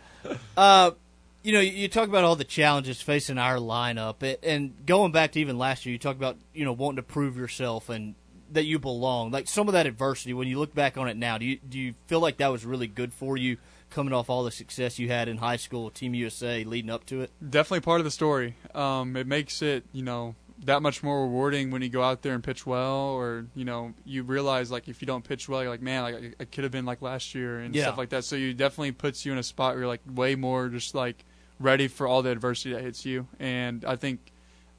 [0.58, 0.91] Uh,
[1.43, 5.31] you know, you talk about all the challenges facing our lineup, and- and going back
[5.34, 8.15] to even last year, you talk about you know wanting to prove yourself and
[8.51, 9.31] that you belong.
[9.31, 11.80] Like some of that adversity, when you look back on it now, do you do
[11.80, 13.57] you feel like that was really good for you,
[13.89, 17.22] coming off all the success you had in high school, Team USA, leading up to
[17.22, 17.31] it?
[17.49, 18.55] definitely part of the story.
[18.76, 22.35] Um, it makes it, you know, that much more rewarding when you go out there
[22.35, 25.72] and pitch well, or you know, you realize like if you don't pitch well, you're
[25.72, 27.84] like, man, like I, I could have been like last year and Yeah.
[27.85, 28.26] stuff like that.
[28.26, 31.26] So you definitely puts you in a spot where you're like way more just like
[31.62, 33.28] ready for all the adversity that hits you.
[33.40, 34.20] And I think,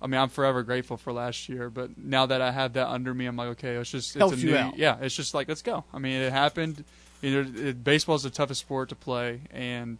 [0.01, 1.71] I mean, I'm forever grateful for last year.
[1.71, 4.37] But now that I have that under me, I'm like, okay, it's just it's Helps
[4.37, 4.77] a you new, out.
[4.79, 5.85] yeah, it's just like let's go.
[5.93, 6.85] I mean, it happened.
[7.21, 9.99] You know, it, baseball's the toughest sport to play, and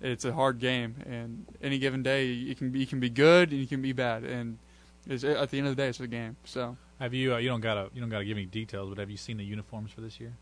[0.00, 0.96] it's a hard game.
[1.06, 3.92] And any given day, you can be, you can be good and you can be
[3.92, 4.24] bad.
[4.24, 4.58] And
[5.06, 6.36] it's, at the end of the day, it's a game.
[6.44, 7.34] So Have you?
[7.34, 7.90] Uh, you don't gotta.
[7.94, 10.32] You don't gotta give me details, but have you seen the uniforms for this year?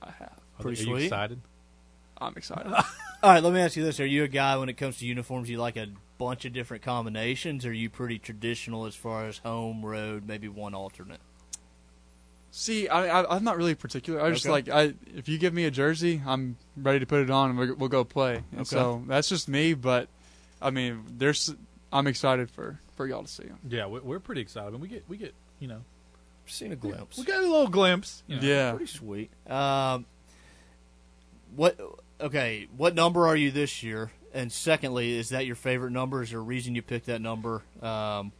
[0.00, 0.38] I have.
[0.58, 1.40] Are, Pretty are you excited?
[2.18, 2.72] I'm excited.
[3.22, 5.06] All right, let me ask you this: Are you a guy when it comes to
[5.06, 5.48] uniforms?
[5.48, 5.86] You like a
[6.18, 10.48] bunch of different combinations, or are you pretty traditional as far as home, road, maybe
[10.48, 11.20] one alternate?
[12.50, 14.20] See, I, I, I'm not really particular.
[14.20, 14.50] I just Okay.
[14.52, 14.94] like I.
[15.16, 17.88] If you give me a jersey, I'm ready to put it on and we'll, we'll
[17.88, 18.42] go play.
[18.50, 18.64] And Okay.
[18.64, 19.74] So that's just me.
[19.74, 20.08] But
[20.60, 21.54] I mean, there's.
[21.92, 23.58] I'm excited for for y'all to see them.
[23.68, 24.72] Yeah, we- we're pretty excited.
[24.72, 25.82] And we get we get you know
[26.46, 27.16] Seen a glimpse.
[27.18, 28.22] we got a little glimpse.
[28.26, 28.42] You know.
[28.42, 28.70] Yeah.
[28.72, 29.30] Pretty sweet.
[29.48, 30.06] Um,
[31.54, 31.78] what?
[32.22, 34.12] Okay, what number are you this year?
[34.32, 36.22] And secondly, is that your favorite number?
[36.22, 37.62] Is there a reason you picked that number?
[37.82, 38.32] Um,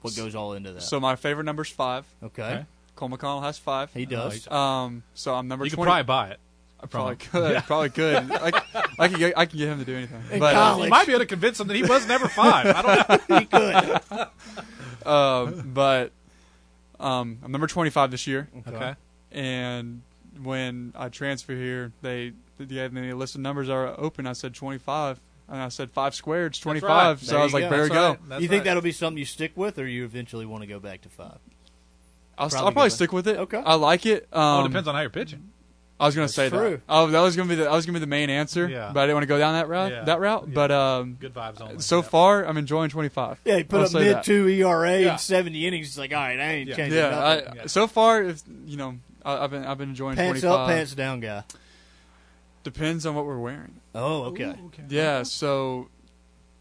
[0.00, 0.82] what goes all into that?
[0.82, 2.06] So my favorite number is five.
[2.22, 2.42] okay.
[2.42, 2.66] Okay.
[2.96, 3.92] Cole McConnell has five.
[3.94, 4.46] he does.
[4.50, 5.02] Um.
[5.14, 6.40] So I'm number You could probably buy it.
[6.82, 7.52] I probably could.
[7.52, 7.60] Yeah.
[7.60, 8.30] Probably could.
[8.30, 8.66] I, c-
[8.98, 9.38] I can get.
[9.38, 10.22] I can get him to do anything.
[10.30, 10.84] In But uh, college.
[10.84, 12.66] You might be able to convince him that he was never five.
[12.66, 13.38] I don't know.
[13.38, 15.06] he could.
[15.06, 16.12] um, but
[16.98, 18.48] um, I'm number 25 this year.
[18.66, 18.94] Okay.
[19.32, 20.02] And
[20.42, 22.32] when I transfer here, they
[22.68, 24.26] they gave me a list of numbers are open.
[24.26, 26.88] I said 25, and I said five squared, it's 25.
[26.88, 27.18] right.
[27.18, 27.70] So There I was you like, go.
[27.76, 28.08] there we That's go.
[28.10, 28.18] right.
[28.28, 28.64] That's you think right.
[28.66, 31.38] that'll be something you stick with, or you eventually want to go back to five?
[32.38, 33.36] I'll, Probably I'll probably stick with it.
[33.38, 33.62] Okay.
[33.64, 34.26] I like it.
[34.32, 35.50] Um, Oh, it depends on how you're pitching.
[35.98, 36.70] I was gonna That's say true.
[36.70, 36.80] that.
[36.88, 38.66] Oh, that was gonna be the that was gonna be the main answer.
[38.66, 38.90] Yeah.
[38.94, 39.92] But I didn't want to go down that route.
[39.92, 40.04] Yeah.
[40.04, 40.44] That route.
[40.48, 40.54] Yeah.
[40.54, 41.78] But um, Good vibes only.
[41.80, 42.02] so Yeah.
[42.04, 43.40] far I'm enjoying 25.
[43.44, 44.24] Yeah, he put I'll up mid that.
[44.24, 45.12] two ERA Yeah.
[45.12, 45.88] in seventy innings.
[45.88, 46.76] It's like, all right, I ain't Yeah.
[46.76, 47.10] changing Yeah.
[47.10, 47.48] nothing.
[47.48, 47.66] I, Yeah.
[47.66, 48.94] So far, if you know,
[49.26, 50.50] I, I've been I've been enjoying pants 25.
[50.60, 51.44] up, pants down, guy.
[52.62, 53.80] Depends on what we're wearing.
[53.94, 54.44] Oh, okay.
[54.44, 54.82] Ooh, okay.
[54.88, 55.88] Yeah, so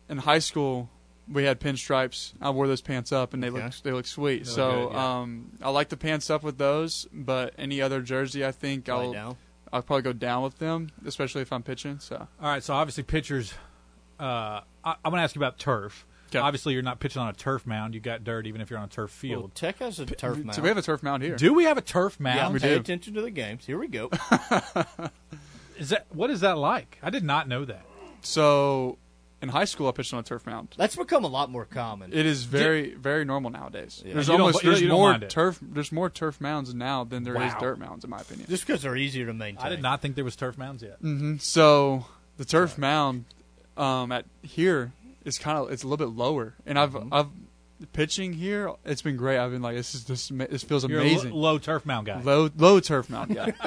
[0.07, 0.89] in high school
[1.31, 2.33] we had pinstripes.
[2.41, 3.63] I wore those pants up, and they Okay.
[3.63, 4.45] look they look sweet.
[4.45, 5.19] They look so good, yeah.
[5.19, 8.93] um, I like the pants up with those, but any other jersey, I think Lie
[8.95, 9.37] I'll down.
[9.71, 11.99] I'll probably go down with them, especially if I'm pitching.
[11.99, 13.53] So All right, so obviously pitchers.
[14.19, 16.05] Uh, I, I'm going to ask you about turf.
[16.29, 16.39] Okay.
[16.39, 17.93] Obviously, you're not pitching on a turf mound.
[17.95, 19.55] You got dirt, even if you're on a turf Well, field.
[19.55, 20.55] Tech has a turf mound.
[20.55, 21.35] so we have a turf mound here.
[21.35, 22.37] Do we have a turf mound?
[22.37, 22.79] yeah, we pay do.
[22.79, 23.65] attention to the games.
[23.65, 24.09] Here we go.
[25.79, 26.97] Is that what is that like?
[27.01, 27.83] I did not know that.
[28.21, 28.97] So
[29.41, 30.75] in high school, I pitched on a turf mound.
[30.77, 32.11] That's become a lot more common.
[32.13, 34.03] It is very very normal nowadays.
[34.05, 34.13] Yeah.
[34.15, 35.29] There's You don't- almost you there's you don't more mind it.
[35.29, 37.59] turf there's more turf mounds now than there is Wow.
[37.59, 38.47] dirt mounds in my opinion.
[38.49, 39.65] Just because they're easier to maintain.
[39.65, 40.97] I did not think there was turf mounds yet.
[40.99, 42.05] hmm So
[42.37, 43.25] the turf mound
[43.77, 44.91] um, at here
[45.23, 47.13] is kind of it's a little bit lower, and I've Mm-hmm.
[47.13, 47.27] I've
[47.93, 48.73] pitching here.
[48.83, 49.37] It's been great.
[49.37, 51.31] I've been like this is this ma- this feels You're amazing.
[51.31, 52.21] a lo- low turf mound guy.
[52.21, 53.53] low low turf mound guy.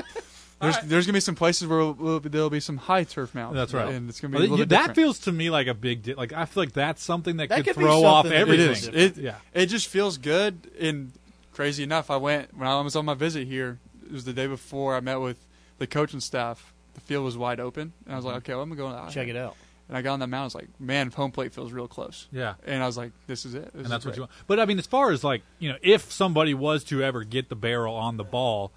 [0.62, 3.56] There's there's gonna be some places where we'll, there'll be some high turf mounds.
[3.56, 3.92] That's right.
[3.92, 4.96] and it's gonna be Well, a little you- bit that different.
[4.96, 7.56] feels to me like a big di- like I feel like that's something that, That
[7.56, 8.70] could could throw off something It everything.
[8.70, 8.88] is.
[8.88, 9.34] It, yeah.
[9.52, 10.70] it just feels good.
[10.80, 11.12] And
[11.52, 13.78] crazy enough, I went when I was on my visit here.
[14.06, 15.36] It was the day before I met with
[15.78, 18.38] the coaching staff, the field was wide open, and I was like, mm-hmm.
[18.38, 19.56] okay, well, I'm gonna go Check it out.
[19.88, 20.42] And I got on that mound.
[20.42, 22.28] I was like, man, home plate feels real close.
[22.32, 22.54] Yeah.
[22.64, 23.72] And I was like, this is it.
[23.74, 24.32] This and that's what you want.
[24.46, 27.48] But I mean, as far as like you know, if somebody was to ever get
[27.48, 28.72] the barrel on the ball,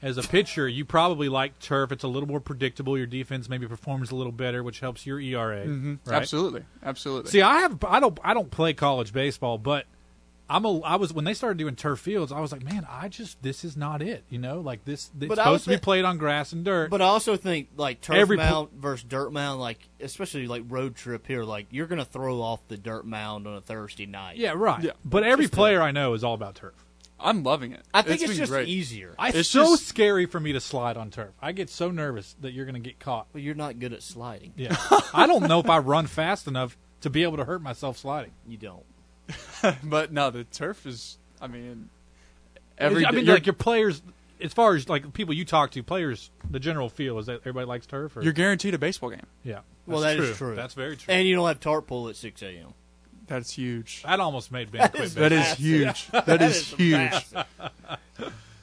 [0.00, 1.90] as a pitcher, you probably like turf.
[1.92, 2.96] It's a little more predictable.
[2.96, 5.66] Your defense maybe performs a little better, which helps your ERA.
[5.66, 5.98] Mhm.
[6.06, 6.16] right?
[6.16, 7.30] Absolutely, absolutely.
[7.30, 9.86] See, I have I don't I don't play college baseball, but
[10.50, 13.08] I'm a I was when they started doing turf fields, I was like, man, I
[13.08, 14.24] just this is not it.
[14.30, 15.10] You know, like this.
[15.20, 16.90] It's But supposed to be thi- played on grass and dirt.
[16.90, 20.62] But I also think like turf Every pl- mound versus dirt mound, like especially like
[20.68, 24.36] road trip here, like you're gonna throw off the dirt mound on a Thursday night.
[24.38, 24.82] yeah, right.
[24.84, 24.92] Yeah.
[25.04, 26.72] But every Just a- player I know is all about turf.
[27.20, 27.82] I'm loving it.
[27.92, 28.68] I think it's, been just great.
[28.68, 29.14] easier.
[29.18, 31.30] I, it's It's so just- scary for me to slide on turf.
[31.42, 33.26] I get so nervous that you're going to get caught.
[33.32, 34.52] Well, you're not good at sliding.
[34.56, 34.76] Yeah,
[35.12, 38.32] I don't know if I run fast enough to be able to hurt myself sliding.
[38.46, 38.84] You don't.
[39.84, 41.18] but no, the turf is.
[41.40, 41.88] I mean,
[42.78, 44.00] every I mean, you're- like your players,
[44.40, 47.66] as far as like people you talk to, players, the general feel is that everybody
[47.66, 48.16] likes turf.
[48.16, 48.22] Or?
[48.22, 49.26] you're guaranteed a baseball game.
[49.44, 50.30] yeah, Well, that's that true.
[50.30, 50.54] is true.
[50.54, 51.12] That's very true.
[51.12, 52.74] And you don't have tarp pull at six a.m.
[53.28, 54.02] That's huge.
[54.02, 55.58] That almost made Ben That quit is That is massive.
[55.58, 56.08] huge.
[56.12, 57.24] That That is is huge.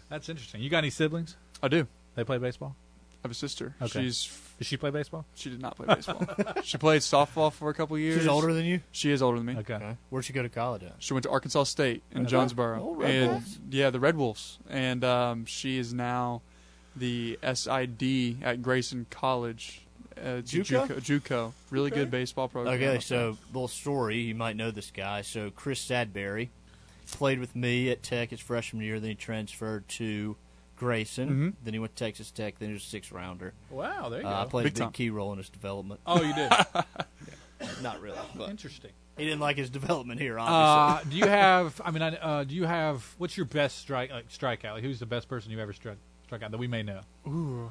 [0.09, 0.61] That's interesting.
[0.61, 1.35] You got any siblings?
[1.63, 1.87] I do.
[2.15, 2.75] They play baseball.
[3.13, 3.75] I have a sister.
[3.81, 4.03] Okay.
[4.03, 5.25] She's Does she play baseball?
[5.35, 6.23] she did not play baseball.
[6.63, 8.19] she played softball for a couple years.
[8.19, 8.81] She's older than you.
[8.91, 9.57] She is older than me.
[9.57, 9.97] Okay.
[10.09, 10.93] Where'd she go to college at?
[10.99, 12.29] She went to Arkansas State in Okay.
[12.29, 12.81] Jonesboro.
[12.83, 13.59] Oh, Red and Wolves.
[13.71, 14.59] yeah, the Red Wolves.
[14.69, 16.41] And um, she is now
[16.95, 19.81] the SID at Grayson College.
[20.17, 20.87] Uh, JUCO?
[20.87, 21.01] JUCO.
[21.21, 21.53] JUCO.
[21.69, 22.01] Really Okay.
[22.01, 22.73] good baseball program.
[22.75, 24.19] Okay, up so little story.
[24.19, 25.21] You might know this guy.
[25.21, 26.49] So Chris Sadberry
[27.11, 28.99] played with me at Tech his freshman year.
[28.99, 30.35] Then he transferred to
[30.77, 31.29] Grayson.
[31.29, 31.53] Mhm.
[31.63, 32.59] Then he went to Texas Tech.
[32.59, 33.53] Then he was a sixth rounder.
[33.69, 34.91] Wow, there you Uh, I played Big a big time.
[34.93, 35.99] key role in his development.
[36.05, 36.51] Oh, you did.
[37.81, 38.91] Not really, but Interesting.
[39.17, 40.37] he didn't like his development here.
[40.37, 41.81] Uh, Obviously, do you have?
[41.83, 43.15] I mean, uh, do you have?
[43.17, 44.73] What's your best strike like, strikeout?
[44.73, 47.01] Like, who's the best person you ever struck struck out that we may know?
[47.27, 47.69] Ooh, man.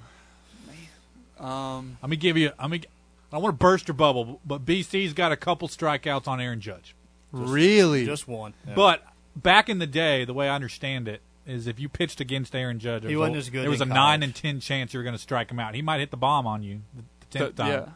[1.39, 2.53] Um, Let me give you.
[2.59, 2.85] I mean,
[3.33, 6.61] I don't want to burst your bubble, but BC's got a couple strikeouts on Aaron
[6.61, 6.95] Judge.
[7.33, 8.05] really?
[8.07, 8.55] just one.
[8.67, 8.75] Yeah.
[8.75, 9.03] But
[9.37, 12.79] back in the day, the way I understand it is, if you pitched against Aaron
[12.79, 14.61] Judge, there He was wasn't a, as good There was a in nine and ten
[14.61, 15.75] chance you were going to strike him out.
[15.75, 17.73] He might hit the bomb on you the, the tenth That- time.
[17.73, 17.89] yeah.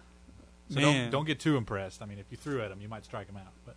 [0.71, 1.05] So Man.
[1.05, 2.03] don't don't get too impressed.
[2.03, 3.53] I mean, if you threw at him, you might strike him out.
[3.65, 3.77] But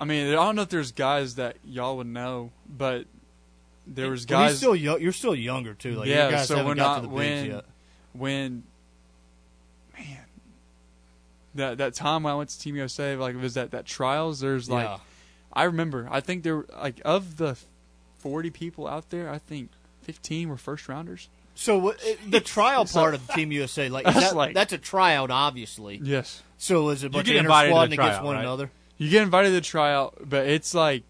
[0.00, 3.04] I mean, I don't know if there's guys that y'all would know, but
[3.86, 4.56] there was Well, he's guys.
[4.56, 5.96] still yo- you're still younger too.
[5.96, 7.64] Like yeah, you guys so we're not to the when yet.
[8.14, 8.62] when man
[11.54, 14.40] that that time when I went to Team USA, like was that that trials.
[14.40, 14.98] There's like Yeah.
[15.52, 16.08] I remember.
[16.10, 17.56] I think there were like of the
[18.18, 19.70] forty people out there, I think
[20.02, 21.28] fifteen were first rounders.
[21.54, 24.78] So what, the trial So- part of Team USA, like, That's that, like- that's a
[24.78, 26.00] tryout, obviously.
[26.02, 28.24] Yes, So is it a bunch get of inter invited to squad and against tryout,
[28.24, 28.40] one right?
[28.42, 28.70] another?
[28.96, 31.02] you get invited to the tryout, but it's like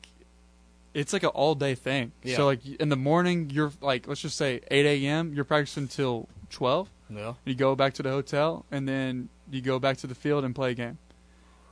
[0.95, 2.13] it's like an all day thing.
[2.23, 2.37] Yeah.
[2.37, 5.33] So like in the morning, you're like let's just say eight a.m.
[5.35, 6.91] You're practicing till twelve.
[7.09, 7.35] Yeah.
[7.45, 10.55] You go back to the hotel, and then you go back to the field and
[10.55, 10.99] play a game.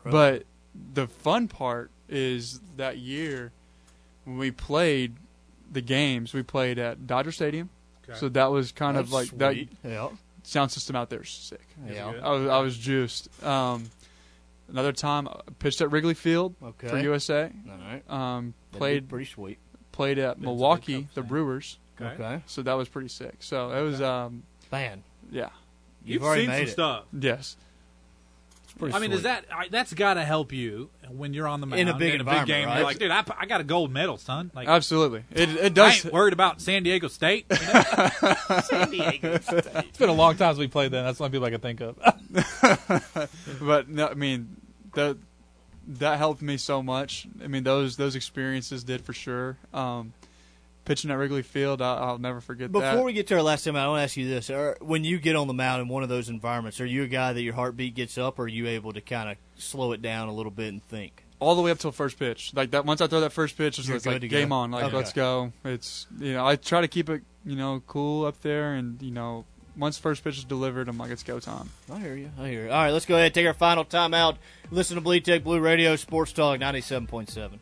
[0.05, 0.45] But
[0.95, 3.53] the fun part is that year
[4.25, 5.15] when we played
[5.71, 7.69] the games, we played at Dodger Stadium.
[8.09, 8.19] Okay.
[8.19, 9.69] So that was kind of That's like that sweet.
[9.85, 10.09] Yeah.
[10.43, 11.67] sound system out there is sick.
[11.87, 12.13] Yeah.
[12.23, 13.29] I was, I was juiced.
[13.45, 13.91] Um,
[14.69, 17.51] another time, I pitched at Wrigley Field for USA.
[17.71, 18.11] All right.
[18.11, 19.59] Um, played pretty sweet.
[19.93, 21.29] played at Big Milwaukee, Cubs the fan.
[21.29, 21.79] Brewers.
[22.01, 22.15] okay.
[22.15, 22.43] Okay.
[22.47, 23.37] So that was pretty sick.
[23.41, 24.43] So it was, um,
[24.73, 25.51] Man, yeah,
[26.05, 26.71] you've, You've already seen made some it.
[26.73, 27.05] stuff.
[27.21, 27.57] yes.
[28.89, 31.61] It's pretty I mean, is that I, that's got to help you when you're on
[31.61, 32.67] the mound In a big in a big game?
[32.67, 32.77] right?
[32.77, 34.51] You're like, dude, I, I got a gold medal, son.
[34.55, 35.25] Like, Absolutely.
[35.33, 36.05] It it I does.
[36.05, 37.47] ain't worried about San Diego State.
[37.51, 38.61] you know?
[38.63, 39.67] San Diego State.
[39.75, 41.03] it's been a long time since we played that.
[41.03, 41.99] That's the only people I can think of.
[43.61, 44.57] but no, I mean
[44.95, 45.17] that
[45.87, 47.27] that helped me so much.
[47.43, 49.59] I mean those those experiences did for sure.
[49.75, 50.13] Um,
[50.91, 53.05] pitching at Wrigley Field, I, I'll never forget Before that.
[53.05, 55.21] we get to our last time, I want to ask you this: are, When you
[55.21, 57.55] get on the mound in one of those environments, are you a guy that your
[57.55, 60.51] heartbeat gets up, or are you able to kind of slow it down a little
[60.51, 61.25] bit and think?
[61.39, 62.53] all the way up till first pitch.
[62.55, 64.55] Like that, once I throw that first pitch, it's, like game go.
[64.57, 64.73] on.
[64.73, 64.97] Like Okay.
[64.97, 65.53] let's go.
[65.65, 69.11] It's you know I try to keep it you know cool up there, and you
[69.13, 69.45] know
[69.77, 71.71] once first pitch is delivered, I'm like it's go time.
[71.91, 72.31] I hear you.
[72.39, 72.71] I hear you.
[72.71, 74.37] All right, let's go ahead and take our final timeout.
[74.71, 77.61] Listen to Bleed Tech Blue Radio Sports Talk ninety seven point seven.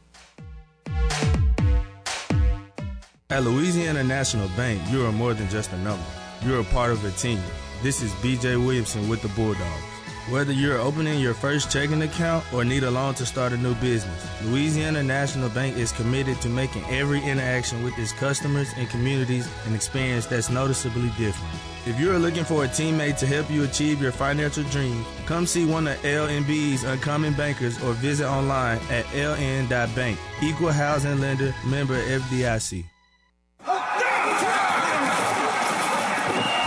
[3.31, 6.07] At Louisiana National Bank, you are more than just a number.
[6.41, 7.43] You're a part of a team.
[7.83, 9.83] This is BJ Williamson with the Bulldogs.
[10.31, 13.75] Whether you're opening your first checking account or need a loan to start a new
[13.75, 19.47] business, Louisiana National Bank is committed to making every interaction with its customers and communities
[19.67, 21.53] an experience that's noticeably different.
[21.85, 25.67] If you're looking for a teammate to help you achieve your financial dreams, come see
[25.67, 30.19] one of LNB's Uncommon Bankers or visit online at ln.bank.
[30.43, 32.87] Equal housing lender, member FDIC.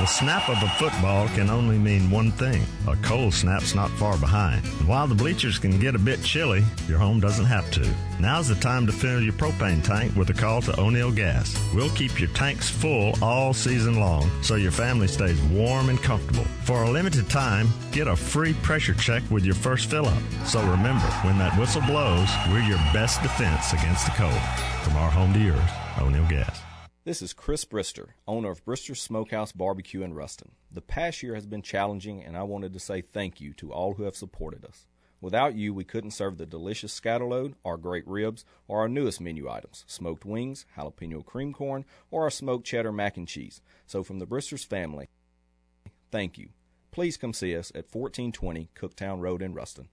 [0.01, 2.63] The snap of a football can only mean one thing.
[2.87, 4.65] A cold snap's not far behind.
[4.65, 7.87] And while the bleachers can get a bit chilly, your home doesn't have to.
[8.19, 11.55] Now's the time to fill your propane tank with a call to O'Neill Gas.
[11.75, 16.45] We'll keep your tanks full all season long so your family stays warm and comfortable.
[16.63, 20.23] For a limited time, get a free pressure check with your first fill up.
[20.45, 24.41] So remember, when that whistle blows, we're your best defense against the cold.
[24.81, 25.69] From our home to yours,
[25.99, 26.70] O'Neill Gas.
[27.03, 30.51] This is Chris Brister, owner of Brister Smokehouse Barbecue in Ruston.
[30.71, 33.95] The past year has been challenging, and I wanted to say thank you to all
[33.95, 34.85] who have supported us.
[35.19, 39.49] Without you, we couldn't serve the delicious scatterload, our great ribs, or our newest menu
[39.49, 43.63] items smoked wings, jalapeno cream corn, or our smoked cheddar mac and cheese.
[43.87, 45.09] So, from the Bristers family,
[46.11, 46.49] thank you.
[46.91, 49.87] Please come see us at 1420 Cooktown Road in Ruston.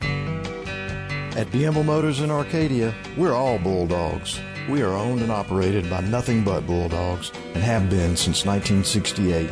[0.00, 4.40] At BMO Motors in Arcadia, we're all Bulldogs.
[4.68, 9.48] We are owned and operated by nothing but Bulldogs and have been since 1968.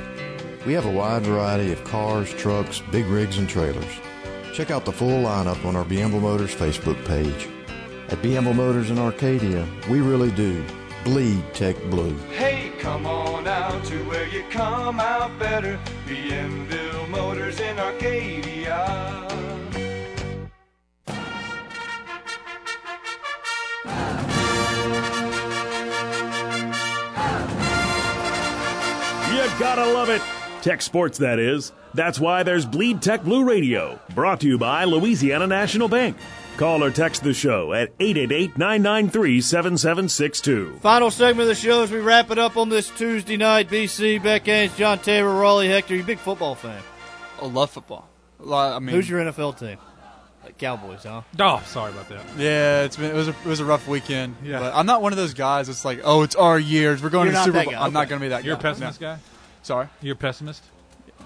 [0.66, 4.00] We have a wide variety of cars, trucks, big rigs, and trailers.
[4.52, 7.48] Check out the full lineup on our BMO Motors Facebook page.
[8.08, 10.62] At BMO Motors in Arcadia, we really do
[11.02, 12.14] bleed tech blue.
[12.32, 15.80] Hey, come on out to where you come out better.
[16.06, 19.35] Bienville Motors in Arcadia.
[29.58, 30.22] Gotta love it.
[30.62, 31.72] Tech sports, that is.
[31.94, 36.16] That's why there's Bleed Tech Blue Radio, brought to you by Louisiana National Bank.
[36.56, 40.78] Call or text the show at 888 993 7762.
[40.80, 43.68] Final segment of the show as we wrap it up on this Tuesday night.
[43.68, 45.94] BC, Beck Haynes, John Taylor, Raleigh Hector.
[45.94, 46.82] You a big football fan?
[47.40, 48.08] I love football.
[48.40, 49.76] A lot- I mean, Who's your NFL team?
[50.58, 51.22] Cowboys, huh?
[51.40, 52.20] Oh, sorry about that.
[52.38, 54.36] Yeah, it's been it was a it was a rough weekend.
[54.42, 54.60] Yeah.
[54.60, 55.66] but I'm not one of those guys.
[55.66, 57.02] that's like, oh, it's our years.
[57.02, 57.74] We're going You're to not Super Bowl.
[57.82, 58.60] I'm not going to be that You're guy.
[58.60, 59.14] a pessimist No.
[59.16, 59.18] guy?
[59.66, 59.88] Sorry.
[60.00, 60.62] You're a pessimist?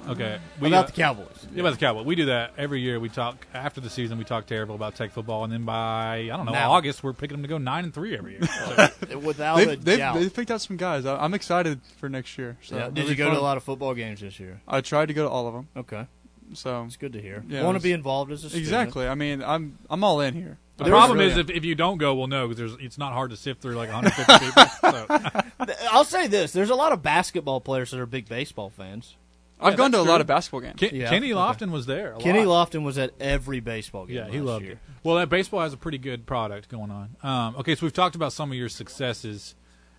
[0.08, 0.38] Okay.
[0.56, 0.64] Mm-hmm.
[0.64, 1.46] About the uh, Cowboys.
[1.52, 2.06] Yeah, about the Cowboys.
[2.06, 2.98] We do that every year.
[2.98, 4.16] We talk after the season.
[4.16, 6.72] We talk terrible about Tech football, and then by I don't know Now.
[6.72, 8.40] August, we're picking them to go nine and three every year.
[9.10, 9.18] So.
[9.18, 10.14] Without they've, a they've, doubt.
[10.14, 11.04] they've picked out some guys.
[11.04, 12.56] I, I'm excited for next year.
[12.62, 12.82] So Yeah.
[12.84, 13.34] it'll Did be you go fun.
[13.34, 14.62] to a lot of football games this year?
[14.66, 15.68] I tried to go to all of them.
[15.76, 16.06] Okay.
[16.54, 17.44] So it's good to hear.
[17.46, 18.62] Yeah, Want to it be involved as a student.
[18.66, 19.06] Exactly.
[19.06, 20.56] I mean, I'm I'm all in here.
[20.80, 23.12] The I problem really is if, if you don't go, we'll know because it's not
[23.12, 25.44] hard to sift through like 150 people.
[25.68, 25.76] So.
[25.92, 29.14] I'll say this: there's a lot of basketball players that are big baseball fans.
[29.62, 30.76] I've Yeah, gone to a that's lot of basketball games.
[30.78, 31.40] Ken- Yeah, Kenny okay.
[31.64, 32.14] Lofton was there.
[32.14, 32.70] a Kenny lot.
[32.70, 34.16] Lofton was at every baseball game.
[34.16, 34.72] Yeah, he loved year.
[34.72, 34.78] it.
[35.04, 37.16] Well, that baseball has a pretty good product going on.
[37.22, 39.54] Um, okay, so we've talked about some of your successes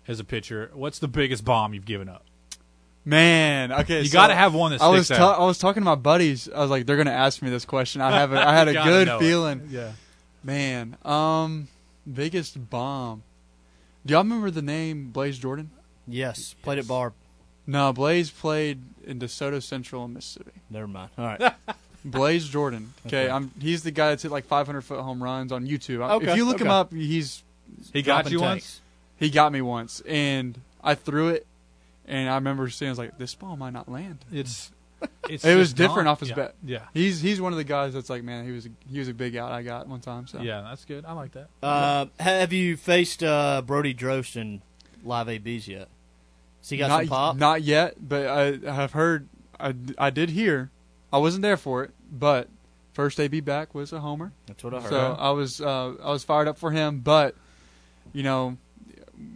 [0.08, 0.70] as a pitcher.
[0.74, 2.24] What's the biggest bomb you've given up?
[3.04, 5.40] Man, okay, You so gotta have one that I was ta- out.
[5.40, 6.48] I was talking to my buddies.
[6.48, 8.00] I was like, they're gonna ask me this question.
[8.00, 9.20] I have a, I had a good know it.
[9.20, 9.68] feeling.
[9.70, 9.92] Yeah.
[10.44, 11.68] Man, um,
[12.12, 13.22] biggest bomb.
[14.04, 15.70] Do y'all remember the name Blaze Jordan?
[16.08, 17.12] Yes, played at Barb.
[17.66, 20.50] No, Blaze played in DeSoto Central in Mississippi.
[20.68, 21.10] Never mind.
[21.16, 21.54] All right.
[22.04, 22.92] Blaze Jordan.
[23.06, 23.30] Okay, Okay.
[23.30, 23.52] I'm.
[23.60, 26.00] He's the guy that's hit like 500 foot home runs on YouTube.
[26.16, 27.44] Okay, If you look him up, he's
[27.92, 28.48] He got you tanks.
[28.48, 28.80] once?
[29.18, 31.46] He got me once, and I threw it,
[32.06, 34.72] and I remember saying, "I was like, this ball might not land." It's.
[35.28, 36.08] It's it was just different gone.
[36.08, 36.54] off his Yeah, bat.
[36.64, 36.78] yeah.
[36.94, 39.14] he's he's one of the guys that's like, man, he was a, he was a
[39.14, 40.26] big out I got one time.
[40.26, 41.04] So Yeah, that's good.
[41.04, 41.48] I like that.
[41.62, 44.62] Uh, have you faced uh, Brody Drost in
[45.04, 45.88] live ABs yet?
[46.60, 47.36] Has he got not, some pop?
[47.36, 49.28] Not yet, but I have heard.
[49.58, 50.70] I, I did hear.
[51.12, 52.48] I wasn't there for it, but
[52.92, 54.32] first AB back was a homer.
[54.46, 54.90] That's what I heard.
[54.90, 57.34] So I was uh, I was fired up for him, but
[58.12, 58.56] you know.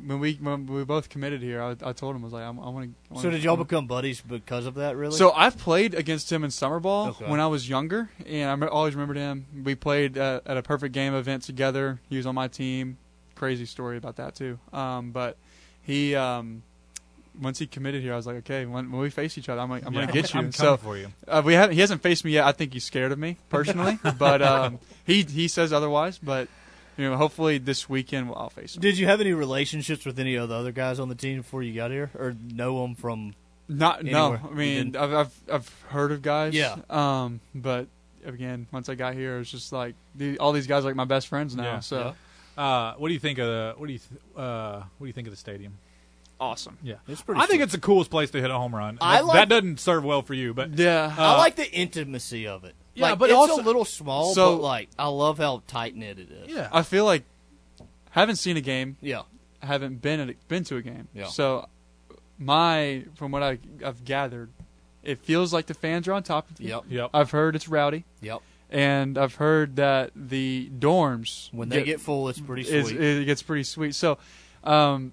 [0.06, 2.48] When we when we both committed here, I, I told him I was like, I,
[2.48, 3.20] I want to.
[3.20, 4.96] So did y'all become buddies because of that?
[4.96, 5.16] Really?
[5.16, 7.26] So I've played against him in summer ball Okay.
[7.26, 9.46] when I was younger, and I always remembered him.
[9.64, 12.00] We played at, at a perfect game event together.
[12.08, 12.98] He was on my team.
[13.34, 14.58] Crazy story about that too.
[14.72, 15.36] Um, but
[15.82, 16.62] he um,
[17.40, 19.68] once he committed here, I was like, okay, when, when we face each other, I'm
[19.68, 20.40] like, I'm Yeah, gonna get you.
[20.40, 21.08] I'm coming so for you.
[21.28, 21.74] Uh, we haven't.
[21.74, 22.44] He hasn't faced me yet.
[22.46, 26.18] I think he's scared of me personally, but um, he he says otherwise.
[26.18, 26.48] But
[26.96, 28.80] you know, hopefully this weekend I'll face him.
[28.82, 31.62] Did you have any relationships with any of the other guys on the team before
[31.62, 33.34] you got here, or know them from?
[33.68, 34.40] Not anywhere?
[34.42, 34.48] no.
[34.50, 34.96] I mean.
[34.96, 36.54] I've, I've I've heard of guys.
[36.54, 36.76] Yeah.
[36.88, 37.86] Um, but
[38.24, 40.96] again, once I got here, it was just like the, all these guys are like
[40.96, 41.64] my best friends now.
[41.64, 41.80] Yeah.
[41.80, 42.14] So
[42.56, 45.12] Uh, what do you think of the what do you th- uh, what do you
[45.12, 45.78] think of the stadium?
[46.38, 46.76] awesome.
[46.82, 48.98] Yeah, It's pretty I think it's the coolest place to hit a home run.
[49.00, 51.14] I that, like- that doesn't serve well for you, but Yeah.
[51.16, 52.74] uh, I like the intimacy of it.
[52.96, 55.94] Yeah, Like, but it's also- a little small, So- but like I love how tight
[55.94, 56.48] knit it is.
[56.48, 57.22] Yeah, I feel like
[58.10, 58.96] haven't seen a game.
[59.00, 59.22] Yeah.
[59.62, 61.08] Haven't been at a, been to a game.
[61.14, 61.26] Yeah.
[61.26, 61.68] So
[62.38, 64.50] my from what I, I've gathered,
[65.02, 66.68] it feels like the fans are on top of you.
[66.70, 66.84] Yep.
[66.88, 67.10] Yep.
[67.14, 68.04] I've heard it's rowdy.
[68.22, 68.40] Yep.
[68.70, 73.00] And I've heard that the dorms When they get full, it's pretty is- sweet.
[73.00, 73.94] it gets pretty sweet.
[73.94, 74.18] So,
[74.64, 75.12] um,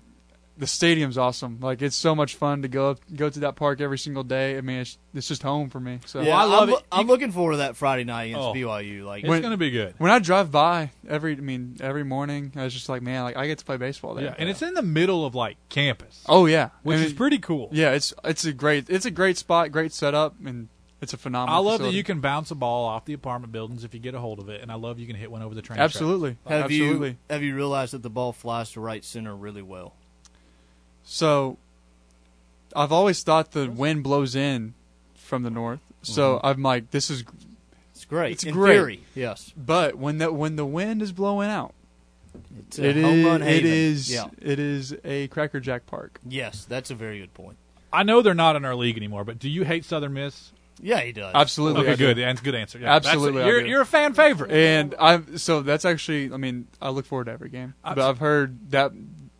[0.63, 1.59] the stadium's awesome.
[1.61, 4.57] Like it's so much fun to go go to that park every single day.
[4.57, 5.99] I mean, it's, it's just home for me.
[6.05, 8.53] So yeah, I am I'm looking forward to that Friday night against Oh.
[8.53, 9.03] BYU.
[9.03, 9.95] Like When- gonna be good.
[9.97, 13.35] When I drive by every, I mean, every morning, I was just like, man, like
[13.35, 14.25] I get to play baseball there.
[14.25, 16.23] Yeah, and it's in the middle of like campus.
[16.29, 17.67] Oh yeah, which And is pretty cool.
[17.73, 20.69] Yeah, it's it's a great it's a great spot, great setup, and
[21.01, 21.53] it's a phenomenal.
[21.55, 21.91] I love facility.
[21.91, 24.39] that you can bounce a ball off the apartment buildings if you get a hold
[24.39, 25.75] of it, and I love you can hit one over the train.
[25.75, 25.95] tracks.
[25.95, 26.37] Absolutely.
[26.47, 27.09] Have Absolutely.
[27.09, 29.95] you have you realized that the ball flies to right center really well?
[31.03, 31.57] So,
[32.75, 34.73] I've always thought the wind blows in
[35.15, 35.79] from the north.
[36.01, 36.39] So Mhm.
[36.43, 37.23] I'm like, this is
[37.93, 38.33] It's great.
[38.33, 38.73] It's In great.
[38.73, 39.53] theory, yes.
[39.55, 41.73] But when the when the wind is blowing out,
[42.67, 43.71] It's a it home is- run it haven.
[43.71, 44.25] is Yeah.
[44.41, 46.19] it is a Cracker Jack Park.
[46.27, 47.55] Yes, that's a very good point.
[47.93, 50.51] I know they're not in our league anymore, but do you hate Southern Miss?
[50.81, 51.31] Yeah, he does.
[51.35, 52.17] Absolutely, Okay, good.
[52.17, 52.79] That's a good answer.
[52.79, 56.33] Yeah, Absolutely, that's- I you're you're a fan favorite, and I'm so that's actually.
[56.33, 57.75] I mean, I look forward to every game.
[57.83, 58.91] But I've heard that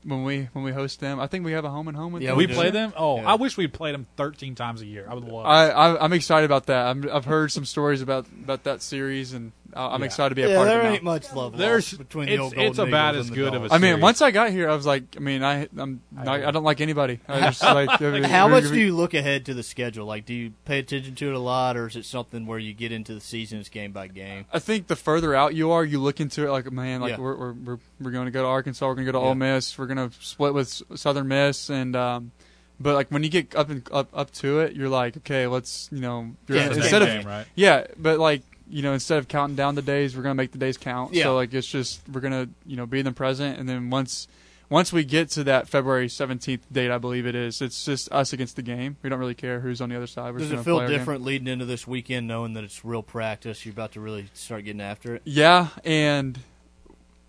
[0.05, 2.21] when we when we host them, I think we have a home and home with
[2.21, 2.29] them.
[2.31, 2.93] Yeah, we play them.
[2.97, 3.31] Oh, Yeah.
[3.31, 5.07] I wish we'd played them 13 times a year.
[5.09, 5.45] I would love.
[5.45, 6.87] I, I I'm excited about that.
[6.87, 10.05] I'm, I've heard some stories about about that series, and I- I'm Yeah.
[10.05, 10.87] excited to be a Yeah, part there of it.
[10.89, 10.93] now.
[10.95, 13.35] ain't much love There's- lost between it's- the old it's Golden about Eagles as and
[13.37, 13.73] the good of a Dogs.
[13.73, 16.51] I mean, once I got here, I was like, I mean, I I'm I, I
[16.51, 17.19] don't like anybody.
[17.27, 17.89] I just like
[18.25, 20.05] How much do you look ahead to the schedule?
[20.05, 22.73] Like, do you pay attention to it a lot, or is it something where you
[22.73, 24.45] get into the season it's game by game?
[24.53, 27.17] I think the further out you are, you look into it like, man, like Yeah.
[27.19, 29.29] we're, we're we're we're going to go to Arkansas, we're going to go to Yeah.
[29.29, 32.31] Ole Miss, we're going to split with Southern Miss, and um,
[32.79, 35.87] but like when you get up and up up to it, you're like, okay, let's
[35.91, 37.45] you know, you're Yeah, instead game of game, right?
[37.55, 38.41] yeah, but like
[38.73, 41.13] you know, instead of counting down the days, we're going to make the days count.
[41.13, 41.25] Yeah.
[41.25, 43.89] So like it's just we're going to you know be in the present, and then
[43.89, 44.27] once.
[44.69, 48.33] Once we get to that February 17th date, I believe it is, it's just us
[48.33, 48.95] against the game.
[49.03, 50.33] We don't really care who's on the other side.
[50.33, 50.97] We're Does it feel play game.
[50.97, 53.65] different leading into this weekend, knowing that it's real practice?
[53.65, 55.21] You're about to really start getting after it.
[55.25, 56.39] Yeah, and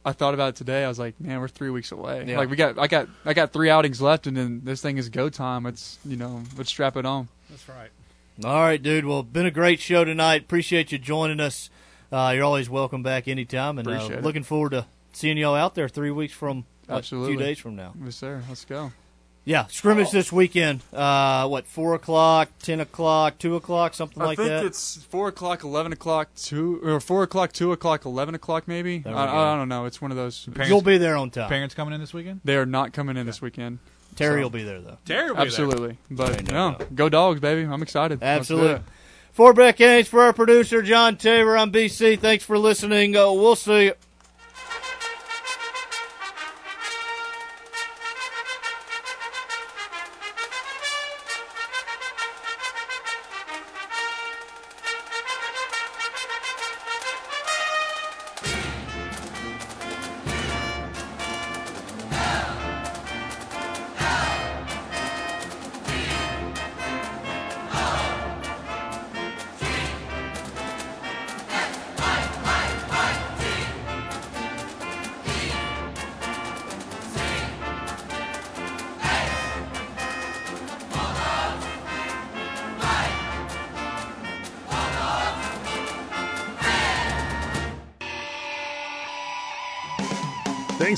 [0.06, 0.84] I thought about it today.
[0.84, 2.24] I was like, man, we're three weeks away.
[2.26, 2.38] Yeah.
[2.38, 5.10] Like we got, I got, I got three outings left, and then this thing is
[5.10, 5.66] go time.
[5.66, 7.28] It's you know, let's strap it on.
[7.50, 7.90] That's right.
[8.42, 9.04] All right, dude.
[9.04, 10.42] Well, been a great show tonight.
[10.42, 11.70] Appreciate you joining us.
[12.10, 15.76] Uh, you're always welcome back anytime, and uh, Appreciate looking forward to seeing y'all out
[15.76, 17.94] there three weeks from what, Absolutely, a few days from now.
[18.04, 18.42] Yes, sir.
[18.48, 18.92] Let's go.
[19.44, 20.80] Yeah, scrimmage this weekend.
[20.92, 24.46] Uh, what four o'clock, ten o'clock, two o'clock, something I like that.
[24.46, 28.66] I think it's four o'clock, eleven o'clock, two or four o'clock, two o'clock, eleven o'clock,
[28.66, 29.02] maybe.
[29.06, 29.12] I.
[29.12, 29.84] I don't know.
[29.84, 30.48] It's one of those.
[30.66, 31.48] You'll be there on time.
[31.48, 32.40] Parents coming in this weekend.
[32.42, 33.78] They are not coming in this weekend.
[34.16, 34.98] Terry So- will be there though.
[35.04, 35.46] Terry will be there.
[35.46, 37.62] Absolutely, but no no, go dogs, baby!
[37.62, 38.20] I'm excited.
[38.20, 38.72] Let's do Absolutely.
[38.76, 38.82] it.
[39.32, 42.20] For Beck Haynes, for our producer John Tabor, I'm BC.
[42.20, 43.16] Thanks for listening.
[43.16, 43.92] Uh, we'll see you.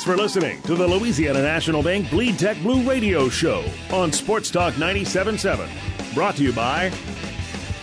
[0.07, 4.75] For listening to the Louisiana National Bank Bleed Tech Blue Radio Show on Sports Talk
[4.75, 6.15] 97.7.
[6.15, 6.93] Brought to you by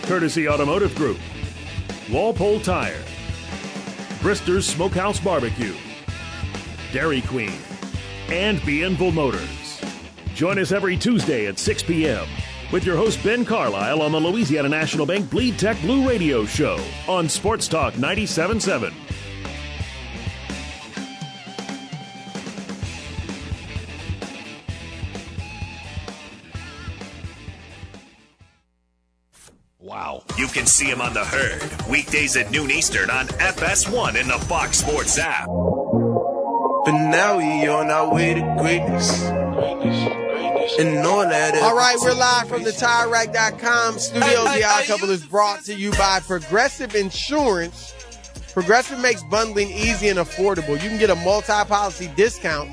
[0.04, 1.18] Courtesy Automotive Group,
[2.10, 3.02] Walpole Tire,
[4.22, 5.74] Brister's Smokehouse Barbecue,
[6.94, 7.58] Dairy Queen,
[8.30, 9.82] and Bienville Motors.
[10.34, 12.26] Join us every Tuesday at 6 p.m.
[12.72, 16.82] with your host Ben Carlisle on the Louisiana National Bank Bleed Tech Blue Radio Show
[17.06, 19.03] on Sports Talk 97.7.
[29.84, 30.22] Wow.
[30.38, 34.38] You can see him on the herd weekdays at noon Eastern on FS1 in the
[34.46, 35.46] Fox Sports app.
[35.46, 39.24] But now we on our way to greatness.
[40.80, 44.54] And knowing that All right, we're live from the TireRack.com studios.
[44.54, 47.92] The Odd Couple is brought to you by Progressive Insurance.
[48.54, 50.82] Progressive makes bundling easy and affordable.
[50.82, 52.70] You can get a multi-policy discount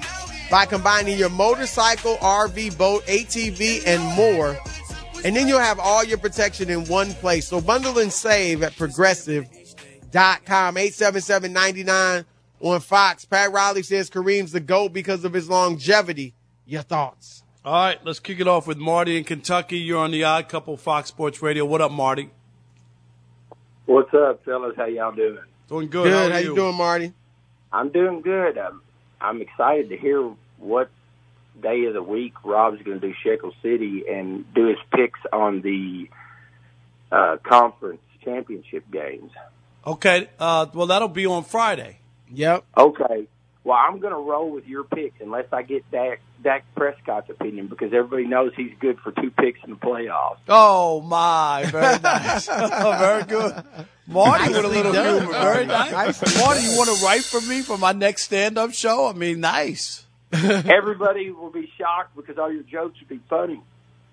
[0.49, 4.57] by combining your motorcycle, RV, boat, ATV, and more.
[5.23, 7.47] And then you'll have all your protection in one place.
[7.47, 10.75] So bundle and save at progressive.com.
[10.75, 12.25] 877-99
[12.59, 13.25] on Fox.
[13.25, 16.33] Pat Riley says Kareem's the GOAT because of his longevity.
[16.65, 17.43] Your thoughts?
[17.63, 19.77] All right, let's kick it off with Marty in Kentucky.
[19.77, 21.63] You're on the Odd Couple Fox Sports Radio.
[21.65, 22.31] What up, Marty?
[23.85, 24.75] What's up, fellas?
[24.75, 25.37] How y'all doing?
[25.67, 26.05] Doing good.
[26.05, 26.13] Good.
[26.13, 27.13] How, How, are you doing, Marty?
[27.71, 28.57] I'm doing good.
[28.57, 28.81] I'm,
[29.19, 30.21] I'm excited to hear
[30.57, 30.89] what
[31.61, 35.61] day of the week, Rob's going to do Shekel City and do his picks on
[35.61, 36.09] the
[37.11, 39.31] uh, conference championship games.
[39.85, 40.29] Okay.
[40.39, 41.99] Uh, well, that'll be on Friday.
[42.31, 42.63] Yep.
[42.77, 43.27] Okay.
[43.63, 47.67] Well, I'm going to roll with your picks unless I get Dak, Dak Prescott's opinion
[47.67, 50.37] because everybody knows he's good for two picks in the playoffs.
[50.47, 53.63] Oh my, very nice, very good.
[54.07, 55.21] Marty with a little done.
[55.21, 56.19] humor, very nice.
[56.39, 59.07] Marty, you want to write for me for my next stand-up show?
[59.07, 60.07] I mean, nice.
[60.69, 63.61] Everybody will be shocked because all your jokes will be funny.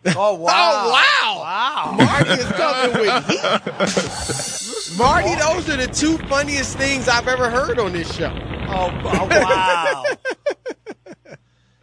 [0.06, 0.94] Oh wow!
[1.20, 1.96] Oh, wow!
[1.98, 4.96] Marty is coming with heat.
[4.98, 8.32] Marty, those are the two funniest things I've ever heard on this show.
[8.66, 10.04] Oh, wow.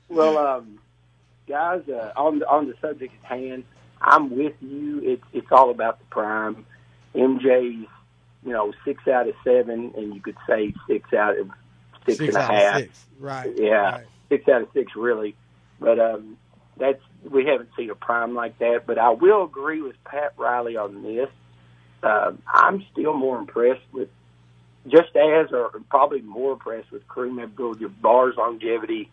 [0.10, 0.80] Well, um,
[1.48, 3.66] guys, uh, on the, on the subject at hand,
[4.02, 5.02] I'm with you.
[5.04, 6.66] It's it's all about the prime.
[7.14, 7.88] MJ's,
[8.46, 11.50] you know, six out of seven, and you could say six out of
[12.06, 13.06] six, Six and a out of six.
[13.20, 13.54] Right.
[13.58, 14.06] Yeah, Right.
[14.30, 15.36] Six out of six, really.
[15.80, 16.38] But um,
[16.78, 18.84] that's we haven't seen a prime like that.
[18.86, 21.30] But I will agree with Pat Riley on this.
[22.04, 24.10] Um, I'm still more impressed with,
[24.88, 29.10] just as, or probably more impressed with Kareem Abdul-Jabbar's longevity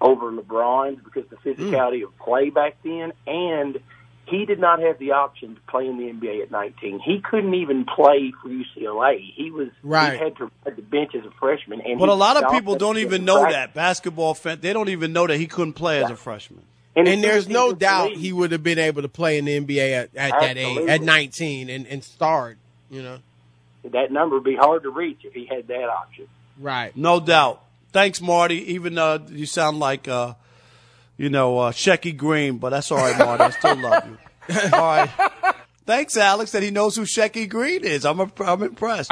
[0.00, 3.80] over LeBron's because the physicality of play back then, and
[4.26, 7.00] he did not have the option to play in the NBA at 19.
[7.00, 9.18] He couldn't even play for UCLA.
[9.34, 10.12] He was Right.
[10.12, 11.80] he had to ride the bench as a freshman.
[11.80, 13.56] And But a lot of people don't even know practice.
[13.56, 14.58] that basketball fan.
[14.60, 16.62] They don't even know that he couldn't play as a freshman.
[16.96, 19.92] And, soon there's no doubt he would have been able to play in the NBA
[19.92, 22.56] at, at that age, at 19, and, and start.
[22.90, 23.18] You know,
[23.84, 26.26] That number would be hard to reach if he had that option.
[26.58, 26.94] right?
[26.96, 27.62] No doubt.
[27.92, 28.74] Thanks, Marty.
[28.74, 30.34] Even uh, you sound like uh,
[31.20, 33.44] you know uh, Shecky Greene, but that's all right, Marty.
[33.44, 34.18] I still love you.
[34.72, 35.10] All right.
[35.86, 38.04] Thanks, Alex, that he knows who Shecky Greene is.
[38.06, 39.08] I'm I'm impressed.